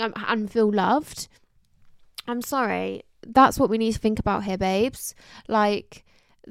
um, 0.00 0.14
and 0.16 0.50
feel 0.50 0.72
loved? 0.72 1.28
I'm 2.26 2.42
sorry. 2.42 3.02
That's 3.26 3.58
what 3.58 3.68
we 3.68 3.78
need 3.78 3.92
to 3.92 3.98
think 3.98 4.18
about 4.18 4.44
here 4.44 4.58
babes. 4.58 5.14
Like 5.46 6.04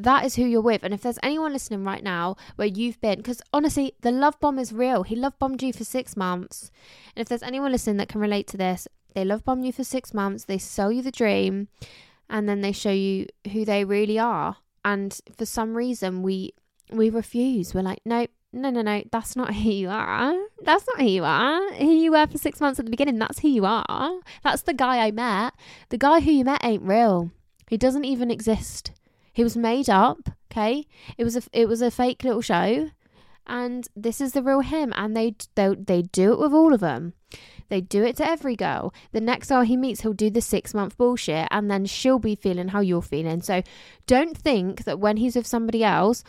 that 0.04 0.26
is 0.26 0.36
who 0.36 0.46
you're 0.46 0.62
with. 0.62 0.84
And 0.84 0.94
if 0.94 1.02
there's 1.02 1.20
anyone 1.24 1.54
listening 1.54 1.84
right 1.84 2.04
now 2.04 2.36
where 2.56 2.68
you've 2.68 3.00
been, 3.02 3.18
because 3.18 3.42
honestly, 3.54 3.94
the 4.02 4.12
love 4.12 4.40
bomb 4.40 4.60
is 4.60 4.74
real. 4.74 5.04
He 5.04 5.16
love 5.16 5.38
bombed 5.40 5.62
you 5.64 5.74
for 5.74 5.84
six 5.84 6.16
months. 6.16 6.72
And 7.16 7.22
if 7.22 7.30
there's 7.30 7.44
anyone 7.44 7.72
listening 7.72 7.98
that 7.98 8.10
can 8.10 8.22
relate 8.22 8.48
to 8.48 8.58
this, 8.58 8.88
they 9.14 9.26
love 9.26 9.44
bomb 9.44 9.64
you 9.64 9.72
for 9.72 9.84
six 9.84 10.14
months, 10.14 10.46
they 10.46 10.58
sell 10.58 10.92
you 10.92 11.02
the 11.02 11.12
dream, 11.12 11.70
and 12.30 12.48
then 12.48 12.62
they 12.62 12.72
show 12.72 12.92
you 12.92 13.28
who 13.52 13.66
they 13.66 13.84
really 13.84 14.20
are. 14.20 14.58
And 14.86 15.20
for 15.36 15.46
some 15.46 15.76
reason, 15.76 16.22
we 16.22 16.54
we 16.92 17.10
refuse. 17.10 17.74
We're 17.74 17.82
like, 17.82 18.02
nope, 18.06 18.30
no, 18.54 18.70
no, 18.70 18.82
no, 18.82 19.04
that's 19.12 19.36
not 19.36 19.54
who 19.54 19.70
you 19.70 19.90
are. 19.90 20.34
That's 20.62 20.86
not 20.88 21.02
who 21.02 21.08
you 21.08 21.24
are. 21.24 21.74
Who 21.74 21.92
you 21.92 22.12
were 22.12 22.28
for 22.28 22.38
six 22.38 22.62
months 22.62 22.80
at 22.80 22.86
the 22.86 22.92
beginning, 22.92 23.20
that's 23.20 23.40
who 23.40 23.50
you 23.50 23.66
are. 23.66 24.20
That's 24.44 24.62
the 24.62 24.74
guy 24.74 25.06
I 25.06 25.12
met. 25.12 25.54
The 25.90 25.98
guy 25.98 26.22
who 26.22 26.32
you 26.32 26.46
met 26.46 26.64
ain't 26.64 26.84
real. 26.84 27.32
He 27.70 27.78
doesn't 27.78 28.06
even 28.06 28.32
exist. 28.32 28.92
He 29.38 29.44
was 29.44 29.56
made 29.56 29.88
up, 29.88 30.32
okay? 30.52 30.88
It 31.16 31.24
was 31.24 31.36
a 31.38 31.44
it 31.54 31.68
was 31.68 31.84
a 31.84 31.92
fake 31.92 32.24
little 32.24 32.42
show, 32.42 32.90
and 33.46 33.88
this 33.96 34.20
is 34.20 34.32
the 34.32 34.42
real 34.42 34.62
him. 34.62 34.92
And 34.96 35.16
they 35.16 35.36
they 35.54 35.76
they 35.76 36.02
do 36.02 36.34
it 36.34 36.40
with 36.40 36.54
all 36.54 36.74
of 36.74 36.80
them. 36.80 37.14
They 37.70 37.80
do 37.80 38.04
it 38.04 38.16
to 38.16 38.28
every 38.28 38.56
girl. 38.56 38.96
The 39.12 39.22
next 39.22 39.50
girl 39.50 39.62
he 39.62 39.78
meets, 39.78 40.02
he'll 40.02 40.14
do 40.14 40.32
the 40.32 40.42
six 40.42 40.74
month 40.74 40.98
bullshit, 40.98 41.48
and 41.52 41.70
then 41.70 41.86
she'll 41.86 42.18
be 42.18 42.34
feeling 42.34 42.70
how 42.70 42.80
you're 42.80 43.04
feeling. 43.04 43.44
So 43.44 43.62
don't 44.08 44.36
think 44.36 44.86
that 44.86 44.98
when 44.98 45.18
he's 45.18 45.36
with 45.36 45.46
somebody 45.46 45.84
else, 45.84 46.24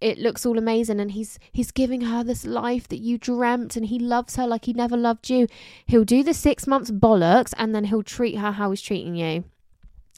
it 0.00 0.18
looks 0.18 0.46
all 0.46 0.56
amazing 0.56 1.00
and 1.00 1.10
he's 1.10 1.40
he's 1.50 1.72
giving 1.72 2.02
her 2.02 2.22
this 2.22 2.46
life 2.46 2.86
that 2.86 3.00
you 3.00 3.18
dreamt 3.18 3.74
and 3.74 3.86
he 3.86 3.98
loves 3.98 4.36
her 4.36 4.46
like 4.46 4.66
he 4.66 4.74
never 4.74 4.96
loved 4.96 5.28
you. 5.28 5.48
He'll 5.86 6.04
do 6.04 6.22
the 6.22 6.34
six 6.34 6.68
months 6.68 6.92
bollocks 6.92 7.52
and 7.58 7.74
then 7.74 7.86
he'll 7.86 8.04
treat 8.04 8.38
her 8.38 8.52
how 8.52 8.70
he's 8.70 8.80
treating 8.80 9.16
you. 9.16 9.42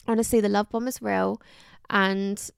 Honestly, 0.07 0.39
the 0.39 0.49
love 0.49 0.69
bomb 0.69 0.87
is 0.87 1.01
real 1.01 1.41
and 1.89 2.49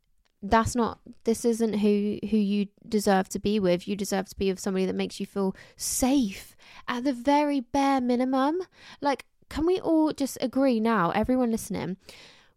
that's 0.41 0.73
not 0.75 0.99
this 1.25 1.43
isn't 1.43 1.79
who 1.79 2.17
who 2.29 2.37
you 2.37 2.67
deserve 2.87 3.27
to 3.29 3.39
be 3.39 3.59
with. 3.59 3.87
You 3.87 3.95
deserve 3.95 4.29
to 4.29 4.37
be 4.37 4.49
with 4.49 4.59
somebody 4.59 4.85
that 4.85 4.95
makes 4.95 5.19
you 5.19 5.25
feel 5.25 5.55
safe 5.75 6.55
at 6.87 7.03
the 7.03 7.13
very 7.13 7.59
bare 7.59 7.99
minimum. 7.99 8.61
Like 9.01 9.25
can 9.49 9.65
we 9.65 9.79
all 9.79 10.13
just 10.13 10.37
agree 10.41 10.79
now 10.79 11.09
everyone 11.11 11.51
listening 11.51 11.97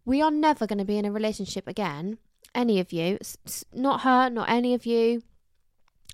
we 0.05 0.21
are 0.21 0.31
never 0.31 0.67
going 0.67 0.77
to 0.77 0.85
be 0.85 0.97
in 0.97 1.05
a 1.05 1.11
relationship 1.11 1.67
again 1.67 2.17
any 2.55 2.79
of 2.79 2.93
you 2.93 3.17
not 3.73 4.01
her 4.01 4.29
not 4.29 4.49
any 4.49 4.73
of 4.73 4.85
you 4.85 5.21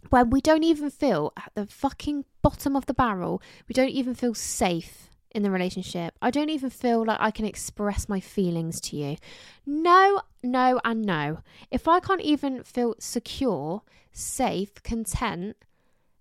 when 0.10 0.30
we 0.30 0.40
don't 0.42 0.64
even 0.64 0.90
feel 0.90 1.34
at 1.36 1.52
the 1.56 1.66
fucking 1.66 2.24
bottom 2.42 2.74
of 2.74 2.86
the 2.86 2.94
barrel, 2.94 3.42
we 3.68 3.74
don't 3.74 3.90
even 3.90 4.16
feel 4.16 4.34
safe 4.34 5.09
in 5.32 5.44
the 5.44 5.52
relationship. 5.52 6.16
I 6.22 6.32
don't 6.32 6.50
even 6.50 6.70
feel 6.70 7.06
like 7.06 7.20
I 7.20 7.32
can 7.32 7.46
express 7.46 8.10
my 8.10 8.20
feelings 8.20 8.82
to 8.82 8.96
you. 8.96 9.18
No, 9.66 10.22
no, 10.44 10.80
and 10.84 11.04
no. 11.04 11.40
If 11.72 11.88
I 11.88 12.00
can't 12.00 12.22
even 12.22 12.64
feel 12.64 12.96
secure, 13.00 13.84
safe, 14.12 14.82
content 14.84 15.56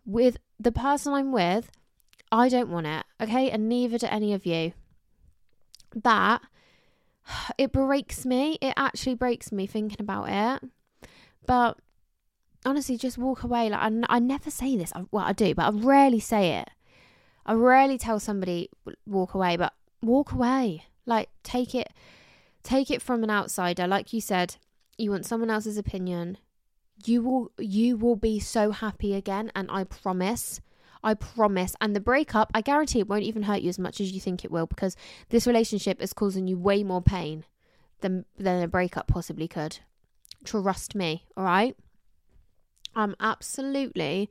with 0.05 0.37
the 0.61 0.73
person 0.73 1.13
I'm 1.13 1.33
with, 1.33 1.71
I 2.31 2.49
don't 2.49 2.69
want 2.69 2.87
it, 2.87 3.05
okay? 3.21 3.51
And 3.51 3.69
neither 3.69 3.99
do 3.99 4.07
any 4.11 4.35
of 4.35 4.45
you. 4.45 4.73
That, 5.95 6.43
it 7.59 7.73
breaks 7.73 8.27
me. 8.27 8.59
It 8.61 8.75
actually 8.77 9.15
breaks 9.15 9.51
me 9.53 9.67
thinking 9.67 10.01
about 10.01 10.29
it. 10.29 10.71
But 11.47 11.79
honestly, 12.65 12.99
just 12.99 13.19
walk 13.19 13.43
away. 13.43 13.71
Like 13.71 13.93
I, 14.09 14.19
never 14.19 14.51
say 14.51 14.77
this. 14.77 14.93
I, 14.95 15.05
well, 15.11 15.25
I 15.25 15.33
do, 15.33 15.55
but 15.55 15.65
I 15.65 15.71
rarely 15.71 16.21
say 16.21 16.59
it. 16.59 16.71
I 17.49 17.55
rarely 17.55 17.97
tell 17.97 18.21
somebody 18.21 18.69
walk 19.07 19.33
away, 19.33 19.57
but 19.57 19.73
walk 20.03 20.33
away. 20.33 20.85
Like 21.07 21.31
take 21.43 21.75
it, 21.75 21.89
take 22.63 22.91
it 22.91 23.01
from 23.01 23.25
an 23.25 23.31
outsider. 23.31 23.87
Like 23.87 24.13
you 24.13 24.21
said, 24.21 24.57
you 24.99 25.11
want 25.11 25.25
someone 25.25 25.49
else's 25.49 25.79
opinion. 25.79 26.37
You 27.07 27.23
will, 27.23 27.53
you 27.59 27.97
will 27.97 28.17
be 28.17 28.39
so 28.39 28.71
happy 28.71 29.15
again, 29.15 29.51
and 29.55 29.71
I 29.71 29.85
promise. 29.85 30.61
I 31.03 31.15
promise. 31.15 31.75
And 31.81 31.97
the 31.97 32.01
breakup, 32.01 32.51
I 32.55 32.61
guarantee 32.61 32.99
it 32.99 33.09
won't 33.09 33.23
even 33.23 33.45
hurt 33.45 33.63
you 33.63 33.71
as 33.71 33.79
much 33.79 33.99
as 34.01 34.13
you 34.13 34.21
think 34.21 34.45
it 34.45 34.51
will 34.51 34.67
because 34.67 34.95
this 35.31 35.47
relationship 35.47 36.03
is 36.03 36.13
causing 36.13 36.49
you 36.49 36.59
way 36.59 36.83
more 36.83 37.01
pain 37.01 37.45
than 38.01 38.27
than 38.37 38.63
a 38.63 38.69
breakup 38.69 39.07
possibly 39.07 39.49
could. 39.49 39.79
Trust 40.45 40.95
me, 40.95 41.25
all 41.35 41.45
right? 41.45 41.75
I'm 42.95 43.17
absolutely 43.21 44.29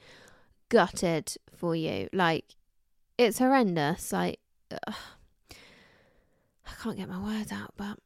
gutted 0.70 1.34
for 1.55 1.76
you. 1.76 2.09
Like, 2.13 2.55
it's 3.18 3.39
horrendous. 3.39 4.11
Like, 4.11 4.39
ugh. 4.72 4.95
I 5.51 6.84
can't 6.84 6.97
get 6.97 7.09
my 7.09 7.20
words 7.20 7.51
out, 7.51 7.74
but 7.78 7.97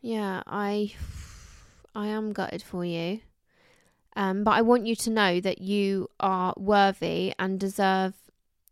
yeah, 0.00 0.42
I, 0.46 0.92
I 1.94 2.08
am 2.08 2.32
gutted 2.32 2.62
for 2.62 2.84
you. 2.84 3.20
Um, 4.16 4.44
but 4.44 4.52
I 4.52 4.62
want 4.62 4.86
you 4.86 4.96
to 4.96 5.10
know 5.10 5.40
that 5.40 5.60
you 5.60 6.08
are 6.18 6.52
worthy 6.56 7.32
and 7.38 7.58
deserve 7.58 8.14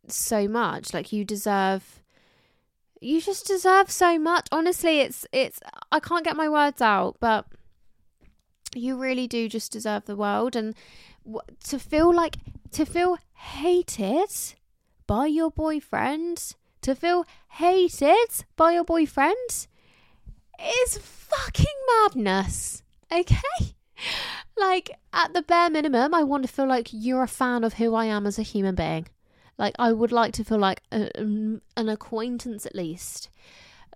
so 0.09 0.49
much. 0.49 0.93
Like 0.93 1.13
you 1.13 1.25
deserve, 1.25 2.03
you 3.01 3.21
just 3.21 3.47
deserve 3.47 3.91
so 3.91 4.19
much. 4.19 4.49
Honestly, 4.51 5.01
it's 5.01 5.27
it's. 5.33 5.61
I 5.93 6.01
can't 6.01 6.25
get 6.25 6.37
my 6.37 6.49
words 6.49 6.83
out, 6.83 7.17
but 7.21 7.47
you 8.75 8.97
really 8.97 9.27
do 9.27 9.49
just 9.49 9.73
deserve 9.73 10.05
the 10.05 10.17
world 10.17 10.57
and 10.57 10.75
to 11.65 11.79
feel 11.79 12.15
like 12.15 12.37
to 12.73 12.85
feel 12.85 13.17
hated 13.33 14.31
by 15.09 15.27
your 15.27 15.51
boyfriend 15.51 16.55
to 16.83 16.95
feel 16.95 17.25
hated 17.49 18.45
by 18.55 18.73
your 18.73 18.85
boyfriend 18.85 19.67
is 20.85 20.99
fucking 20.99 21.67
madness 22.05 22.85
okay 23.11 23.75
like 24.57 24.91
at 25.13 25.35
the 25.35 25.43
bare 25.43 25.71
minimum 25.71 26.15
i 26.15 26.23
want 26.23 26.45
to 26.45 26.53
feel 26.53 26.69
like 26.69 26.89
you're 26.93 27.25
a 27.25 27.29
fan 27.29 27.65
of 27.65 27.75
who 27.75 27.95
i 27.97 28.05
am 28.05 28.25
as 28.25 28.39
a 28.39 28.43
human 28.43 28.77
being 28.77 29.09
like 29.59 29.75
i 29.81 29.93
would 29.93 30.13
like 30.13 30.33
to 30.33 30.45
feel 30.45 30.59
like 30.59 30.83
a, 30.93 31.11
an 31.17 31.89
acquaintance 31.89 32.65
at 32.65 32.77
least 32.77 33.31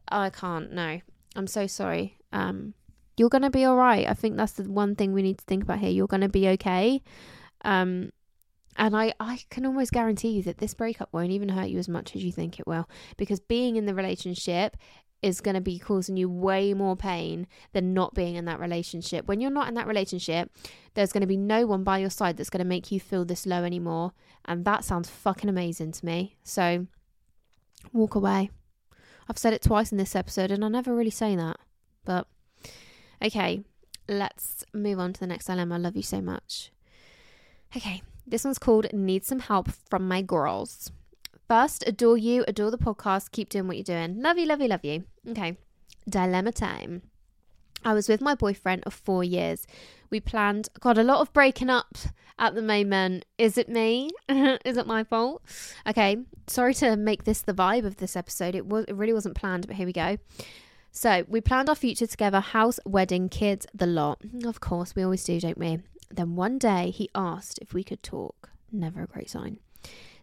i 0.08 0.28
can't 0.28 0.72
no 0.72 1.00
i'm 1.36 1.46
so 1.46 1.68
sorry 1.68 2.16
um 2.32 2.74
you're 3.16 3.28
going 3.28 3.42
to 3.42 3.50
be 3.50 3.64
all 3.64 3.76
right. 3.76 4.08
I 4.08 4.14
think 4.14 4.36
that's 4.36 4.52
the 4.52 4.64
one 4.64 4.96
thing 4.96 5.12
we 5.12 5.22
need 5.22 5.38
to 5.38 5.44
think 5.44 5.62
about 5.62 5.78
here. 5.78 5.90
You're 5.90 6.06
going 6.06 6.22
to 6.22 6.28
be 6.28 6.48
okay. 6.48 7.02
Um, 7.64 8.10
and 8.76 8.96
I, 8.96 9.12
I 9.20 9.40
can 9.50 9.66
almost 9.66 9.92
guarantee 9.92 10.30
you 10.30 10.42
that 10.44 10.58
this 10.58 10.74
breakup 10.74 11.08
won't 11.12 11.30
even 11.30 11.50
hurt 11.50 11.68
you 11.68 11.78
as 11.78 11.88
much 11.88 12.16
as 12.16 12.24
you 12.24 12.32
think 12.32 12.58
it 12.58 12.66
will. 12.66 12.88
Because 13.16 13.40
being 13.40 13.76
in 13.76 13.86
the 13.86 13.94
relationship 13.94 14.76
is 15.20 15.40
going 15.40 15.54
to 15.54 15.60
be 15.60 15.78
causing 15.78 16.16
you 16.16 16.28
way 16.28 16.74
more 16.74 16.96
pain 16.96 17.46
than 17.72 17.94
not 17.94 18.14
being 18.14 18.34
in 18.34 18.44
that 18.46 18.58
relationship. 18.58 19.28
When 19.28 19.40
you're 19.40 19.50
not 19.50 19.68
in 19.68 19.74
that 19.74 19.86
relationship, 19.86 20.50
there's 20.94 21.12
going 21.12 21.20
to 21.20 21.26
be 21.28 21.36
no 21.36 21.66
one 21.66 21.84
by 21.84 21.98
your 21.98 22.10
side 22.10 22.36
that's 22.36 22.50
going 22.50 22.58
to 22.58 22.64
make 22.64 22.90
you 22.90 22.98
feel 22.98 23.24
this 23.24 23.46
low 23.46 23.62
anymore. 23.62 24.12
And 24.44 24.64
that 24.64 24.84
sounds 24.84 25.08
fucking 25.08 25.50
amazing 25.50 25.92
to 25.92 26.04
me. 26.04 26.36
So 26.42 26.86
walk 27.92 28.14
away. 28.14 28.50
I've 29.28 29.38
said 29.38 29.52
it 29.52 29.62
twice 29.62 29.92
in 29.92 29.98
this 29.98 30.16
episode 30.16 30.50
and 30.50 30.64
I 30.64 30.68
never 30.68 30.94
really 30.94 31.10
say 31.10 31.36
that. 31.36 31.58
But 32.04 32.26
Okay, 33.24 33.62
let's 34.08 34.64
move 34.74 34.98
on 34.98 35.12
to 35.12 35.20
the 35.20 35.28
next 35.28 35.46
dilemma. 35.46 35.76
I 35.76 35.78
love 35.78 35.96
you 35.96 36.02
so 36.02 36.20
much. 36.20 36.72
Okay, 37.76 38.02
this 38.26 38.44
one's 38.44 38.58
called 38.58 38.92
Need 38.92 39.24
Some 39.24 39.40
Help 39.40 39.70
from 39.70 40.08
My 40.08 40.22
Girls. 40.22 40.92
First, 41.48 41.84
adore 41.86 42.16
you, 42.16 42.44
adore 42.48 42.70
the 42.70 42.78
podcast, 42.78 43.30
keep 43.30 43.48
doing 43.48 43.66
what 43.66 43.76
you're 43.76 43.84
doing. 43.84 44.22
Love 44.22 44.38
you, 44.38 44.46
love 44.46 44.60
you, 44.60 44.68
love 44.68 44.84
you. 44.84 45.04
Okay, 45.28 45.56
dilemma 46.08 46.52
time. 46.52 47.02
I 47.84 47.94
was 47.94 48.08
with 48.08 48.20
my 48.20 48.34
boyfriend 48.34 48.84
of 48.86 48.94
four 48.94 49.24
years. 49.24 49.66
We 50.10 50.20
planned, 50.20 50.68
got 50.80 50.98
a 50.98 51.02
lot 51.02 51.20
of 51.20 51.32
breaking 51.32 51.70
up 51.70 51.96
at 52.38 52.54
the 52.54 52.62
moment. 52.62 53.24
Is 53.38 53.58
it 53.58 53.68
me? 53.68 54.10
Is 54.28 54.76
it 54.76 54.86
my 54.86 55.04
fault? 55.04 55.42
Okay, 55.86 56.18
sorry 56.46 56.74
to 56.74 56.96
make 56.96 57.24
this 57.24 57.42
the 57.42 57.54
vibe 57.54 57.84
of 57.84 57.96
this 57.96 58.16
episode. 58.16 58.54
It 58.54 58.66
was, 58.66 58.84
it 58.86 58.94
really 58.94 59.12
wasn't 59.12 59.34
planned, 59.34 59.66
but 59.66 59.76
here 59.76 59.86
we 59.86 59.92
go. 59.92 60.18
So 60.90 61.24
we 61.26 61.40
planned 61.40 61.68
our 61.68 61.74
future 61.74 62.06
together 62.06 62.40
house, 62.40 62.78
wedding, 62.84 63.30
kids, 63.30 63.66
the 63.72 63.86
lot. 63.86 64.20
Of 64.44 64.60
course, 64.60 64.94
we 64.94 65.02
always 65.02 65.24
do, 65.24 65.40
don't 65.40 65.58
we? 65.58 65.78
Then 66.12 66.36
one 66.36 66.58
day 66.58 66.90
he 66.90 67.08
asked 67.14 67.58
if 67.60 67.72
we 67.72 67.82
could 67.82 68.02
talk. 68.02 68.50
Never 68.70 69.02
a 69.02 69.06
great 69.06 69.30
sign. 69.30 69.58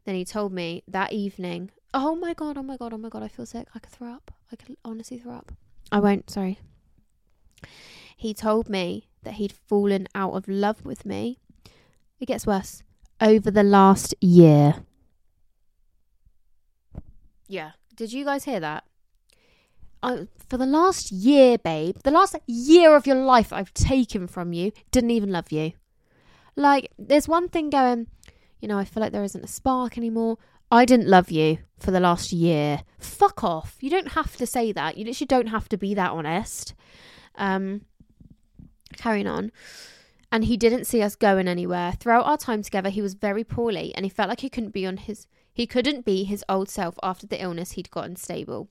Then 0.05 0.15
he 0.15 0.25
told 0.25 0.53
me 0.53 0.83
that 0.87 1.11
evening, 1.13 1.71
oh 1.93 2.15
my 2.15 2.33
God, 2.33 2.57
oh 2.57 2.63
my 2.63 2.77
God, 2.77 2.93
oh 2.93 2.97
my 2.97 3.09
God, 3.09 3.23
I 3.23 3.27
feel 3.27 3.45
sick. 3.45 3.67
I 3.75 3.79
could 3.79 3.91
throw 3.91 4.11
up. 4.11 4.31
I 4.51 4.55
could 4.55 4.77
honestly 4.85 5.17
throw 5.19 5.33
up. 5.33 5.51
I 5.91 5.99
won't, 5.99 6.29
sorry. 6.29 6.59
He 8.15 8.33
told 8.33 8.69
me 8.69 9.07
that 9.23 9.35
he'd 9.35 9.51
fallen 9.51 10.07
out 10.13 10.33
of 10.33 10.47
love 10.47 10.85
with 10.85 11.05
me. 11.05 11.39
It 12.19 12.25
gets 12.25 12.45
worse. 12.45 12.83
Over 13.21 13.51
the 13.51 13.63
last 13.63 14.13
year. 14.21 14.75
Yeah. 17.47 17.71
Did 17.95 18.13
you 18.13 18.23
guys 18.25 18.45
hear 18.45 18.59
that? 18.59 18.83
For 20.01 20.57
the 20.57 20.65
last 20.65 21.11
year, 21.11 21.57
babe, 21.57 21.97
the 22.03 22.11
last 22.11 22.35
year 22.47 22.95
of 22.95 23.05
your 23.05 23.17
life 23.17 23.51
I've 23.51 23.73
taken 23.73 24.27
from 24.27 24.53
you, 24.53 24.71
didn't 24.91 25.11
even 25.11 25.31
love 25.31 25.51
you. 25.51 25.73
Like, 26.55 26.91
there's 26.97 27.27
one 27.27 27.49
thing 27.49 27.69
going, 27.69 28.07
you 28.59 28.67
know, 28.67 28.77
I 28.77 28.85
feel 28.85 29.01
like 29.01 29.11
there 29.11 29.23
isn't 29.23 29.43
a 29.43 29.47
spark 29.47 29.97
anymore. 29.97 30.37
I 30.71 30.85
didn't 30.85 31.07
love 31.07 31.31
you 31.31 31.59
for 31.79 31.91
the 31.91 31.99
last 31.99 32.31
year. 32.31 32.83
Fuck 32.99 33.43
off. 33.43 33.77
You 33.79 33.89
don't 33.89 34.09
have 34.09 34.35
to 34.37 34.45
say 34.45 34.71
that. 34.71 34.97
You 34.97 35.05
literally 35.05 35.27
don't 35.27 35.47
have 35.47 35.69
to 35.69 35.77
be 35.77 35.93
that 35.95 36.11
honest. 36.11 36.75
Um, 37.35 37.81
carrying 38.97 39.27
on. 39.27 39.51
And 40.31 40.45
he 40.45 40.57
didn't 40.57 40.85
see 40.85 41.01
us 41.01 41.15
going 41.15 41.47
anywhere. 41.47 41.93
Throughout 41.93 42.25
our 42.25 42.37
time 42.37 42.61
together, 42.61 42.89
he 42.89 43.01
was 43.01 43.15
very 43.15 43.43
poorly 43.43 43.93
and 43.95 44.05
he 44.05 44.09
felt 44.09 44.29
like 44.29 44.41
he 44.41 44.49
couldn't 44.49 44.73
be 44.73 44.85
on 44.85 44.97
his 44.97 45.27
he 45.51 45.65
couldn't 45.65 46.05
be 46.05 46.23
his 46.23 46.45
old 46.47 46.69
self 46.69 46.97
after 47.03 47.27
the 47.27 47.41
illness 47.41 47.71
he'd 47.71 47.91
gotten 47.91 48.15
stable. 48.15 48.69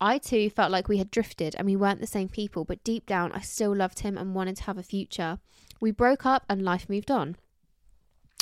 I 0.00 0.18
too 0.18 0.50
felt 0.50 0.70
like 0.70 0.88
we 0.88 0.98
had 0.98 1.10
drifted 1.10 1.54
and 1.56 1.66
we 1.66 1.76
weren't 1.76 2.00
the 2.00 2.06
same 2.06 2.28
people, 2.28 2.64
but 2.64 2.84
deep 2.84 3.06
down 3.06 3.32
I 3.32 3.40
still 3.40 3.74
loved 3.74 4.00
him 4.00 4.18
and 4.18 4.34
wanted 4.34 4.56
to 4.56 4.64
have 4.64 4.76
a 4.76 4.82
future. 4.82 5.38
We 5.80 5.90
broke 5.90 6.26
up 6.26 6.44
and 6.48 6.62
life 6.62 6.88
moved 6.88 7.10
on. 7.10 7.36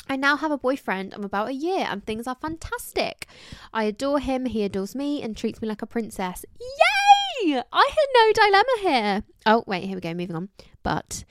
I 0.07 0.15
now 0.15 0.37
have 0.37 0.51
a 0.51 0.57
boyfriend 0.57 1.13
of 1.13 1.23
about 1.23 1.49
a 1.49 1.53
year 1.53 1.87
and 1.89 2.05
things 2.05 2.27
are 2.27 2.35
fantastic. 2.35 3.27
I 3.73 3.85
adore 3.85 4.19
him, 4.19 4.45
he 4.45 4.63
adores 4.63 4.95
me 4.95 5.21
and 5.21 5.35
treats 5.35 5.61
me 5.61 5.67
like 5.67 5.81
a 5.81 5.87
princess. 5.87 6.45
Yay! 6.59 7.61
I 7.71 7.89
had 7.89 8.07
no 8.13 8.31
dilemma 8.33 8.63
here. 8.81 9.23
Oh, 9.45 9.63
wait, 9.65 9.85
here 9.85 9.95
we 9.95 10.01
go, 10.01 10.13
moving 10.13 10.35
on. 10.35 10.49
But 10.83 11.23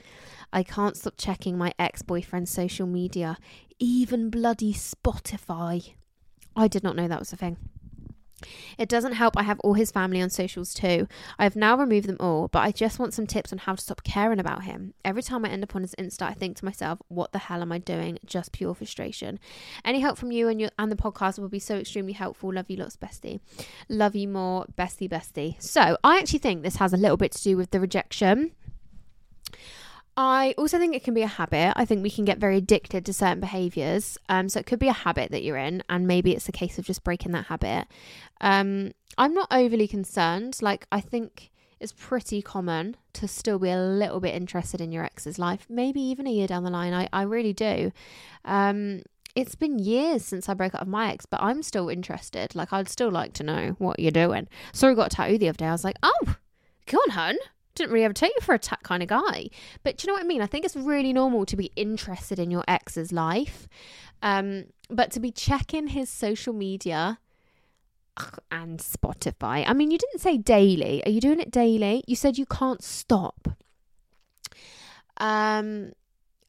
I 0.53 0.63
can't 0.63 0.97
stop 0.97 1.15
checking 1.17 1.57
my 1.57 1.73
ex 1.79 2.03
boyfriend's 2.03 2.51
social 2.51 2.87
media, 2.87 3.37
even 3.79 4.31
bloody 4.31 4.73
Spotify. 4.73 5.95
I 6.57 6.69
did 6.69 6.83
not 6.83 6.97
know 6.97 7.09
that 7.09 7.19
was 7.19 7.33
a 7.33 7.37
thing. 7.37 7.59
It 8.79 8.89
doesn't 8.89 9.13
help 9.13 9.37
I 9.37 9.43
have 9.43 9.61
all 9.61 9.75
his 9.75 9.91
family 9.91 10.21
on 10.21 10.31
socials 10.31 10.75
too. 10.75 11.07
I 11.39 11.45
have 11.45 11.57
now 11.57 11.77
removed 11.77 12.09
them 12.09 12.17
all, 12.21 12.49
but 12.49 12.61
I 12.61 12.73
just 12.73 12.99
want 12.99 13.15
some 13.15 13.27
tips 13.27 13.53
on 13.53 13.59
how 13.59 13.75
to 13.75 13.83
stop 13.83 14.03
caring 14.05 14.39
about 14.39 14.65
him. 14.65 14.95
Every 15.05 15.23
time 15.23 15.45
I 15.45 15.49
end 15.49 15.63
up 15.63 15.75
on 15.75 15.83
his 15.83 15.95
Insta, 15.99 16.23
I 16.23 16.35
think 16.35 16.57
to 16.59 16.65
myself, 16.65 17.01
what 17.09 17.33
the 17.33 17.39
hell 17.39 17.63
am 17.63 17.73
I 17.73 17.79
doing? 17.79 18.19
Just 18.25 18.53
pure 18.53 18.75
frustration. 18.75 19.39
Any 19.85 20.01
help 20.01 20.19
from 20.19 20.33
you 20.33 20.49
and 20.49 20.61
your 20.61 20.71
and 20.79 20.91
the 20.91 20.97
podcast 20.97 21.39
will 21.39 21.49
be 21.49 21.59
so 21.59 21.77
extremely 21.77 22.13
helpful. 22.13 22.53
Love 22.53 22.71
you 22.71 22.77
lots, 22.77 22.97
bestie. 22.97 23.41
Love 23.89 24.15
you 24.15 24.29
more, 24.29 24.67
bestie, 24.77 25.09
bestie. 25.09 25.61
So 25.63 25.97
I 26.03 26.19
actually 26.19 26.41
think 26.41 26.63
this 26.63 26.77
has 26.77 26.93
a 26.93 26.99
little 26.99 27.17
bit 27.17 27.33
to 27.33 27.43
do 27.43 27.57
with 27.57 27.71
the 27.71 27.81
rejection. 27.81 28.53
I 30.17 30.55
also 30.57 30.79
think 30.79 30.95
it 30.95 31.03
can 31.03 31.15
be 31.15 31.23
a 31.23 31.27
habit. 31.27 31.73
I 31.77 31.85
think 31.85 32.03
we 32.03 32.11
can 32.11 32.25
get 32.25 32.39
very 32.39 32.59
addicted 32.59 33.05
to 33.07 33.13
certain 33.13 33.41
behaviors. 33.41 34.17
Um, 34.29 34.49
so 34.49 34.61
it 34.61 34.67
could 34.67 34.79
be 34.79 34.89
a 34.89 34.93
habit 34.93 35.33
that 35.33 35.43
you're 35.43 35.57
in, 35.57 35.83
and 35.89 36.07
maybe 36.07 36.33
it's 36.33 36.49
a 36.49 36.53
case 36.53 36.79
of 36.79 36.85
just 36.85 37.03
breaking 37.03 37.33
that 37.33 37.47
habit. 37.47 37.89
Um, 38.41 38.93
I'm 39.19 39.35
not 39.35 39.49
overly 39.51 39.89
concerned. 39.89 40.59
Like, 40.63 40.87
I 40.93 41.01
think 41.01 41.51
it's 41.81 41.93
pretty 41.93 42.43
common 42.43 42.97
to 43.15 43.27
still 43.27 43.59
be 43.59 43.71
a 43.71 43.81
little 43.81 44.21
bit 44.21 44.35
interested 44.35 44.81
in 44.81 44.93
your 44.93 45.05
ex's 45.05 45.39
life, 45.39 45.67
maybe 45.69 46.01
even 46.01 46.27
a 46.27 46.33
year 46.33 46.47
down 46.47 46.65
the 46.65 46.71
line. 46.71 46.95
I, 46.95 47.09
I 47.13 47.23
really 47.23 47.53
do. 47.53 47.91
Um, 48.45 49.03
it's 49.35 49.57
been 49.57 49.81
years 49.81 50.25
since 50.25 50.49
I 50.49 50.55
broke 50.55 50.75
up 50.75 50.83
with 50.83 50.89
my 50.89 51.11
ex, 51.11 51.27
but 51.27 51.43
I'm 51.43 51.65
still 51.65 51.89
interested. 51.89 52.55
Like, 52.55 52.73
I'd 52.73 52.89
still 52.89 53.11
like 53.11 53.33
to 53.35 53.43
know 53.43 53.75
what 53.79 53.99
you're 53.99 54.13
doing. 54.13 54.47
So 54.73 54.89
I 54.89 54.95
got 54.95 55.13
a 55.13 55.17
tattoo 55.17 55.39
the 55.39 55.49
other 55.49 55.59
day. 55.59 55.67
I 55.67 55.73
was 55.73 55.83
like, 55.83 55.97
oh, 56.05 56.37
go 56.87 56.99
on, 56.99 57.11
hun. 57.11 57.37
Didn't 57.75 57.93
really 57.93 58.05
ever 58.05 58.15
take 58.15 58.33
you 58.35 58.41
for 58.41 58.55
a 58.55 58.59
tat 58.59 58.81
kind 58.83 59.03
of 59.03 59.09
guy. 59.09 59.49
But 59.83 59.97
do 59.97 60.05
you 60.05 60.09
know 60.09 60.15
what 60.15 60.25
I 60.25 60.27
mean? 60.27 60.43
I 60.43 60.47
think 60.47 60.65
it's 60.65 60.77
really 60.77 61.13
normal 61.13 61.45
to 61.47 61.57
be 61.57 61.73
interested 61.77 62.39
in 62.39 62.51
your 62.51 62.65
ex's 62.69 63.13
life. 63.13 63.69
Um, 64.23 64.67
but 64.89 65.11
to 65.13 65.21
be 65.21 65.31
checking 65.31 65.89
his 65.89 66.09
social 66.09 66.53
media 66.53 67.19
and 68.51 68.79
Spotify. 68.79 69.65
I 69.67 69.73
mean, 69.73 69.91
you 69.91 69.99
didn't 69.99 70.21
say 70.21 70.37
daily. 70.37 71.03
Are 71.05 71.11
you 71.11 71.21
doing 71.21 71.41
it 71.41 71.51
daily? 71.51 72.05
You 72.07 72.17
said 72.17 72.39
you 72.39 72.47
can't 72.47 72.83
stop. 72.83 73.49
Um, 75.17 75.93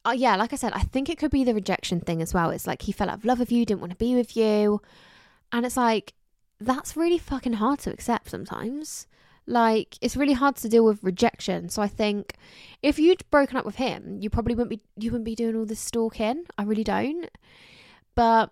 uh, 0.04 0.14
yeah, 0.16 0.36
like 0.36 0.52
I 0.52 0.56
said, 0.56 0.72
I 0.72 0.80
think 0.80 1.08
it 1.08 1.18
could 1.18 1.30
be 1.30 1.44
the 1.44 1.54
rejection 1.54 2.00
thing 2.00 2.22
as 2.22 2.32
well. 2.32 2.50
It's 2.50 2.66
like 2.66 2.82
he 2.82 2.92
fell 2.92 3.10
out 3.10 3.18
of 3.18 3.24
love 3.24 3.38
with 3.38 3.50
you, 3.50 3.64
didn't 3.64 3.80
want 3.80 3.92
to 3.92 3.96
be 3.96 4.14
with 4.14 4.36
you. 4.36 4.80
And 5.52 5.66
it's 5.66 5.76
like, 5.76 6.14
that's 6.60 6.96
really 6.96 7.18
fucking 7.18 7.54
hard 7.54 7.80
to 7.80 7.90
accept 7.92 8.30
sometimes. 8.30 9.06
Like, 9.46 9.96
it's 10.00 10.16
really 10.16 10.32
hard 10.32 10.56
to 10.56 10.68
deal 10.68 10.84
with 10.84 11.02
rejection. 11.02 11.68
So 11.68 11.80
I 11.80 11.88
think 11.88 12.34
if 12.82 12.98
you'd 12.98 13.28
broken 13.30 13.56
up 13.56 13.64
with 13.64 13.76
him, 13.76 14.18
you 14.20 14.28
probably 14.28 14.54
wouldn't 14.54 14.70
be 14.70 14.80
you 14.96 15.10
wouldn't 15.12 15.24
be 15.24 15.36
doing 15.36 15.56
all 15.56 15.64
this 15.66 15.80
stalking. 15.80 16.46
I 16.58 16.64
really 16.64 16.84
don't. 16.84 17.30
But 18.14 18.50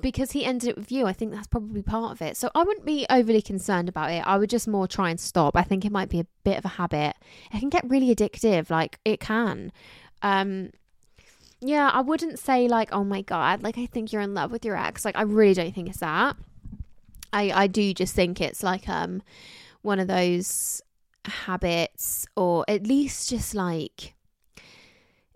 because 0.00 0.32
he 0.32 0.44
ended 0.44 0.70
it 0.70 0.76
with 0.76 0.92
you, 0.92 1.06
I 1.06 1.12
think 1.12 1.32
that's 1.32 1.46
probably 1.46 1.82
part 1.82 2.12
of 2.12 2.22
it. 2.22 2.36
So 2.36 2.50
I 2.54 2.62
wouldn't 2.62 2.86
be 2.86 3.06
overly 3.10 3.42
concerned 3.42 3.88
about 3.88 4.10
it. 4.10 4.26
I 4.26 4.38
would 4.38 4.50
just 4.50 4.68
more 4.68 4.86
try 4.86 5.10
and 5.10 5.18
stop. 5.18 5.56
I 5.56 5.62
think 5.62 5.84
it 5.84 5.92
might 5.92 6.08
be 6.08 6.20
a 6.20 6.26
bit 6.44 6.58
of 6.58 6.64
a 6.64 6.68
habit. 6.68 7.16
It 7.52 7.58
can 7.58 7.68
get 7.68 7.88
really 7.88 8.14
addictive, 8.14 8.70
like 8.70 8.98
it 9.04 9.20
can. 9.20 9.72
Um 10.22 10.70
yeah, 11.60 11.90
I 11.92 12.02
wouldn't 12.02 12.38
say 12.38 12.68
like, 12.68 12.90
oh 12.92 13.02
my 13.02 13.22
god, 13.22 13.62
like 13.62 13.78
I 13.78 13.86
think 13.86 14.12
you're 14.12 14.22
in 14.22 14.34
love 14.34 14.52
with 14.52 14.64
your 14.64 14.76
ex. 14.76 15.04
Like 15.04 15.16
I 15.16 15.22
really 15.22 15.54
don't 15.54 15.74
think 15.74 15.88
it's 15.88 16.00
that. 16.00 16.36
I 17.32 17.50
I 17.50 17.66
do 17.66 17.92
just 17.92 18.14
think 18.14 18.40
it's 18.40 18.62
like 18.62 18.88
um 18.88 19.22
one 19.82 20.00
of 20.00 20.08
those 20.08 20.82
habits 21.24 22.26
or 22.36 22.64
at 22.68 22.86
least 22.86 23.28
just 23.30 23.54
like 23.54 24.14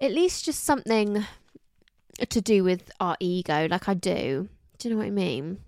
at 0.00 0.10
least 0.10 0.44
just 0.44 0.64
something 0.64 1.24
to 2.28 2.40
do 2.40 2.64
with 2.64 2.90
our 3.00 3.16
ego 3.20 3.66
like 3.70 3.88
I 3.88 3.94
do. 3.94 4.48
Do 4.78 4.88
you 4.88 4.94
know 4.94 4.98
what 4.98 5.06
I 5.06 5.10
mean? 5.10 5.58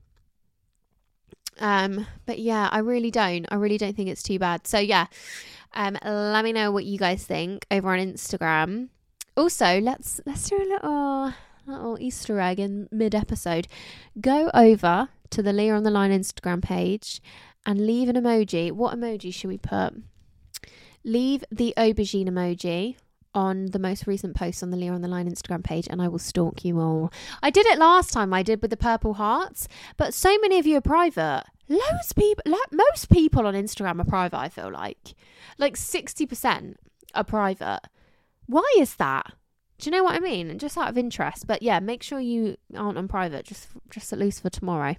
Um 1.61 2.07
but 2.27 2.39
yeah, 2.39 2.68
I 2.72 2.79
really 2.79 3.11
don't. 3.11 3.47
I 3.51 3.57
really 3.57 3.79
don't 3.79 3.97
think 3.97 4.09
it's 4.09 4.22
too 4.22 4.39
bad. 4.39 4.66
So 4.66 4.79
yeah, 4.79 5.07
um 5.75 5.99
let 6.05 6.45
me 6.45 6.53
know 6.53 6.70
what 6.70 6.85
you 6.85 6.99
guys 6.99 7.25
think 7.25 7.66
over 7.70 7.93
on 7.93 7.99
Instagram 7.99 8.89
also, 9.37 9.81
let's 9.81 10.20
let's 10.27 10.49
do 10.49 10.57
a 10.57 10.64
little 10.64 11.35
little 11.66 11.99
Easter 12.01 12.39
egg 12.41 12.61
in 12.61 12.89
mid 12.93 13.14
episode. 13.14 13.66
Go 14.20 14.51
over 14.55 15.09
to 15.31 15.43
the 15.43 15.53
Leah 15.53 15.75
on 15.75 15.83
the 15.83 15.91
Line 15.91 16.12
Instagram 16.12 16.62
page 16.62 17.20
and 17.67 17.87
leave 17.87 18.09
an 18.09 18.17
emoji. 18.17 18.73
What 18.73 18.97
emoji 18.97 19.33
should 19.33 19.49
we 19.49 19.59
put? 19.59 19.95
Leave 21.05 21.45
the 21.51 21.75
aubergine 21.77 22.29
emoji 22.29 22.97
on 23.35 23.67
the 23.67 23.79
most 23.79 24.07
recent 24.07 24.37
post 24.37 24.62
on 24.62 24.71
the 24.71 24.77
Leah 24.77 24.93
on 24.93 25.03
the 25.03 25.09
Line 25.09 25.29
Instagram 25.29 25.62
page, 25.65 25.89
and 25.91 26.01
I 26.01 26.09
will 26.09 26.19
stalk 26.19 26.65
you 26.65 26.79
all. 26.81 27.12
I 27.43 27.51
did 27.51 27.67
it 27.67 27.79
last 27.79 28.12
time. 28.12 28.33
I 28.33 28.43
did 28.43 28.62
with 28.62 28.71
the 28.71 28.77
purple 28.77 29.15
hearts, 29.15 29.69
but 29.97 30.15
so 30.15 30.39
many 30.39 30.59
of 30.59 30.67
you 30.67 30.77
are 30.77 30.81
private. 30.81 31.45
Loads 31.69 32.12
people, 32.12 32.45
most 32.71 33.11
people 33.11 33.47
on 33.47 33.55
Instagram 33.55 34.01
are 34.01 34.05
private. 34.05 34.39
I 34.39 34.49
feel 34.49 34.71
like, 34.71 35.15
like 35.59 35.77
sixty 35.77 36.27
percent 36.27 36.79
are 37.15 37.25
private. 37.25 37.81
Why 38.47 38.71
is 38.79 38.97
that? 38.97 39.33
Do 39.79 39.91
you 39.91 39.97
know 39.97 40.05
what 40.05 40.15
I 40.15 40.21
mean? 40.21 40.59
Just 40.59 40.79
out 40.79 40.89
of 40.89 40.97
interest. 40.97 41.47
But 41.47 41.62
yeah, 41.62 41.81
make 41.81 42.03
sure 42.03 42.21
you 42.21 42.57
aren't 42.77 42.99
on 42.99 43.09
private. 43.09 43.47
Just 43.47 43.69
just 43.91 44.12
at 44.12 44.19
least 44.19 44.43
for 44.43 44.51
tomorrow, 44.51 44.97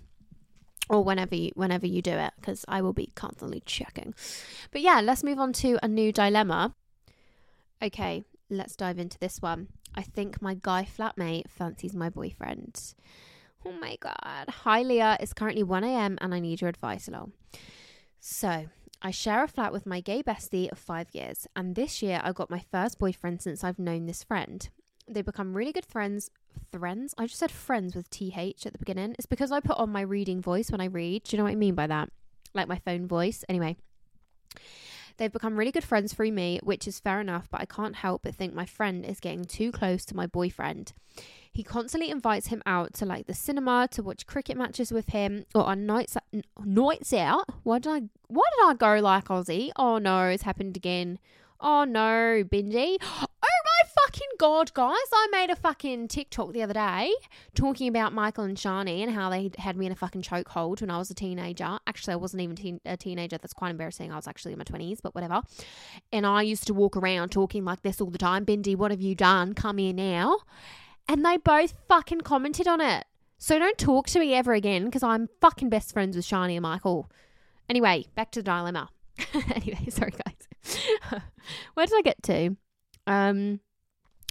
or 0.89 1.03
whenever 1.03 1.35
you 1.35 1.51
whenever 1.55 1.87
you 1.87 2.01
do 2.01 2.11
it, 2.11 2.33
because 2.37 2.65
I 2.67 2.81
will 2.81 2.93
be 2.93 3.11
constantly 3.15 3.61
checking. 3.65 4.13
But 4.71 4.81
yeah, 4.81 5.01
let's 5.01 5.23
move 5.23 5.39
on 5.39 5.53
to 5.53 5.79
a 5.83 5.87
new 5.87 6.11
dilemma. 6.11 6.75
Okay, 7.81 8.23
let's 8.49 8.75
dive 8.75 8.99
into 8.99 9.19
this 9.19 9.41
one. 9.41 9.67
I 9.95 10.01
think 10.01 10.41
my 10.41 10.57
guy 10.59 10.85
flatmate 10.85 11.49
fancies 11.49 11.95
my 11.95 12.09
boyfriend. 12.09 12.93
Oh 13.65 13.71
my 13.71 13.97
god. 13.99 14.49
Hi 14.63 14.81
Leah, 14.81 15.17
it's 15.19 15.33
currently 15.33 15.63
1am 15.63 16.17
and 16.21 16.33
I 16.33 16.39
need 16.39 16.61
your 16.61 16.69
advice, 16.69 17.09
lol. 17.09 17.31
So, 18.19 18.67
I 19.01 19.11
share 19.11 19.43
a 19.43 19.47
flat 19.47 19.71
with 19.71 19.85
my 19.85 20.01
gay 20.01 20.23
bestie 20.23 20.71
of 20.71 20.79
five 20.79 21.07
years, 21.13 21.47
and 21.55 21.75
this 21.75 22.01
year 22.01 22.21
I 22.23 22.31
got 22.31 22.49
my 22.49 22.63
first 22.71 22.97
boyfriend 22.97 23.41
since 23.41 23.63
I've 23.63 23.77
known 23.77 24.05
this 24.05 24.23
friend. 24.23 24.67
They 25.07 25.21
become 25.21 25.55
really 25.55 25.71
good 25.71 25.85
friends. 25.85 26.31
Friends? 26.71 27.13
I 27.17 27.27
just 27.27 27.39
said 27.39 27.51
friends 27.51 27.95
with 27.95 28.09
TH 28.09 28.65
at 28.65 28.73
the 28.73 28.79
beginning. 28.79 29.15
It's 29.17 29.25
because 29.25 29.51
I 29.51 29.59
put 29.59 29.77
on 29.77 29.91
my 29.91 30.01
reading 30.01 30.41
voice 30.41 30.71
when 30.71 30.81
I 30.81 30.85
read. 30.85 31.23
Do 31.23 31.35
you 31.35 31.37
know 31.37 31.45
what 31.45 31.51
I 31.51 31.55
mean 31.55 31.75
by 31.75 31.87
that? 31.87 32.09
Like 32.53 32.67
my 32.67 32.79
phone 32.79 33.07
voice. 33.07 33.43
Anyway. 33.49 33.77
They've 35.17 35.31
become 35.31 35.57
really 35.57 35.71
good 35.71 35.83
friends 35.83 36.13
through 36.13 36.33
me, 36.33 36.59
which 36.61 36.87
is 36.87 36.99
fair 36.99 37.21
enough, 37.21 37.47
but 37.49 37.61
I 37.61 37.65
can't 37.65 37.95
help 37.95 38.23
but 38.23 38.35
think 38.35 38.53
my 38.53 38.65
friend 38.65 39.05
is 39.05 39.21
getting 39.21 39.45
too 39.45 39.71
close 39.71 40.03
to 40.05 40.15
my 40.15 40.27
boyfriend. 40.27 40.91
He 41.53 41.63
constantly 41.63 42.09
invites 42.09 42.47
him 42.47 42.61
out 42.65 42.93
to 42.95 43.05
like 43.05 43.27
the 43.27 43.33
cinema 43.33 43.87
to 43.91 44.03
watch 44.03 44.27
cricket 44.27 44.57
matches 44.57 44.91
with 44.91 45.07
him 45.09 45.45
or 45.55 45.63
on 45.63 45.85
nights 45.85 46.17
nights 46.65 47.13
out. 47.13 47.45
Why 47.63 47.79
did 47.79 47.89
I 47.91 48.01
why 48.27 48.43
did 48.57 48.65
I 48.65 48.73
go 48.73 48.99
like 48.99 49.25
Aussie? 49.25 49.71
Oh 49.77 49.97
no, 49.97 50.25
it's 50.25 50.43
happened 50.43 50.75
again. 50.75 51.17
Oh 51.61 51.85
no, 51.85 52.43
Benji. 52.43 52.97
Oh 53.47 53.54
fucking 54.03 54.27
god, 54.39 54.73
guys. 54.73 54.95
I 55.13 55.27
made 55.31 55.49
a 55.49 55.55
fucking 55.55 56.07
TikTok 56.07 56.53
the 56.53 56.61
other 56.63 56.73
day 56.73 57.13
talking 57.53 57.87
about 57.87 58.13
Michael 58.13 58.43
and 58.43 58.57
Shani 58.57 59.01
and 59.01 59.13
how 59.13 59.29
they 59.29 59.51
had 59.57 59.77
me 59.77 59.85
in 59.85 59.91
a 59.91 59.95
fucking 59.95 60.21
chokehold 60.21 60.81
when 60.81 60.89
I 60.91 60.97
was 60.97 61.09
a 61.09 61.13
teenager. 61.13 61.79
Actually, 61.87 62.13
I 62.13 62.17
wasn't 62.17 62.41
even 62.41 62.55
teen- 62.55 62.81
a 62.85 62.97
teenager. 62.97 63.37
That's 63.37 63.53
quite 63.53 63.71
embarrassing. 63.71 64.11
I 64.11 64.15
was 64.15 64.27
actually 64.27 64.53
in 64.53 64.59
my 64.59 64.65
20s, 64.65 64.99
but 65.01 65.15
whatever. 65.15 65.41
And 66.11 66.25
I 66.25 66.41
used 66.41 66.67
to 66.67 66.73
walk 66.73 66.97
around 66.97 67.29
talking 67.29 67.65
like 67.65 67.81
this 67.81 68.01
all 68.01 68.09
the 68.09 68.17
time. 68.17 68.45
Benji, 68.45 68.75
what 68.75 68.91
have 68.91 69.01
you 69.01 69.15
done? 69.15 69.53
Come 69.53 69.77
here 69.77 69.93
now. 69.93 70.39
And 71.07 71.25
they 71.25 71.37
both 71.37 71.73
fucking 71.87 72.21
commented 72.21 72.67
on 72.67 72.81
it. 72.81 73.05
So 73.37 73.59
don't 73.59 73.77
talk 73.77 74.07
to 74.07 74.19
me 74.19 74.33
ever 74.33 74.53
again 74.53 74.85
because 74.85 75.03
I'm 75.03 75.29
fucking 75.41 75.69
best 75.69 75.93
friends 75.93 76.15
with 76.15 76.25
Shani 76.25 76.53
and 76.53 76.63
Michael. 76.63 77.11
Anyway, 77.69 78.05
back 78.15 78.31
to 78.31 78.39
the 78.39 78.43
dilemma. 78.43 78.89
anyway, 79.53 79.87
sorry 79.89 80.11
guys. 80.11 80.81
Where 81.73 81.85
did 81.85 81.97
I 81.97 82.01
get 82.01 82.23
to? 82.23 82.57
Um 83.07 83.59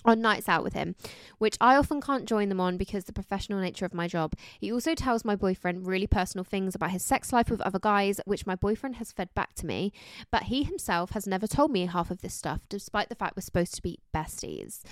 on 0.05 0.21
nights 0.21 0.49
out 0.49 0.63
with 0.63 0.75
him, 0.75 0.95
which 1.39 1.57
I 1.61 1.77
often 1.77 2.01
can't 2.01 2.29
join 2.29 2.49
them 2.49 2.61
on 2.61 2.77
because 2.77 3.05
the 3.05 3.13
professional 3.13 3.61
nature 3.61 3.85
of 3.85 3.95
my 3.95 4.09
job. 4.09 4.35
He 4.61 4.73
also 4.73 4.95
tells 4.95 5.25
my 5.25 5.37
boyfriend 5.37 5.87
really 5.87 6.07
personal 6.07 6.45
things 6.45 6.75
about 6.75 6.91
his 6.91 7.05
sex 7.05 7.33
life 7.33 7.51
with 7.51 7.61
other 7.63 7.79
guys, 7.79 8.21
which 8.25 8.47
my 8.47 8.55
boyfriend 8.55 8.97
has 8.97 9.13
fed 9.13 9.33
back 9.35 9.55
to 9.55 9.67
me, 9.67 9.93
but 10.31 10.45
he 10.45 10.65
himself 10.65 11.11
has 11.11 11.27
never 11.27 11.47
told 11.47 11.71
me 11.71 11.87
half 11.87 12.11
of 12.11 12.21
this 12.21 12.35
stuff, 12.35 12.63
despite 12.69 13.09
the 13.09 13.15
fact 13.15 13.37
we're 13.37 13.43
supposed 13.43 13.75
to 13.75 13.83
be 13.83 13.99
besties 14.15 14.83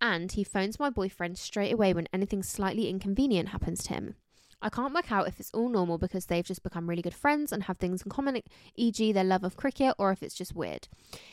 and 0.00 0.32
he 0.32 0.44
phones 0.44 0.78
my 0.78 0.90
boyfriend 0.90 1.38
straight 1.38 1.72
away 1.72 1.94
when 1.94 2.08
anything 2.12 2.42
slightly 2.42 2.90
inconvenient 2.90 3.50
happens 3.50 3.82
to 3.82 3.94
him. 3.94 4.16
I 4.64 4.70
can't 4.70 4.94
work 4.94 5.12
out 5.12 5.28
if 5.28 5.38
it's 5.38 5.50
all 5.52 5.68
normal 5.68 5.98
because 5.98 6.24
they've 6.24 6.44
just 6.44 6.62
become 6.62 6.88
really 6.88 7.02
good 7.02 7.14
friends 7.14 7.52
and 7.52 7.64
have 7.64 7.76
things 7.76 8.00
in 8.00 8.10
common, 8.10 8.40
e.g., 8.76 9.12
their 9.12 9.22
love 9.22 9.44
of 9.44 9.58
cricket, 9.58 9.94
or 9.98 10.10
if 10.10 10.22
it's 10.22 10.34
just 10.34 10.56
weird. 10.56 10.88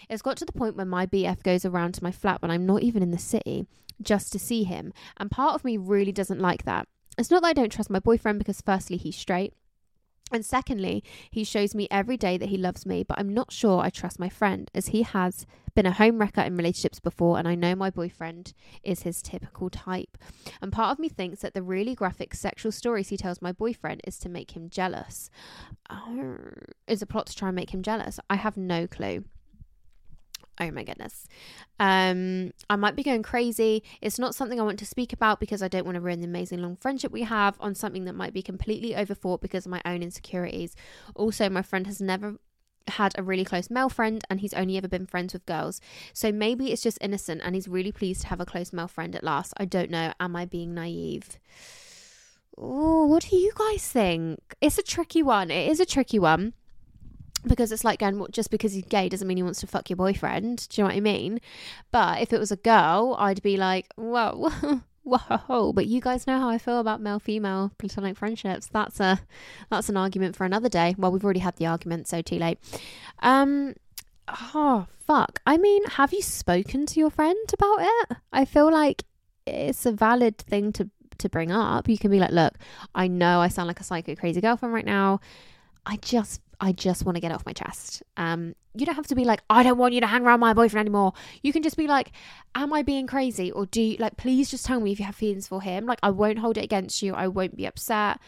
It's 0.10 0.22
got 0.22 0.36
to 0.38 0.46
the 0.46 0.52
point 0.52 0.76
where 0.76 0.86
my 0.86 1.06
BF 1.06 1.42
goes 1.42 1.64
around 1.64 1.94
to 1.94 2.04
my 2.04 2.12
flat 2.12 2.42
when 2.42 2.52
I'm 2.52 2.66
not 2.66 2.84
even 2.84 3.02
in 3.02 3.12
the 3.12 3.18
city 3.18 3.68
just 4.02 4.34
to 4.34 4.40
see 4.40 4.64
him, 4.64 4.92
and 5.16 5.32
part 5.32 5.56
of 5.56 5.64
me 5.64 5.78
really 5.78 6.12
doesn't 6.12 6.42
like 6.42 6.66
that. 6.66 6.90
It's 7.18 7.32
not 7.32 7.42
that 7.44 7.50
I 7.50 7.54
don't 7.54 7.72
trust 7.72 7.90
my 7.90 8.00
boyfriend 8.00 8.38
because, 8.38 8.60
firstly, 8.60 8.98
he's 8.98 9.16
straight, 9.16 9.54
and 10.32 10.46
secondly, 10.46 11.04
he 11.30 11.44
shows 11.44 11.76
me 11.76 11.88
every 11.92 12.18
day 12.18 12.38
that 12.38 12.50
he 12.50 12.58
loves 12.58 12.86
me, 12.86 13.04
but 13.04 13.20
I'm 13.20 13.34
not 13.34 13.52
sure 13.52 13.82
I 13.82 13.90
trust 13.90 14.20
my 14.20 14.30
friend 14.30 14.70
as 14.74 14.88
he 14.88 15.04
has 15.04 15.46
been 15.74 15.86
a 15.86 15.92
home 15.92 16.20
wrecker 16.20 16.42
in 16.42 16.58
relationships 16.58 17.00
before 17.00 17.40
and 17.40 17.48
I 17.48 17.56
know 17.56 17.76
my 17.76 17.90
boyfriend 17.90 18.54
is 18.84 19.04
his 19.04 19.22
typical 19.22 19.70
type. 19.70 20.18
And 20.62 20.72
part 20.72 20.92
of 20.92 21.00
me 21.00 21.08
thinks 21.10 21.42
that 21.42 21.54
the 21.54 21.64
really 21.64 21.96
graphic 21.96 22.34
sexual 22.34 22.72
stories 22.72 23.10
he 23.10 23.18
tells 23.18 23.42
my 23.42 23.52
boyfriend 23.52 24.02
is 24.04 24.20
to 24.20 24.30
make 24.30 24.52
him 24.56 24.70
jealous. 24.70 25.30
Is 26.88 27.02
a 27.02 27.06
plot 27.06 27.28
to 27.28 27.36
try 27.36 27.50
and 27.50 27.56
make 27.56 27.74
him 27.74 27.84
jealous. 27.84 28.20
I 28.30 28.36
have 28.36 28.58
no 28.58 28.88
clue. 28.88 29.24
Oh 30.60 30.70
my 30.72 30.84
goodness. 30.84 31.28
Um, 31.80 32.52
I 32.70 32.76
might 32.76 32.96
be 32.96 33.04
going 33.04 33.24
crazy. 33.24 33.84
It's 34.02 34.20
not 34.20 34.36
something 34.36 34.60
I 34.60 34.64
want 34.64 34.80
to 34.80 34.86
speak 34.86 35.14
about 35.14 35.40
because 35.40 35.64
I 35.64 35.68
don't 35.68 35.86
want 35.86 35.96
to 35.96 36.02
ruin 36.02 36.20
the 36.20 36.28
amazing 36.28 36.62
long 36.62 36.76
friendship 36.76 37.12
we 37.12 37.24
have 37.24 37.56
on 37.60 37.74
something 37.74 38.06
that 38.06 38.14
might 38.14 38.34
be 38.34 38.42
completely 38.44 38.92
overthought 38.92 39.42
because 39.42 39.66
of 39.66 39.72
my 39.72 39.82
own 39.86 40.04
insecurities. 40.04 40.76
Also, 41.16 41.50
my 41.50 41.62
friend 41.62 41.88
has 41.88 42.02
never 42.02 42.36
had 42.88 43.18
a 43.18 43.24
really 43.24 43.46
close 43.46 43.70
male 43.70 43.90
friend 43.90 44.24
and 44.30 44.40
he's 44.42 44.54
only 44.54 44.78
ever 44.78 44.88
been 44.88 45.06
friends 45.06 45.34
with 45.34 45.46
girls. 45.46 45.82
So 46.14 46.32
maybe 46.32 46.72
it's 46.72 46.82
just 46.82 46.98
innocent 47.02 47.42
and 47.44 47.56
he's 47.56 47.68
really 47.68 47.92
pleased 47.92 48.22
to 48.22 48.28
have 48.28 48.40
a 48.40 48.46
close 48.46 48.74
male 48.74 48.88
friend 48.88 49.16
at 49.16 49.24
last. 49.24 49.54
I 49.58 49.66
don't 49.66 49.90
know. 49.90 50.14
Am 50.20 50.36
I 50.36 50.46
being 50.46 50.74
naive? 50.74 51.40
Oh, 52.58 53.06
what 53.06 53.28
do 53.30 53.38
you 53.38 53.52
guys 53.56 53.88
think? 53.88 54.40
It's 54.60 54.78
a 54.78 54.84
tricky 54.84 55.24
one. 55.24 55.50
It 55.50 55.72
is 55.72 55.80
a 55.80 55.86
tricky 55.86 56.20
one. 56.20 56.54
Because 57.48 57.72
it's 57.72 57.84
like 57.84 58.00
going 58.00 58.26
just 58.32 58.52
because 58.52 58.74
he's 58.74 58.86
gay 58.86 59.10
doesn't 59.10 59.28
mean 59.28 59.38
he 59.38 59.44
wants 59.44 59.60
to 59.62 59.68
fuck 59.68 59.90
your 59.90 59.98
boyfriend. 59.98 60.68
Do 60.70 60.82
you 60.82 60.84
know 60.84 60.90
what 60.90 60.98
i 60.98 61.00
mean? 61.00 61.40
But 61.92 62.22
if 62.22 62.34
it 62.34 62.40
was 62.40 62.52
a 62.52 62.58
girl 62.58 63.16
i'd 63.20 63.42
be 63.42 63.58
like 63.58 63.88
whoa 63.96 64.50
whoa 65.04 65.74
but 65.74 65.88
you 65.88 66.00
guys 66.00 66.28
know 66.28 66.40
how 66.40 66.50
i 66.50 66.60
feel 66.60 66.80
about 66.80 67.02
male 67.02 67.20
female 67.20 67.72
platonic 67.78 68.18
friendships. 68.18 68.68
That's 68.68 69.00
a 69.00 69.20
that's 69.70 69.90
an 69.90 69.98
argument 69.98 70.36
for 70.36 70.46
another 70.46 70.70
day. 70.70 70.96
Well 70.98 71.12
we've 71.12 71.24
already 71.24 71.40
had 71.40 71.56
the 71.58 71.68
argument 71.68 72.08
so 72.08 72.22
too 72.22 72.38
late. 72.38 72.60
Um 73.20 73.76
oh 74.28 74.88
fuck. 75.08 75.40
I 75.46 75.58
mean 75.58 75.86
have 75.86 76.14
you 76.14 76.22
spoken 76.22 76.86
to 76.88 77.00
your 77.00 77.10
friend 77.10 77.50
about 77.54 77.80
it? 77.82 78.18
I 78.32 78.46
feel 78.46 78.72
like 78.72 79.04
it's 79.48 79.86
a 79.86 79.92
valid 79.92 80.38
thing 80.38 80.72
to 80.74 80.90
to 81.18 81.30
bring 81.30 81.52
up. 81.52 81.88
You 81.90 81.98
can 81.98 82.12
be 82.12 82.20
like 82.20 82.32
look 82.32 82.56
i 82.96 83.08
know 83.08 83.40
i 83.42 83.48
sound 83.48 83.68
like 83.68 83.80
a 83.80 83.84
psycho 83.84 84.16
crazy 84.16 84.42
girlfriend 84.42 84.74
right 84.74 84.86
now. 84.86 85.20
I 85.84 85.98
just 85.98 86.42
I 86.62 86.72
just 86.72 87.04
want 87.06 87.16
to 87.16 87.20
get 87.20 87.32
off 87.32 87.46
my 87.46 87.54
chest. 87.54 88.04
Um, 88.18 88.56
you 88.76 88.86
don't 88.86 88.96
have 88.96 89.08
to 89.08 89.16
be 89.16 89.26
like, 89.26 89.42
I 89.50 89.64
don't 89.64 89.80
want 89.80 89.96
you 89.96 90.02
to 90.02 90.08
hang 90.08 90.24
around 90.24 90.40
my 90.40 90.54
boyfriend 90.54 90.88
anymore. 90.88 91.14
You 91.42 91.52
can 91.52 91.64
just 91.64 91.76
be 91.76 91.88
like, 91.88 92.12
Am 92.54 92.72
I 92.72 92.84
being 92.84 93.08
crazy? 93.08 93.52
Or 93.52 93.66
do 93.66 93.82
you 93.82 93.98
like, 93.98 94.16
please 94.16 94.52
just 94.52 94.66
tell 94.66 94.80
me 94.80 94.92
if 94.92 95.00
you 95.00 95.06
have 95.06 95.16
feelings 95.16 95.48
for 95.48 95.62
him. 95.62 95.88
Like, 95.88 96.00
I 96.04 96.12
won't 96.12 96.38
hold 96.38 96.58
it 96.58 96.64
against 96.64 97.02
you. 97.02 97.16
I 97.16 97.28
won't 97.28 97.58
be 97.58 97.66
upset. 97.66 98.20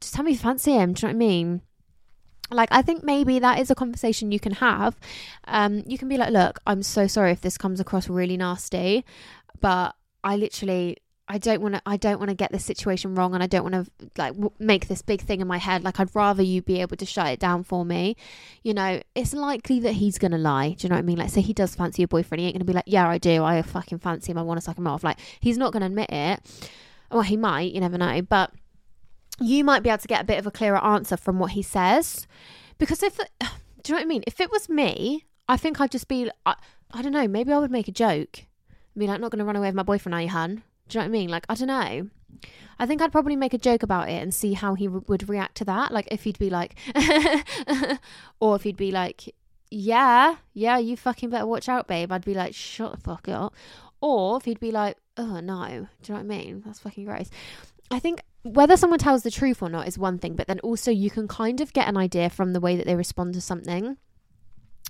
Just 0.00 0.14
tell 0.14 0.24
me 0.24 0.30
if 0.30 0.38
you 0.38 0.42
fancy 0.42 0.72
him. 0.72 0.92
Do 0.92 1.06
you 1.06 1.12
know 1.12 1.18
what 1.18 1.24
I 1.24 1.26
mean? 1.26 1.62
Like, 2.52 2.68
I 2.72 2.82
think 2.82 3.02
maybe 3.02 3.40
that 3.40 3.58
is 3.58 3.70
a 3.70 3.74
conversation 3.74 4.32
you 4.32 4.40
can 4.40 4.52
have. 4.52 4.96
Um, 5.48 5.82
you 5.86 5.98
can 5.98 6.08
be 6.08 6.16
like, 6.16 6.30
Look, 6.30 6.60
I'm 6.66 6.84
so 6.84 7.08
sorry 7.08 7.32
if 7.32 7.40
this 7.40 7.58
comes 7.58 7.80
across 7.80 8.08
really 8.08 8.36
nasty, 8.36 9.04
but 9.60 9.96
I 10.22 10.36
literally 10.36 10.98
I 11.30 11.38
don't 11.38 11.60
want 11.62 11.76
to 11.76 11.82
I 11.86 11.96
don't 11.96 12.18
want 12.18 12.30
to 12.30 12.34
get 12.34 12.50
this 12.50 12.64
situation 12.64 13.14
wrong 13.14 13.34
and 13.34 13.42
I 13.42 13.46
don't 13.46 13.62
want 13.62 13.86
to 13.86 14.10
like 14.18 14.32
w- 14.32 14.50
make 14.58 14.88
this 14.88 15.00
big 15.00 15.20
thing 15.20 15.40
in 15.40 15.46
my 15.46 15.58
head. 15.58 15.84
Like 15.84 16.00
I'd 16.00 16.12
rather 16.12 16.42
you 16.42 16.60
be 16.60 16.80
able 16.80 16.96
to 16.96 17.06
shut 17.06 17.28
it 17.28 17.38
down 17.38 17.62
for 17.62 17.84
me. 17.84 18.16
You 18.64 18.74
know 18.74 19.00
it's 19.14 19.32
likely 19.32 19.78
that 19.78 19.92
he's 19.92 20.18
going 20.18 20.32
to 20.32 20.38
lie. 20.38 20.70
Do 20.70 20.84
you 20.84 20.88
know 20.88 20.96
what 20.96 21.02
I 21.02 21.06
mean? 21.06 21.18
Like 21.18 21.30
say 21.30 21.40
he 21.40 21.52
does 21.52 21.76
fancy 21.76 22.02
your 22.02 22.08
boyfriend 22.08 22.40
he 22.40 22.48
ain't 22.48 22.54
going 22.54 22.66
to 22.66 22.66
be 22.66 22.72
like 22.72 22.84
yeah 22.88 23.08
I 23.08 23.18
do. 23.18 23.44
I 23.44 23.62
fucking 23.62 24.00
fancy 24.00 24.32
him. 24.32 24.38
I 24.38 24.42
want 24.42 24.58
to 24.58 24.64
suck 24.64 24.76
him 24.76 24.88
off. 24.88 25.04
Like 25.04 25.20
he's 25.38 25.56
not 25.56 25.72
going 25.72 25.82
to 25.82 25.86
admit 25.86 26.10
it. 26.10 26.40
Well 27.12 27.22
he 27.22 27.36
might 27.36 27.72
you 27.72 27.80
never 27.80 27.96
know. 27.96 28.22
But 28.22 28.52
you 29.38 29.62
might 29.62 29.84
be 29.84 29.88
able 29.88 29.98
to 29.98 30.08
get 30.08 30.22
a 30.22 30.26
bit 30.26 30.40
of 30.40 30.48
a 30.48 30.50
clearer 30.50 30.82
answer 30.82 31.16
from 31.16 31.38
what 31.38 31.52
he 31.52 31.62
says. 31.62 32.26
Because 32.78 33.04
if 33.04 33.16
do 33.18 33.22
you 33.86 33.90
know 33.90 33.98
what 33.98 34.02
I 34.02 34.06
mean? 34.06 34.24
If 34.26 34.40
it 34.40 34.50
was 34.50 34.68
me 34.68 35.26
I 35.48 35.56
think 35.56 35.80
I'd 35.80 35.92
just 35.92 36.08
be 36.08 36.28
I, 36.44 36.56
I 36.90 37.02
don't 37.02 37.12
know 37.12 37.28
maybe 37.28 37.52
I 37.52 37.58
would 37.58 37.70
make 37.70 37.86
a 37.86 37.92
joke. 37.92 38.46
I 38.96 38.98
be 38.98 39.06
like 39.06 39.20
not 39.20 39.30
going 39.30 39.38
to 39.38 39.44
run 39.44 39.54
away 39.54 39.68
with 39.68 39.76
my 39.76 39.84
boyfriend 39.84 40.16
are 40.16 40.22
you 40.22 40.28
hun 40.28 40.64
do 40.90 40.98
you 40.98 41.04
know 41.04 41.08
what 41.08 41.16
I 41.16 41.18
mean? 41.18 41.30
Like, 41.30 41.46
I 41.48 41.54
don't 41.54 41.68
know. 41.68 42.08
I 42.78 42.86
think 42.86 43.02
I'd 43.02 43.12
probably 43.12 43.36
make 43.36 43.54
a 43.54 43.58
joke 43.58 43.82
about 43.82 44.08
it 44.08 44.22
and 44.22 44.34
see 44.34 44.54
how 44.54 44.74
he 44.74 44.88
re- 44.88 45.02
would 45.06 45.28
react 45.28 45.56
to 45.56 45.64
that. 45.66 45.92
Like, 45.92 46.08
if 46.10 46.24
he'd 46.24 46.38
be 46.38 46.50
like, 46.50 46.78
or 48.40 48.56
if 48.56 48.62
he'd 48.62 48.76
be 48.76 48.90
like, 48.90 49.34
yeah, 49.70 50.36
yeah, 50.52 50.78
you 50.78 50.96
fucking 50.96 51.30
better 51.30 51.46
watch 51.46 51.68
out, 51.68 51.86
babe. 51.86 52.10
I'd 52.10 52.24
be 52.24 52.34
like, 52.34 52.54
shut 52.54 52.92
the 52.92 53.00
fuck 53.00 53.28
up. 53.28 53.54
Or 54.00 54.38
if 54.38 54.44
he'd 54.44 54.60
be 54.60 54.72
like, 54.72 54.96
oh 55.16 55.40
no, 55.40 55.66
do 56.02 56.12
you 56.12 56.18
know 56.18 56.24
what 56.24 56.34
I 56.34 56.38
mean? 56.38 56.62
That's 56.64 56.80
fucking 56.80 57.04
gross. 57.04 57.30
I 57.90 57.98
think 57.98 58.22
whether 58.42 58.76
someone 58.76 58.98
tells 58.98 59.22
the 59.22 59.30
truth 59.30 59.62
or 59.62 59.68
not 59.68 59.86
is 59.86 59.98
one 59.98 60.18
thing, 60.18 60.34
but 60.34 60.46
then 60.46 60.60
also 60.60 60.90
you 60.90 61.10
can 61.10 61.28
kind 61.28 61.60
of 61.60 61.72
get 61.72 61.88
an 61.88 61.96
idea 61.96 62.30
from 62.30 62.52
the 62.52 62.60
way 62.60 62.76
that 62.76 62.86
they 62.86 62.96
respond 62.96 63.34
to 63.34 63.40
something. 63.40 63.98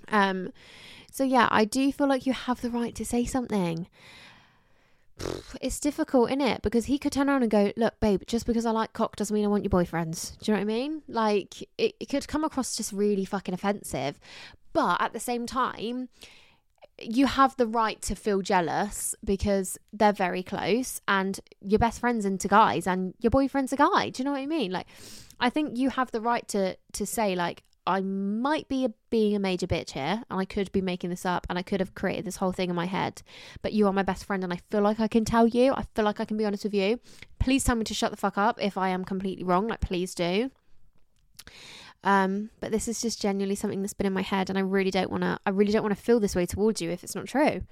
Um, 0.08 0.52
so 1.10 1.24
yeah, 1.24 1.48
I 1.50 1.64
do 1.64 1.90
feel 1.92 2.06
like 2.06 2.26
you 2.26 2.32
have 2.32 2.60
the 2.60 2.70
right 2.70 2.94
to 2.94 3.04
say 3.04 3.24
something 3.24 3.88
it's 5.60 5.80
difficult, 5.80 6.30
isn't 6.30 6.40
it? 6.40 6.62
Because 6.62 6.86
he 6.86 6.98
could 6.98 7.12
turn 7.12 7.28
around 7.28 7.42
and 7.42 7.50
go, 7.50 7.72
Look, 7.76 7.98
babe, 8.00 8.22
just 8.26 8.46
because 8.46 8.66
I 8.66 8.70
like 8.70 8.92
cock 8.92 9.16
doesn't 9.16 9.34
mean 9.34 9.44
I 9.44 9.48
want 9.48 9.64
your 9.64 9.70
boyfriends. 9.70 10.38
Do 10.38 10.50
you 10.50 10.54
know 10.54 10.64
what 10.64 10.72
I 10.72 10.78
mean? 10.78 11.02
Like, 11.08 11.62
it, 11.78 11.94
it 12.00 12.08
could 12.08 12.28
come 12.28 12.44
across 12.44 12.76
just 12.76 12.92
really 12.92 13.24
fucking 13.24 13.54
offensive. 13.54 14.18
But 14.72 15.00
at 15.00 15.12
the 15.12 15.20
same 15.20 15.46
time, 15.46 16.08
you 17.00 17.26
have 17.26 17.56
the 17.56 17.66
right 17.66 18.00
to 18.02 18.14
feel 18.14 18.42
jealous 18.42 19.14
because 19.24 19.78
they're 19.92 20.12
very 20.12 20.42
close 20.42 21.00
and 21.08 21.40
your 21.60 21.78
best 21.78 22.00
friend's 22.00 22.24
into 22.24 22.46
guys 22.46 22.86
and 22.86 23.14
your 23.20 23.30
boyfriend's 23.30 23.72
a 23.72 23.76
guy. 23.76 24.10
Do 24.10 24.22
you 24.22 24.24
know 24.24 24.32
what 24.32 24.40
I 24.40 24.46
mean? 24.46 24.70
Like, 24.70 24.86
I 25.38 25.50
think 25.50 25.78
you 25.78 25.90
have 25.90 26.10
the 26.10 26.20
right 26.20 26.46
to 26.48 26.76
to 26.92 27.06
say 27.06 27.34
like, 27.34 27.62
I 27.86 28.00
might 28.00 28.68
be 28.68 28.84
a, 28.84 28.92
being 29.08 29.34
a 29.34 29.40
major 29.40 29.66
bitch 29.66 29.92
here 29.92 30.22
and 30.30 30.40
I 30.40 30.44
could 30.44 30.70
be 30.72 30.80
making 30.80 31.10
this 31.10 31.24
up 31.24 31.46
and 31.48 31.58
I 31.58 31.62
could 31.62 31.80
have 31.80 31.94
created 31.94 32.24
this 32.24 32.36
whole 32.36 32.52
thing 32.52 32.70
in 32.70 32.76
my 32.76 32.86
head. 32.86 33.22
But 33.62 33.72
you 33.72 33.86
are 33.86 33.92
my 33.92 34.02
best 34.02 34.24
friend 34.24 34.44
and 34.44 34.52
I 34.52 34.60
feel 34.70 34.82
like 34.82 35.00
I 35.00 35.08
can 35.08 35.24
tell 35.24 35.46
you. 35.46 35.72
I 35.72 35.84
feel 35.94 36.04
like 36.04 36.20
I 36.20 36.24
can 36.24 36.36
be 36.36 36.44
honest 36.44 36.64
with 36.64 36.74
you. 36.74 37.00
Please 37.38 37.64
tell 37.64 37.76
me 37.76 37.84
to 37.84 37.94
shut 37.94 38.10
the 38.10 38.16
fuck 38.16 38.36
up 38.36 38.58
if 38.60 38.76
I 38.76 38.90
am 38.90 39.04
completely 39.04 39.44
wrong. 39.44 39.66
Like, 39.68 39.80
please 39.80 40.14
do. 40.14 40.50
Um, 42.04 42.50
but 42.60 42.70
this 42.70 42.88
is 42.88 43.00
just 43.00 43.20
genuinely 43.20 43.54
something 43.54 43.82
that's 43.82 43.92
been 43.94 44.06
in 44.06 44.12
my 44.12 44.22
head 44.22 44.48
and 44.48 44.58
I 44.58 44.62
really 44.62 44.90
don't 44.90 45.10
want 45.10 45.22
to, 45.22 45.38
I 45.44 45.50
really 45.50 45.72
don't 45.72 45.82
want 45.82 45.96
to 45.96 46.02
feel 46.02 46.20
this 46.20 46.36
way 46.36 46.46
towards 46.46 46.80
you 46.80 46.90
if 46.90 47.02
it's 47.02 47.14
not 47.14 47.26
true. 47.26 47.62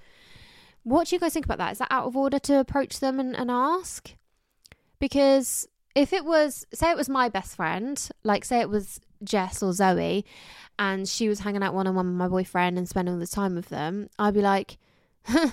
What 0.82 1.08
do 1.08 1.16
you 1.16 1.20
guys 1.20 1.32
think 1.32 1.44
about 1.44 1.58
that? 1.58 1.72
Is 1.72 1.78
that 1.78 1.88
out 1.90 2.06
of 2.06 2.16
order 2.16 2.38
to 2.38 2.60
approach 2.60 3.00
them 3.00 3.20
and, 3.20 3.36
and 3.36 3.50
ask? 3.50 4.14
Because 4.98 5.68
if 5.94 6.12
it 6.12 6.24
was, 6.24 6.66
say 6.72 6.90
it 6.90 6.96
was 6.96 7.08
my 7.08 7.28
best 7.28 7.56
friend, 7.56 8.08
like 8.22 8.44
say 8.44 8.60
it 8.60 8.70
was 8.70 9.00
Jess 9.22 9.62
or 9.62 9.72
Zoe 9.72 10.24
and 10.78 11.08
she 11.08 11.28
was 11.28 11.40
hanging 11.40 11.62
out 11.62 11.74
one 11.74 11.86
on 11.86 11.94
one 11.94 12.06
with 12.06 12.14
my 12.14 12.28
boyfriend 12.28 12.78
and 12.78 12.88
spending 12.88 13.14
all 13.14 13.20
the 13.20 13.26
time 13.26 13.54
with 13.54 13.68
them, 13.68 14.08
I'd 14.18 14.34
be 14.34 14.40
like, 14.40 14.78
huh, 15.26 15.50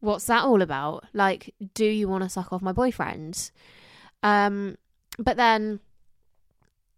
what's 0.00 0.26
that 0.26 0.44
all 0.44 0.60
about? 0.60 1.04
Like, 1.12 1.54
do 1.74 1.84
you 1.84 2.08
want 2.08 2.24
to 2.24 2.28
suck 2.30 2.52
off 2.52 2.62
my 2.62 2.72
boyfriend? 2.72 3.50
Um, 4.22 4.76
but 5.18 5.36
then, 5.36 5.80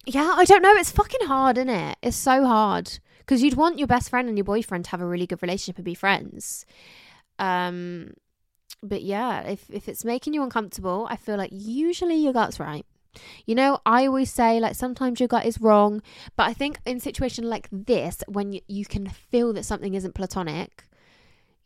yeah, 0.06 0.34
I 0.36 0.44
don't 0.44 0.62
know. 0.62 0.74
It's 0.74 0.90
fucking 0.90 1.26
hard, 1.26 1.58
isn't 1.58 1.68
it? 1.68 1.98
It's 2.02 2.16
so 2.16 2.46
hard 2.46 2.98
because 3.18 3.42
you'd 3.42 3.54
want 3.54 3.78
your 3.78 3.86
best 3.86 4.10
friend 4.10 4.28
and 4.28 4.38
your 4.38 4.44
boyfriend 4.44 4.86
to 4.86 4.90
have 4.90 5.00
a 5.00 5.06
really 5.06 5.26
good 5.26 5.42
relationship 5.42 5.76
and 5.76 5.84
be 5.84 5.94
friends. 5.94 6.64
Um, 7.38 8.14
but 8.82 9.02
yeah, 9.02 9.42
if 9.42 9.70
if 9.70 9.88
it's 9.88 10.04
making 10.04 10.34
you 10.34 10.42
uncomfortable, 10.42 11.06
I 11.08 11.16
feel 11.16 11.36
like 11.36 11.50
usually 11.52 12.16
your 12.16 12.32
gut's 12.32 12.58
right. 12.58 12.84
You 13.46 13.54
know, 13.54 13.80
I 13.84 14.06
always 14.06 14.30
say 14.30 14.58
like 14.60 14.74
sometimes 14.74 15.20
your 15.20 15.28
gut 15.28 15.46
is 15.46 15.60
wrong, 15.60 16.02
but 16.36 16.44
I 16.44 16.54
think 16.54 16.78
in 16.86 17.00
situation 17.00 17.48
like 17.48 17.68
this, 17.70 18.22
when 18.26 18.52
you, 18.52 18.60
you 18.68 18.84
can 18.84 19.08
feel 19.08 19.52
that 19.52 19.64
something 19.64 19.94
isn't 19.94 20.14
platonic, 20.14 20.84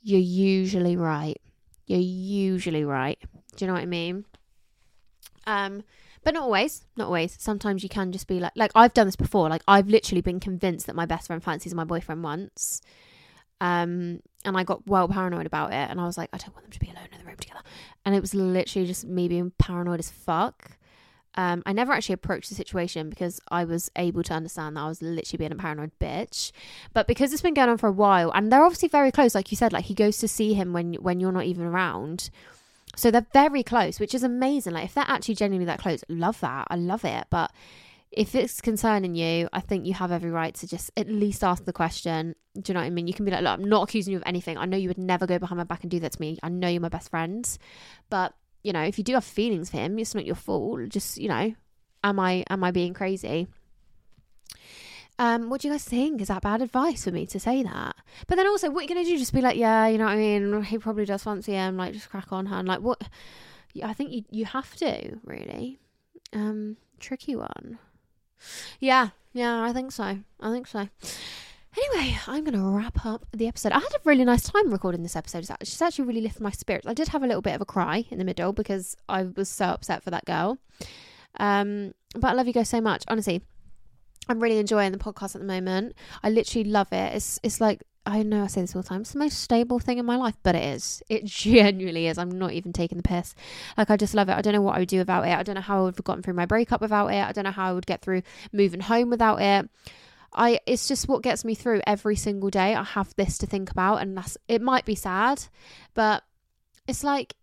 you're 0.02 0.20
usually 0.20 0.96
right. 0.96 1.40
You're 1.86 2.00
usually 2.00 2.84
right. 2.84 3.18
Do 3.56 3.64
you 3.64 3.66
know 3.68 3.74
what 3.74 3.82
I 3.82 3.86
mean? 3.86 4.24
Um, 5.46 5.84
but 6.24 6.34
not 6.34 6.42
always. 6.42 6.84
Not 6.96 7.06
always. 7.06 7.36
Sometimes 7.38 7.82
you 7.84 7.88
can 7.88 8.10
just 8.10 8.26
be 8.26 8.40
like, 8.40 8.52
like 8.56 8.72
I've 8.74 8.94
done 8.94 9.06
this 9.06 9.16
before. 9.16 9.48
Like 9.48 9.62
I've 9.68 9.86
literally 9.88 10.22
been 10.22 10.40
convinced 10.40 10.86
that 10.86 10.96
my 10.96 11.06
best 11.06 11.28
friend 11.28 11.42
fancies 11.42 11.74
my 11.74 11.84
boyfriend 11.84 12.24
once, 12.24 12.82
um, 13.60 14.20
and 14.44 14.56
I 14.56 14.64
got 14.64 14.86
well 14.86 15.08
paranoid 15.08 15.46
about 15.46 15.72
it. 15.72 15.88
And 15.90 16.00
I 16.00 16.04
was 16.04 16.18
like, 16.18 16.30
I 16.32 16.38
don't 16.38 16.54
want 16.54 16.64
them 16.64 16.72
to 16.72 16.80
be 16.80 16.90
alone 16.90 17.08
in 17.12 17.18
the 17.18 17.24
room 17.24 17.36
together. 17.36 17.60
And 18.04 18.14
it 18.14 18.20
was 18.20 18.34
literally 18.34 18.86
just 18.86 19.04
me 19.04 19.28
being 19.28 19.52
paranoid 19.58 20.00
as 20.00 20.10
fuck. 20.10 20.78
Um, 21.36 21.62
I 21.66 21.72
never 21.72 21.92
actually 21.92 22.14
approached 22.14 22.48
the 22.48 22.54
situation 22.54 23.10
because 23.10 23.40
I 23.50 23.64
was 23.64 23.90
able 23.96 24.22
to 24.24 24.32
understand 24.32 24.76
that 24.76 24.80
I 24.80 24.88
was 24.88 25.02
literally 25.02 25.38
being 25.38 25.52
a 25.52 25.56
paranoid 25.56 25.92
bitch. 26.00 26.52
But 26.94 27.06
because 27.06 27.32
it's 27.32 27.42
been 27.42 27.54
going 27.54 27.68
on 27.68 27.78
for 27.78 27.88
a 27.88 27.92
while, 27.92 28.30
and 28.32 28.50
they're 28.50 28.64
obviously 28.64 28.88
very 28.88 29.12
close, 29.12 29.34
like 29.34 29.50
you 29.50 29.56
said, 29.56 29.72
like 29.72 29.84
he 29.84 29.94
goes 29.94 30.18
to 30.18 30.28
see 30.28 30.54
him 30.54 30.72
when 30.72 30.94
when 30.94 31.20
you're 31.20 31.32
not 31.32 31.44
even 31.44 31.64
around. 31.66 32.30
So 32.96 33.10
they're 33.10 33.26
very 33.32 33.62
close, 33.62 34.00
which 34.00 34.14
is 34.14 34.22
amazing. 34.22 34.72
Like 34.72 34.86
if 34.86 34.94
they're 34.94 35.04
actually 35.06 35.34
genuinely 35.34 35.66
that 35.66 35.80
close, 35.80 36.02
love 36.08 36.40
that. 36.40 36.66
I 36.70 36.76
love 36.76 37.04
it. 37.04 37.26
But 37.28 37.52
if 38.10 38.34
it's 38.34 38.62
concerning 38.62 39.14
you, 39.14 39.48
I 39.52 39.60
think 39.60 39.84
you 39.84 39.92
have 39.92 40.10
every 40.10 40.30
right 40.30 40.54
to 40.54 40.66
just 40.66 40.90
at 40.96 41.08
least 41.08 41.44
ask 41.44 41.66
the 41.66 41.72
question. 41.72 42.34
Do 42.54 42.70
you 42.70 42.74
know 42.74 42.80
what 42.80 42.86
I 42.86 42.90
mean? 42.90 43.06
You 43.06 43.12
can 43.12 43.26
be 43.26 43.30
like, 43.30 43.42
look, 43.42 43.58
I'm 43.58 43.68
not 43.68 43.82
accusing 43.82 44.12
you 44.12 44.18
of 44.18 44.22
anything. 44.24 44.56
I 44.56 44.64
know 44.64 44.78
you 44.78 44.88
would 44.88 44.96
never 44.96 45.26
go 45.26 45.38
behind 45.38 45.58
my 45.58 45.64
back 45.64 45.82
and 45.82 45.90
do 45.90 46.00
that 46.00 46.12
to 46.12 46.20
me. 46.20 46.38
I 46.42 46.48
know 46.48 46.68
you're 46.68 46.80
my 46.80 46.88
best 46.88 47.10
friend. 47.10 47.46
But 48.08 48.32
you 48.66 48.72
know, 48.72 48.82
if 48.82 48.98
you 48.98 49.04
do 49.04 49.14
have 49.14 49.24
feelings 49.24 49.70
for 49.70 49.76
him, 49.76 49.96
it's 50.00 50.12
not 50.12 50.26
your 50.26 50.34
fault. 50.34 50.88
Just, 50.88 51.18
you 51.18 51.28
know, 51.28 51.54
am 52.02 52.18
I 52.18 52.44
am 52.50 52.64
I 52.64 52.72
being 52.72 52.94
crazy? 52.94 53.46
Um, 55.20 55.48
what 55.48 55.60
do 55.60 55.68
you 55.68 55.74
guys 55.74 55.84
think? 55.84 56.20
Is 56.20 56.28
that 56.28 56.42
bad 56.42 56.60
advice 56.60 57.04
for 57.04 57.12
me 57.12 57.26
to 57.26 57.38
say 57.38 57.62
that? 57.62 57.94
But 58.26 58.34
then 58.34 58.48
also, 58.48 58.68
what 58.68 58.80
are 58.80 58.82
you 58.82 58.88
gonna 58.88 59.04
do? 59.04 59.16
Just 59.16 59.32
be 59.32 59.40
like, 59.40 59.56
yeah, 59.56 59.86
you 59.86 59.98
know 59.98 60.06
what 60.06 60.14
I 60.14 60.16
mean? 60.16 60.62
He 60.64 60.78
probably 60.78 61.04
does 61.04 61.22
fancy 61.22 61.52
him. 61.52 61.76
Like, 61.76 61.94
just 61.94 62.10
crack 62.10 62.32
on, 62.32 62.46
hand. 62.46 62.66
Like, 62.66 62.80
what? 62.80 63.00
I 63.84 63.92
think 63.92 64.10
you 64.10 64.24
you 64.30 64.44
have 64.46 64.74
to 64.76 65.20
really. 65.24 65.78
Um, 66.32 66.76
tricky 66.98 67.36
one. 67.36 67.78
Yeah, 68.80 69.10
yeah, 69.32 69.62
I 69.62 69.72
think 69.72 69.92
so. 69.92 70.18
I 70.40 70.52
think 70.52 70.66
so. 70.66 70.88
Anyway, 71.76 72.18
I'm 72.26 72.42
going 72.42 72.58
to 72.58 72.64
wrap 72.64 73.04
up 73.04 73.26
the 73.32 73.48
episode. 73.48 73.72
I 73.72 73.80
had 73.80 73.92
a 73.94 74.00
really 74.04 74.24
nice 74.24 74.44
time 74.44 74.70
recording 74.70 75.02
this 75.02 75.14
episode. 75.14 75.46
She's 75.62 75.82
actually 75.82 76.06
really 76.06 76.22
lifted 76.22 76.42
my 76.42 76.50
spirits. 76.50 76.86
I 76.86 76.94
did 76.94 77.08
have 77.08 77.22
a 77.22 77.26
little 77.26 77.42
bit 77.42 77.54
of 77.54 77.60
a 77.60 77.66
cry 77.66 78.06
in 78.10 78.18
the 78.18 78.24
middle 78.24 78.52
because 78.52 78.96
I 79.08 79.24
was 79.24 79.50
so 79.50 79.66
upset 79.66 80.02
for 80.02 80.10
that 80.10 80.24
girl. 80.24 80.58
Um, 81.38 81.92
but 82.14 82.28
I 82.28 82.32
love 82.32 82.46
you 82.46 82.54
guys 82.54 82.70
so 82.70 82.80
much. 82.80 83.04
Honestly, 83.08 83.42
I'm 84.28 84.40
really 84.40 84.58
enjoying 84.58 84.92
the 84.92 84.98
podcast 84.98 85.34
at 85.34 85.40
the 85.40 85.46
moment. 85.46 85.94
I 86.22 86.30
literally 86.30 86.68
love 86.68 86.92
it. 86.92 87.14
It's 87.14 87.38
it's 87.42 87.60
like 87.60 87.82
I 88.06 88.22
know 88.22 88.44
I 88.44 88.46
say 88.46 88.62
this 88.62 88.74
all 88.74 88.82
the 88.82 88.88
time. 88.88 89.02
It's 89.02 89.12
the 89.12 89.18
most 89.18 89.38
stable 89.40 89.78
thing 89.78 89.98
in 89.98 90.06
my 90.06 90.16
life, 90.16 90.36
but 90.42 90.54
it 90.54 90.64
is. 90.64 91.02
It 91.10 91.24
genuinely 91.26 92.06
is. 92.06 92.16
I'm 92.16 92.30
not 92.30 92.52
even 92.52 92.72
taking 92.72 92.96
the 92.96 93.02
piss. 93.02 93.34
Like 93.76 93.90
I 93.90 93.98
just 93.98 94.14
love 94.14 94.30
it. 94.30 94.32
I 94.32 94.40
don't 94.40 94.54
know 94.54 94.62
what 94.62 94.76
I 94.76 94.78
would 94.78 94.88
do 94.88 94.98
without 94.98 95.26
it. 95.26 95.36
I 95.36 95.42
don't 95.42 95.56
know 95.56 95.60
how 95.60 95.80
I 95.80 95.82
would 95.82 95.96
have 95.96 96.04
gotten 96.04 96.22
through 96.22 96.34
my 96.34 96.46
breakup 96.46 96.80
without 96.80 97.08
it. 97.08 97.22
I 97.22 97.32
don't 97.32 97.44
know 97.44 97.50
how 97.50 97.68
I 97.68 97.72
would 97.74 97.86
get 97.86 98.00
through 98.00 98.22
moving 98.52 98.80
home 98.80 99.10
without 99.10 99.42
it. 99.42 99.68
I 100.36 100.60
it's 100.66 100.86
just 100.86 101.08
what 101.08 101.22
gets 101.22 101.44
me 101.44 101.54
through 101.54 101.80
every 101.86 102.16
single 102.16 102.50
day. 102.50 102.74
I 102.74 102.84
have 102.84 103.14
this 103.16 103.38
to 103.38 103.46
think 103.46 103.70
about, 103.70 103.96
and 103.96 104.16
that's 104.16 104.36
it. 104.48 104.60
Might 104.60 104.84
be 104.84 104.94
sad, 104.94 105.44
but 105.94 106.22
it's 106.86 107.02
like 107.02 107.34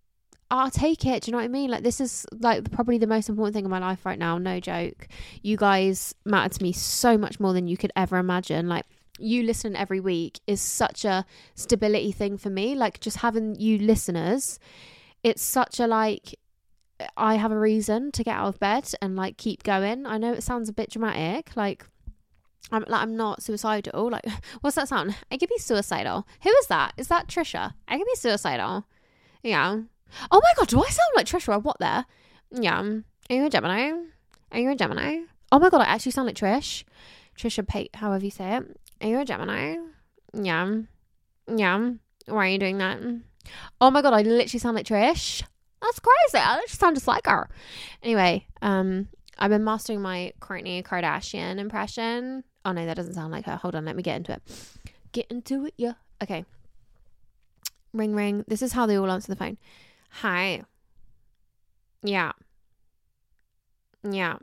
I'll 0.52 0.70
take 0.70 1.06
it. 1.06 1.24
Do 1.24 1.30
you 1.30 1.32
know 1.32 1.39
what 1.39 1.46
I 1.46 1.48
mean? 1.48 1.72
Like 1.72 1.84
this 1.84 2.00
is 2.00 2.28
like 2.32 2.70
probably 2.72 3.00
the 3.00 3.08
most 3.08 3.28
important 3.28 3.56
thing 3.56 3.66
in 3.66 3.72
my 3.72 3.80
life 3.80 4.06
right 4.06 4.20
now. 4.20 4.38
No 4.38 4.60
joke. 4.60 5.08
You 5.41 5.58
guys 5.58 6.14
matter 6.26 6.54
to 6.54 6.64
me 6.64 6.72
so 6.72 7.18
much 7.18 7.39
more 7.39 7.54
than 7.54 7.68
you 7.68 7.76
could 7.76 7.91
ever 7.96 8.18
imagine. 8.18 8.70
Like 8.70 8.86
you 9.18 9.41
listening 9.41 9.76
every 9.76 10.00
week 10.00 10.39
is 10.46 10.62
such 10.62 11.06
a 11.06 11.26
stability 11.56 12.12
thing 12.12 12.38
for 12.38 12.52
me. 12.52 12.76
Like 12.76 13.00
just 13.00 13.18
having 13.18 13.56
you 13.60 13.80
listeners, 13.80 14.60
it's 15.24 15.41
such 15.41 15.80
a 15.80 15.88
like 15.88 16.36
I 17.18 17.36
have 17.36 17.52
a 17.52 17.60
reason 17.60 18.12
to 18.12 18.24
get 18.24 18.36
out 18.36 18.50
of 18.50 18.60
bed 18.60 18.91
and 19.02 19.16
like 19.16 19.38
keep 19.38 19.64
going. 19.64 20.06
I 20.06 20.20
know 20.20 20.34
it 20.34 20.44
sounds 20.44 20.70
a 20.70 20.74
bit 20.74 20.91
dramatic, 20.91 21.56
like 21.56 21.86
I'm 22.72 22.84
like 22.88 23.01
I'm 23.01 23.16
not 23.16 23.43
suicidal. 23.43 24.09
Like 24.09 24.26
what's 24.61 24.76
that 24.76 24.88
sound? 24.88 25.16
I 25.32 25.38
could 25.38 25.49
be 25.49 25.57
suicidal. 25.57 26.28
Who 26.43 26.49
is 26.49 26.68
that? 26.68 26.93
Is 26.97 27.07
that 27.07 27.28
Trisha? 27.28 27.74
I 27.88 27.97
could 27.97 28.07
be 28.07 28.16
suicidal. 28.16 28.86
Yeah. 29.43 29.82
Oh 30.32 30.41
my 30.43 30.53
god, 30.57 30.68
do 30.68 30.80
I 30.80 30.88
sound 30.88 31.11
like 31.16 31.26
Trisha 31.26 31.61
what 31.61 31.80
there? 31.80 32.05
Yeah. 32.51 32.82
Are 33.30 33.36
you 33.36 33.45
a 33.45 33.49
Gemini? 33.49 33.91
Are 34.51 34.59
you 34.59 34.72
a 34.72 34.76
Gemini? 34.76 35.22
Oh 35.51 35.59
my 35.59 35.70
god, 35.70 35.82
I 35.82 35.86
actually 35.86 36.11
sound 36.11 36.28
like 36.28 36.36
Trish. 36.36 36.84
Trisha 37.38 37.68
Pate, 37.68 37.95
however 37.95 38.26
you 38.26 38.32
say 38.32 38.57
it. 38.57 38.80
Are 39.01 39.07
you 39.07 39.20
a 39.20 39.26
Gemini? 39.26 39.78
Yeah. 40.34 40.76
Yeah. 41.47 41.91
Why 42.28 42.47
are 42.47 42.49
you 42.49 42.57
doing 42.59 42.78
that? 42.78 42.99
Oh 43.82 43.91
my 43.91 44.01
god, 44.01 44.14
I 44.14 44.22
literally 44.22 44.59
sound 44.59 44.76
like 44.76 44.86
Trish. 44.86 45.43
That's 45.82 45.99
crazy. 45.99 46.43
I 46.43 46.55
literally 46.55 46.68
sound 46.70 46.95
just 46.95 47.07
like 47.07 47.28
her. 47.28 47.49
Anyway, 48.01 48.47
um, 48.61 49.09
I've 49.38 49.49
been 49.49 49.64
mastering 49.64 50.01
my 50.01 50.34
Kourtney 50.39 50.84
Kardashian 50.84 51.57
impression. 51.57 52.43
Oh 52.66 52.72
no, 52.72 52.86
that 52.86 52.95
doesn't 52.95 53.14
sound 53.14 53.32
like 53.32 53.45
her. 53.45 53.57
Hold 53.57 53.76
on, 53.76 53.86
let 53.86 53.95
me 53.95 54.03
get 54.03 54.18
into 54.18 54.34
it. 54.34 54.41
Get 55.11 55.28
into 55.30 55.66
it, 55.66 55.74
yeah. 55.78 55.93
Okay. 56.22 56.45
Ring 57.93 58.16
ring. 58.16 58.43
This 58.47 58.61
is 58.61 58.74
how 58.74 58.86
they 58.86 58.97
all 58.97 59.11
answer 59.11 59.32
the 59.32 59.36
phone. 59.36 59.57
Hi. 60.09 60.64
Yeah. 62.01 62.32
Yeah. 64.03 64.38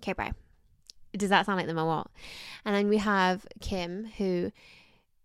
Okay, 0.00 0.12
bye. 0.12 0.32
Does 1.16 1.30
that 1.30 1.46
sound 1.46 1.58
like 1.58 1.66
them 1.66 1.78
or 1.78 1.86
what? 1.86 2.08
And 2.64 2.74
then 2.74 2.88
we 2.88 2.98
have 2.98 3.46
Kim, 3.60 4.06
who 4.18 4.52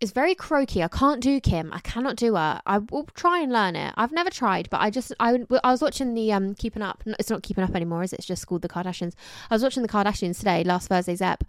is 0.02 0.12
very 0.12 0.34
croaky. 0.34 0.84
I 0.84 0.88
can't 0.88 1.22
do 1.22 1.39
Kim. 1.39 1.72
I 1.72 1.80
cannot 1.80 2.16
do 2.16 2.36
her. 2.36 2.60
I 2.66 2.80
will 2.80 3.06
try 3.14 3.39
and 3.39 3.52
learn 3.52 3.76
it. 3.76 3.93
I've 3.95 4.12
never 4.12 4.32
tried, 4.32 4.70
but 4.72 4.82
I 4.82 4.89
just 4.89 5.14
I 5.20 5.45
I 5.64 5.72
was 5.72 5.82
watching 5.82 6.16
the 6.16 6.34
um 6.34 6.56
Keeping 6.56 6.82
Up. 6.82 7.04
It's 7.20 7.30
not 7.30 7.43
Keeping 7.43 7.64
Up 7.64 7.76
anymore, 7.76 8.04
is 8.04 8.12
it? 8.12 8.20
It's 8.20 8.28
just 8.28 8.47
called 8.47 8.64
The 8.64 8.68
Kardashians. 8.70 9.14
I 9.49 9.56
was 9.56 9.64
watching 9.64 9.84
The 9.84 9.89
Kardashians 9.89 10.39
today, 10.39 10.64
last 10.64 10.89
Thursday's 10.89 11.22
ep, 11.22 11.43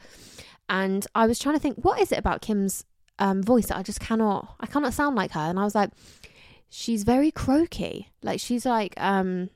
and 0.68 1.06
I 1.14 1.26
was 1.26 1.38
trying 1.38 1.56
to 1.56 1.60
think 1.60 1.78
what 1.78 1.98
is 2.00 2.12
it 2.12 2.18
about 2.18 2.42
Kim's 2.42 2.84
um 3.18 3.42
voice 3.42 3.66
that 3.66 3.78
I 3.78 3.82
just 3.82 4.00
cannot 4.00 4.54
I 4.60 4.66
cannot 4.66 4.92
sound 4.92 5.16
like 5.16 5.32
her. 5.32 5.40
And 5.40 5.58
I 5.58 5.64
was 5.64 5.74
like, 5.74 5.90
she's 6.68 7.04
very 7.04 7.30
croaky. 7.30 8.10
Like 8.22 8.38
she's 8.38 8.66
like 8.66 8.94
um 8.98 9.48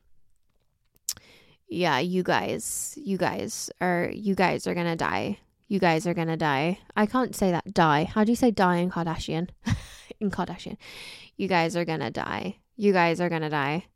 yeah, 1.69 1.99
you 1.99 2.23
guys, 2.23 2.95
you 2.97 3.19
guys 3.19 3.71
are 3.81 4.11
you 4.13 4.35
guys 4.35 4.67
are 4.67 4.75
gonna 4.75 4.97
die. 4.97 5.39
You 5.69 5.81
guys 5.81 6.07
are 6.07 6.15
gonna 6.15 6.37
die. 6.37 6.79
I 6.97 7.07
can't 7.07 7.35
say 7.35 7.51
that 7.51 7.75
die. 7.75 8.05
How 8.05 8.25
do 8.25 8.31
you 8.31 8.37
say 8.37 8.51
die 8.51 8.77
in 8.77 8.91
Kardashian? 8.91 9.49
in 10.21 10.31
Kardashian. 10.31 10.77
You 11.37 11.49
guys 11.49 11.77
are 11.77 11.85
gonna 11.85 12.11
die. 12.11 12.59
You 12.77 12.93
guys 12.93 13.21
are 13.21 13.29
gonna 13.29 13.51
die. 13.51 13.87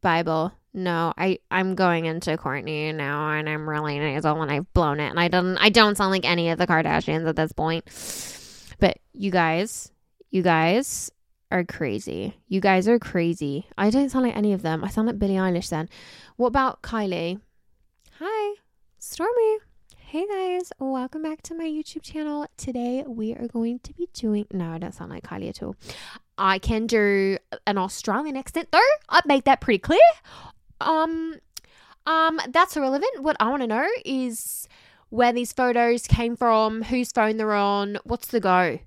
Bible. 0.00 0.52
No, 0.72 1.12
I 1.16 1.38
I'm 1.50 1.74
going 1.74 2.06
into 2.06 2.36
Kourtney 2.36 2.94
now, 2.94 3.30
and 3.30 3.48
I'm 3.48 3.68
really 3.68 3.98
nasal, 3.98 4.42
and 4.42 4.50
I've 4.50 4.72
blown 4.72 4.98
it, 4.98 5.08
and 5.08 5.20
I 5.20 5.28
don't 5.28 5.56
I 5.58 5.68
don't 5.68 5.96
sound 5.96 6.10
like 6.10 6.24
any 6.24 6.50
of 6.50 6.58
the 6.58 6.66
Kardashians 6.66 7.28
at 7.28 7.36
this 7.36 7.52
point. 7.52 7.84
But 8.80 8.98
you 9.12 9.30
guys, 9.30 9.92
you 10.30 10.42
guys 10.42 11.12
are 11.50 11.64
crazy. 11.64 12.36
You 12.48 12.60
guys 12.60 12.88
are 12.88 12.98
crazy. 12.98 13.66
I 13.78 13.90
don't 13.90 14.08
sound 14.08 14.24
like 14.24 14.36
any 14.36 14.52
of 14.52 14.62
them. 14.62 14.82
I 14.82 14.88
sound 14.88 15.06
like 15.06 15.18
Billie 15.18 15.34
Eilish 15.34 15.68
then. 15.68 15.88
What 16.36 16.48
about 16.48 16.82
Kylie? 16.82 17.40
Hi, 18.18 18.54
Stormi. 19.00 19.58
Hey 20.14 20.28
guys, 20.28 20.70
welcome 20.78 21.22
back 21.24 21.42
to 21.42 21.56
my 21.56 21.64
YouTube 21.64 22.02
channel. 22.02 22.46
Today 22.56 23.02
we 23.04 23.34
are 23.34 23.48
going 23.48 23.80
to 23.80 23.92
be 23.92 24.08
doing. 24.12 24.46
No, 24.52 24.70
I 24.70 24.78
don't 24.78 24.94
sound 24.94 25.10
like 25.10 25.24
Kylie 25.24 25.48
at 25.48 25.60
all. 25.60 25.74
I 26.38 26.60
can 26.60 26.86
do 26.86 27.36
an 27.66 27.78
Australian 27.78 28.36
accent 28.36 28.68
though. 28.70 28.78
I 29.08 29.22
made 29.26 29.44
that 29.46 29.60
pretty 29.60 29.80
clear. 29.80 29.98
Um, 30.80 31.40
um, 32.06 32.38
that's 32.50 32.76
irrelevant. 32.76 33.24
What 33.24 33.36
I 33.40 33.50
want 33.50 33.62
to 33.62 33.66
know 33.66 33.88
is 34.04 34.68
where 35.08 35.32
these 35.32 35.52
photos 35.52 36.06
came 36.06 36.36
from, 36.36 36.82
whose 36.82 37.10
phone 37.10 37.36
they're 37.36 37.52
on, 37.52 37.98
what's 38.04 38.28
the 38.28 38.38
go. 38.38 38.78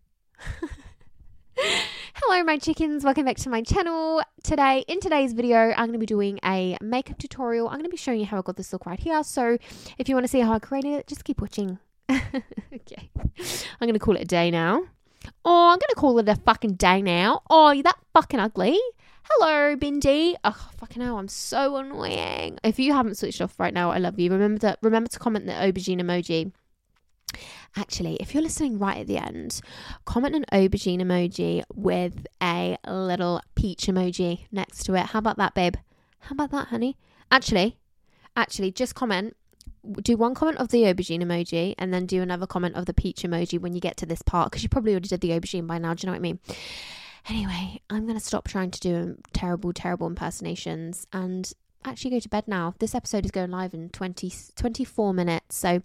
Hello, 2.19 2.43
my 2.43 2.57
chickens. 2.57 3.03
Welcome 3.03 3.25
back 3.25 3.37
to 3.37 3.49
my 3.49 3.61
channel. 3.61 4.23
Today, 4.41 4.83
in 4.87 4.99
today's 4.99 5.33
video, 5.33 5.69
I'm 5.77 5.85
going 5.85 5.93
to 5.93 5.99
be 5.99 6.07
doing 6.07 6.39
a 6.43 6.75
makeup 6.81 7.19
tutorial. 7.19 7.67
I'm 7.67 7.75
going 7.75 7.83
to 7.83 7.89
be 7.89 7.95
showing 7.95 8.19
you 8.19 8.25
how 8.25 8.39
I 8.39 8.41
got 8.41 8.55
this 8.55 8.73
look 8.73 8.87
right 8.87 8.99
here. 8.99 9.23
So, 9.23 9.59
if 9.99 10.09
you 10.09 10.15
want 10.15 10.23
to 10.23 10.27
see 10.27 10.39
how 10.39 10.53
I 10.53 10.57
created 10.57 10.93
it, 10.93 11.05
just 11.05 11.23
keep 11.23 11.39
watching. 11.39 11.77
okay. 12.09 13.11
I'm 13.15 13.87
going 13.87 13.93
to 13.93 13.99
call 13.99 14.15
it 14.15 14.23
a 14.23 14.25
day 14.25 14.49
now. 14.49 14.81
Oh, 15.45 15.69
I'm 15.69 15.77
going 15.77 15.89
to 15.89 15.95
call 15.95 16.17
it 16.17 16.27
a 16.27 16.35
fucking 16.37 16.73
day 16.73 17.03
now. 17.03 17.43
Oh, 17.51 17.69
you're 17.69 17.83
that 17.83 17.99
fucking 18.15 18.39
ugly. 18.39 18.79
Hello, 19.29 19.75
Bindi. 19.75 20.33
Oh, 20.43 20.69
fucking 20.77 21.03
hell, 21.03 21.19
I'm 21.19 21.27
so 21.27 21.75
annoying. 21.75 22.57
If 22.63 22.79
you 22.79 22.93
haven't 22.93 23.19
switched 23.19 23.41
off 23.41 23.59
right 23.59 23.75
now, 23.75 23.91
I 23.91 23.99
love 23.99 24.17
you. 24.17 24.31
Remember 24.31 24.59
to 24.61 24.77
remember 24.81 25.09
to 25.11 25.19
comment 25.19 25.45
the 25.45 25.51
aubergine 25.51 26.01
emoji 26.01 26.51
Actually, 27.75 28.15
if 28.15 28.33
you're 28.33 28.43
listening 28.43 28.79
right 28.79 28.97
at 28.97 29.07
the 29.07 29.17
end, 29.17 29.61
comment 30.05 30.35
an 30.35 30.45
aubergine 30.51 31.01
emoji 31.01 31.63
with 31.75 32.25
a 32.41 32.77
little 32.87 33.41
peach 33.55 33.85
emoji 33.85 34.45
next 34.51 34.83
to 34.85 34.95
it. 34.95 35.07
How 35.07 35.19
about 35.19 35.37
that, 35.37 35.53
babe? 35.53 35.75
How 36.21 36.33
about 36.33 36.51
that, 36.51 36.67
honey? 36.67 36.97
Actually, 37.31 37.77
actually, 38.35 38.71
just 38.71 38.95
comment. 38.95 39.35
Do 40.01 40.17
one 40.17 40.33
comment 40.33 40.57
of 40.57 40.69
the 40.69 40.83
aubergine 40.83 41.21
emoji 41.21 41.75
and 41.77 41.93
then 41.93 42.05
do 42.05 42.21
another 42.21 42.47
comment 42.47 42.75
of 42.75 42.85
the 42.85 42.93
peach 42.93 43.21
emoji 43.21 43.59
when 43.59 43.73
you 43.73 43.79
get 43.79 43.95
to 43.97 44.05
this 44.05 44.21
part 44.21 44.51
because 44.51 44.63
you 44.63 44.69
probably 44.69 44.93
already 44.93 45.09
did 45.09 45.21
the 45.21 45.29
aubergine 45.29 45.67
by 45.67 45.77
now. 45.77 45.93
Do 45.93 46.01
you 46.01 46.07
know 46.07 46.13
what 46.13 46.19
I 46.19 46.21
mean? 46.21 46.39
Anyway, 47.29 47.81
I'm 47.89 48.05
going 48.05 48.17
to 48.17 48.23
stop 48.23 48.47
trying 48.47 48.71
to 48.71 48.79
do 48.79 48.95
um, 48.95 49.17
terrible, 49.33 49.73
terrible 49.73 50.07
impersonations 50.07 51.05
and 51.11 51.51
actually 51.83 52.11
go 52.11 52.19
to 52.19 52.29
bed 52.29 52.47
now. 52.47 52.73
This 52.79 52.95
episode 52.95 53.25
is 53.25 53.31
going 53.31 53.51
live 53.51 53.73
in 53.73 53.89
20, 53.89 54.31
24 54.55 55.13
minutes. 55.13 55.57
So 55.57 55.81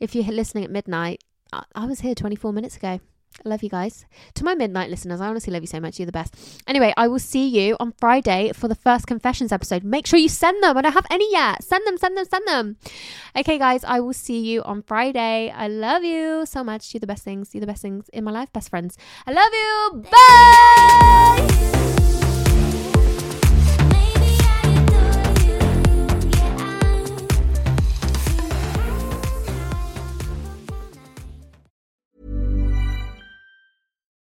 if 0.00 0.14
you're 0.14 0.24
listening 0.24 0.64
at 0.64 0.70
midnight, 0.70 1.22
I, 1.52 1.86
was 1.86 2.00
here 2.00 2.14
24 2.14 2.52
minutes 2.52 2.76
ago. 2.76 3.00
I 3.44 3.48
love 3.48 3.62
you 3.64 3.68
guys. 3.68 4.06
To 4.34 4.44
my 4.44 4.54
midnight 4.54 4.90
listeners, 4.90 5.20
I 5.20 5.26
honestly 5.26 5.52
love 5.52 5.62
you 5.62 5.66
so 5.66 5.80
much. 5.80 5.98
You're 5.98 6.06
the 6.06 6.12
best. 6.12 6.36
Anyway, 6.68 6.94
I 6.96 7.08
will 7.08 7.18
see 7.18 7.48
you 7.48 7.76
on 7.80 7.92
Friday 7.98 8.52
for 8.54 8.68
the 8.68 8.76
first 8.76 9.06
confessions 9.06 9.50
episode. 9.50 9.82
Make 9.82 10.06
sure 10.06 10.18
you 10.18 10.28
send 10.28 10.62
them. 10.62 10.76
I 10.76 10.82
don't 10.82 10.92
have 10.92 11.06
any 11.10 11.30
yet. 11.32 11.62
Send 11.64 11.84
them, 11.86 11.98
send 11.98 12.16
them, 12.16 12.26
send 12.26 12.46
them. 12.46 12.76
Okay, 13.36 13.58
guys, 13.58 13.82
I 13.84 14.00
will 14.00 14.12
see 14.12 14.38
you 14.38 14.62
on 14.62 14.82
Friday. 14.82 15.50
I 15.50 15.66
love 15.66 16.04
you 16.04 16.46
so 16.46 16.62
much. 16.62 16.94
You're 16.94 17.00
the 17.00 17.08
best 17.08 17.24
things. 17.24 17.54
You're 17.54 17.62
the 17.62 17.66
best 17.66 17.82
things 17.82 18.08
in 18.10 18.22
my 18.24 18.30
life. 18.30 18.52
Best 18.52 18.70
friends. 18.70 18.96
I 19.26 19.32
love 19.32 19.52
you. 19.52 20.04
Bye. 22.08 22.13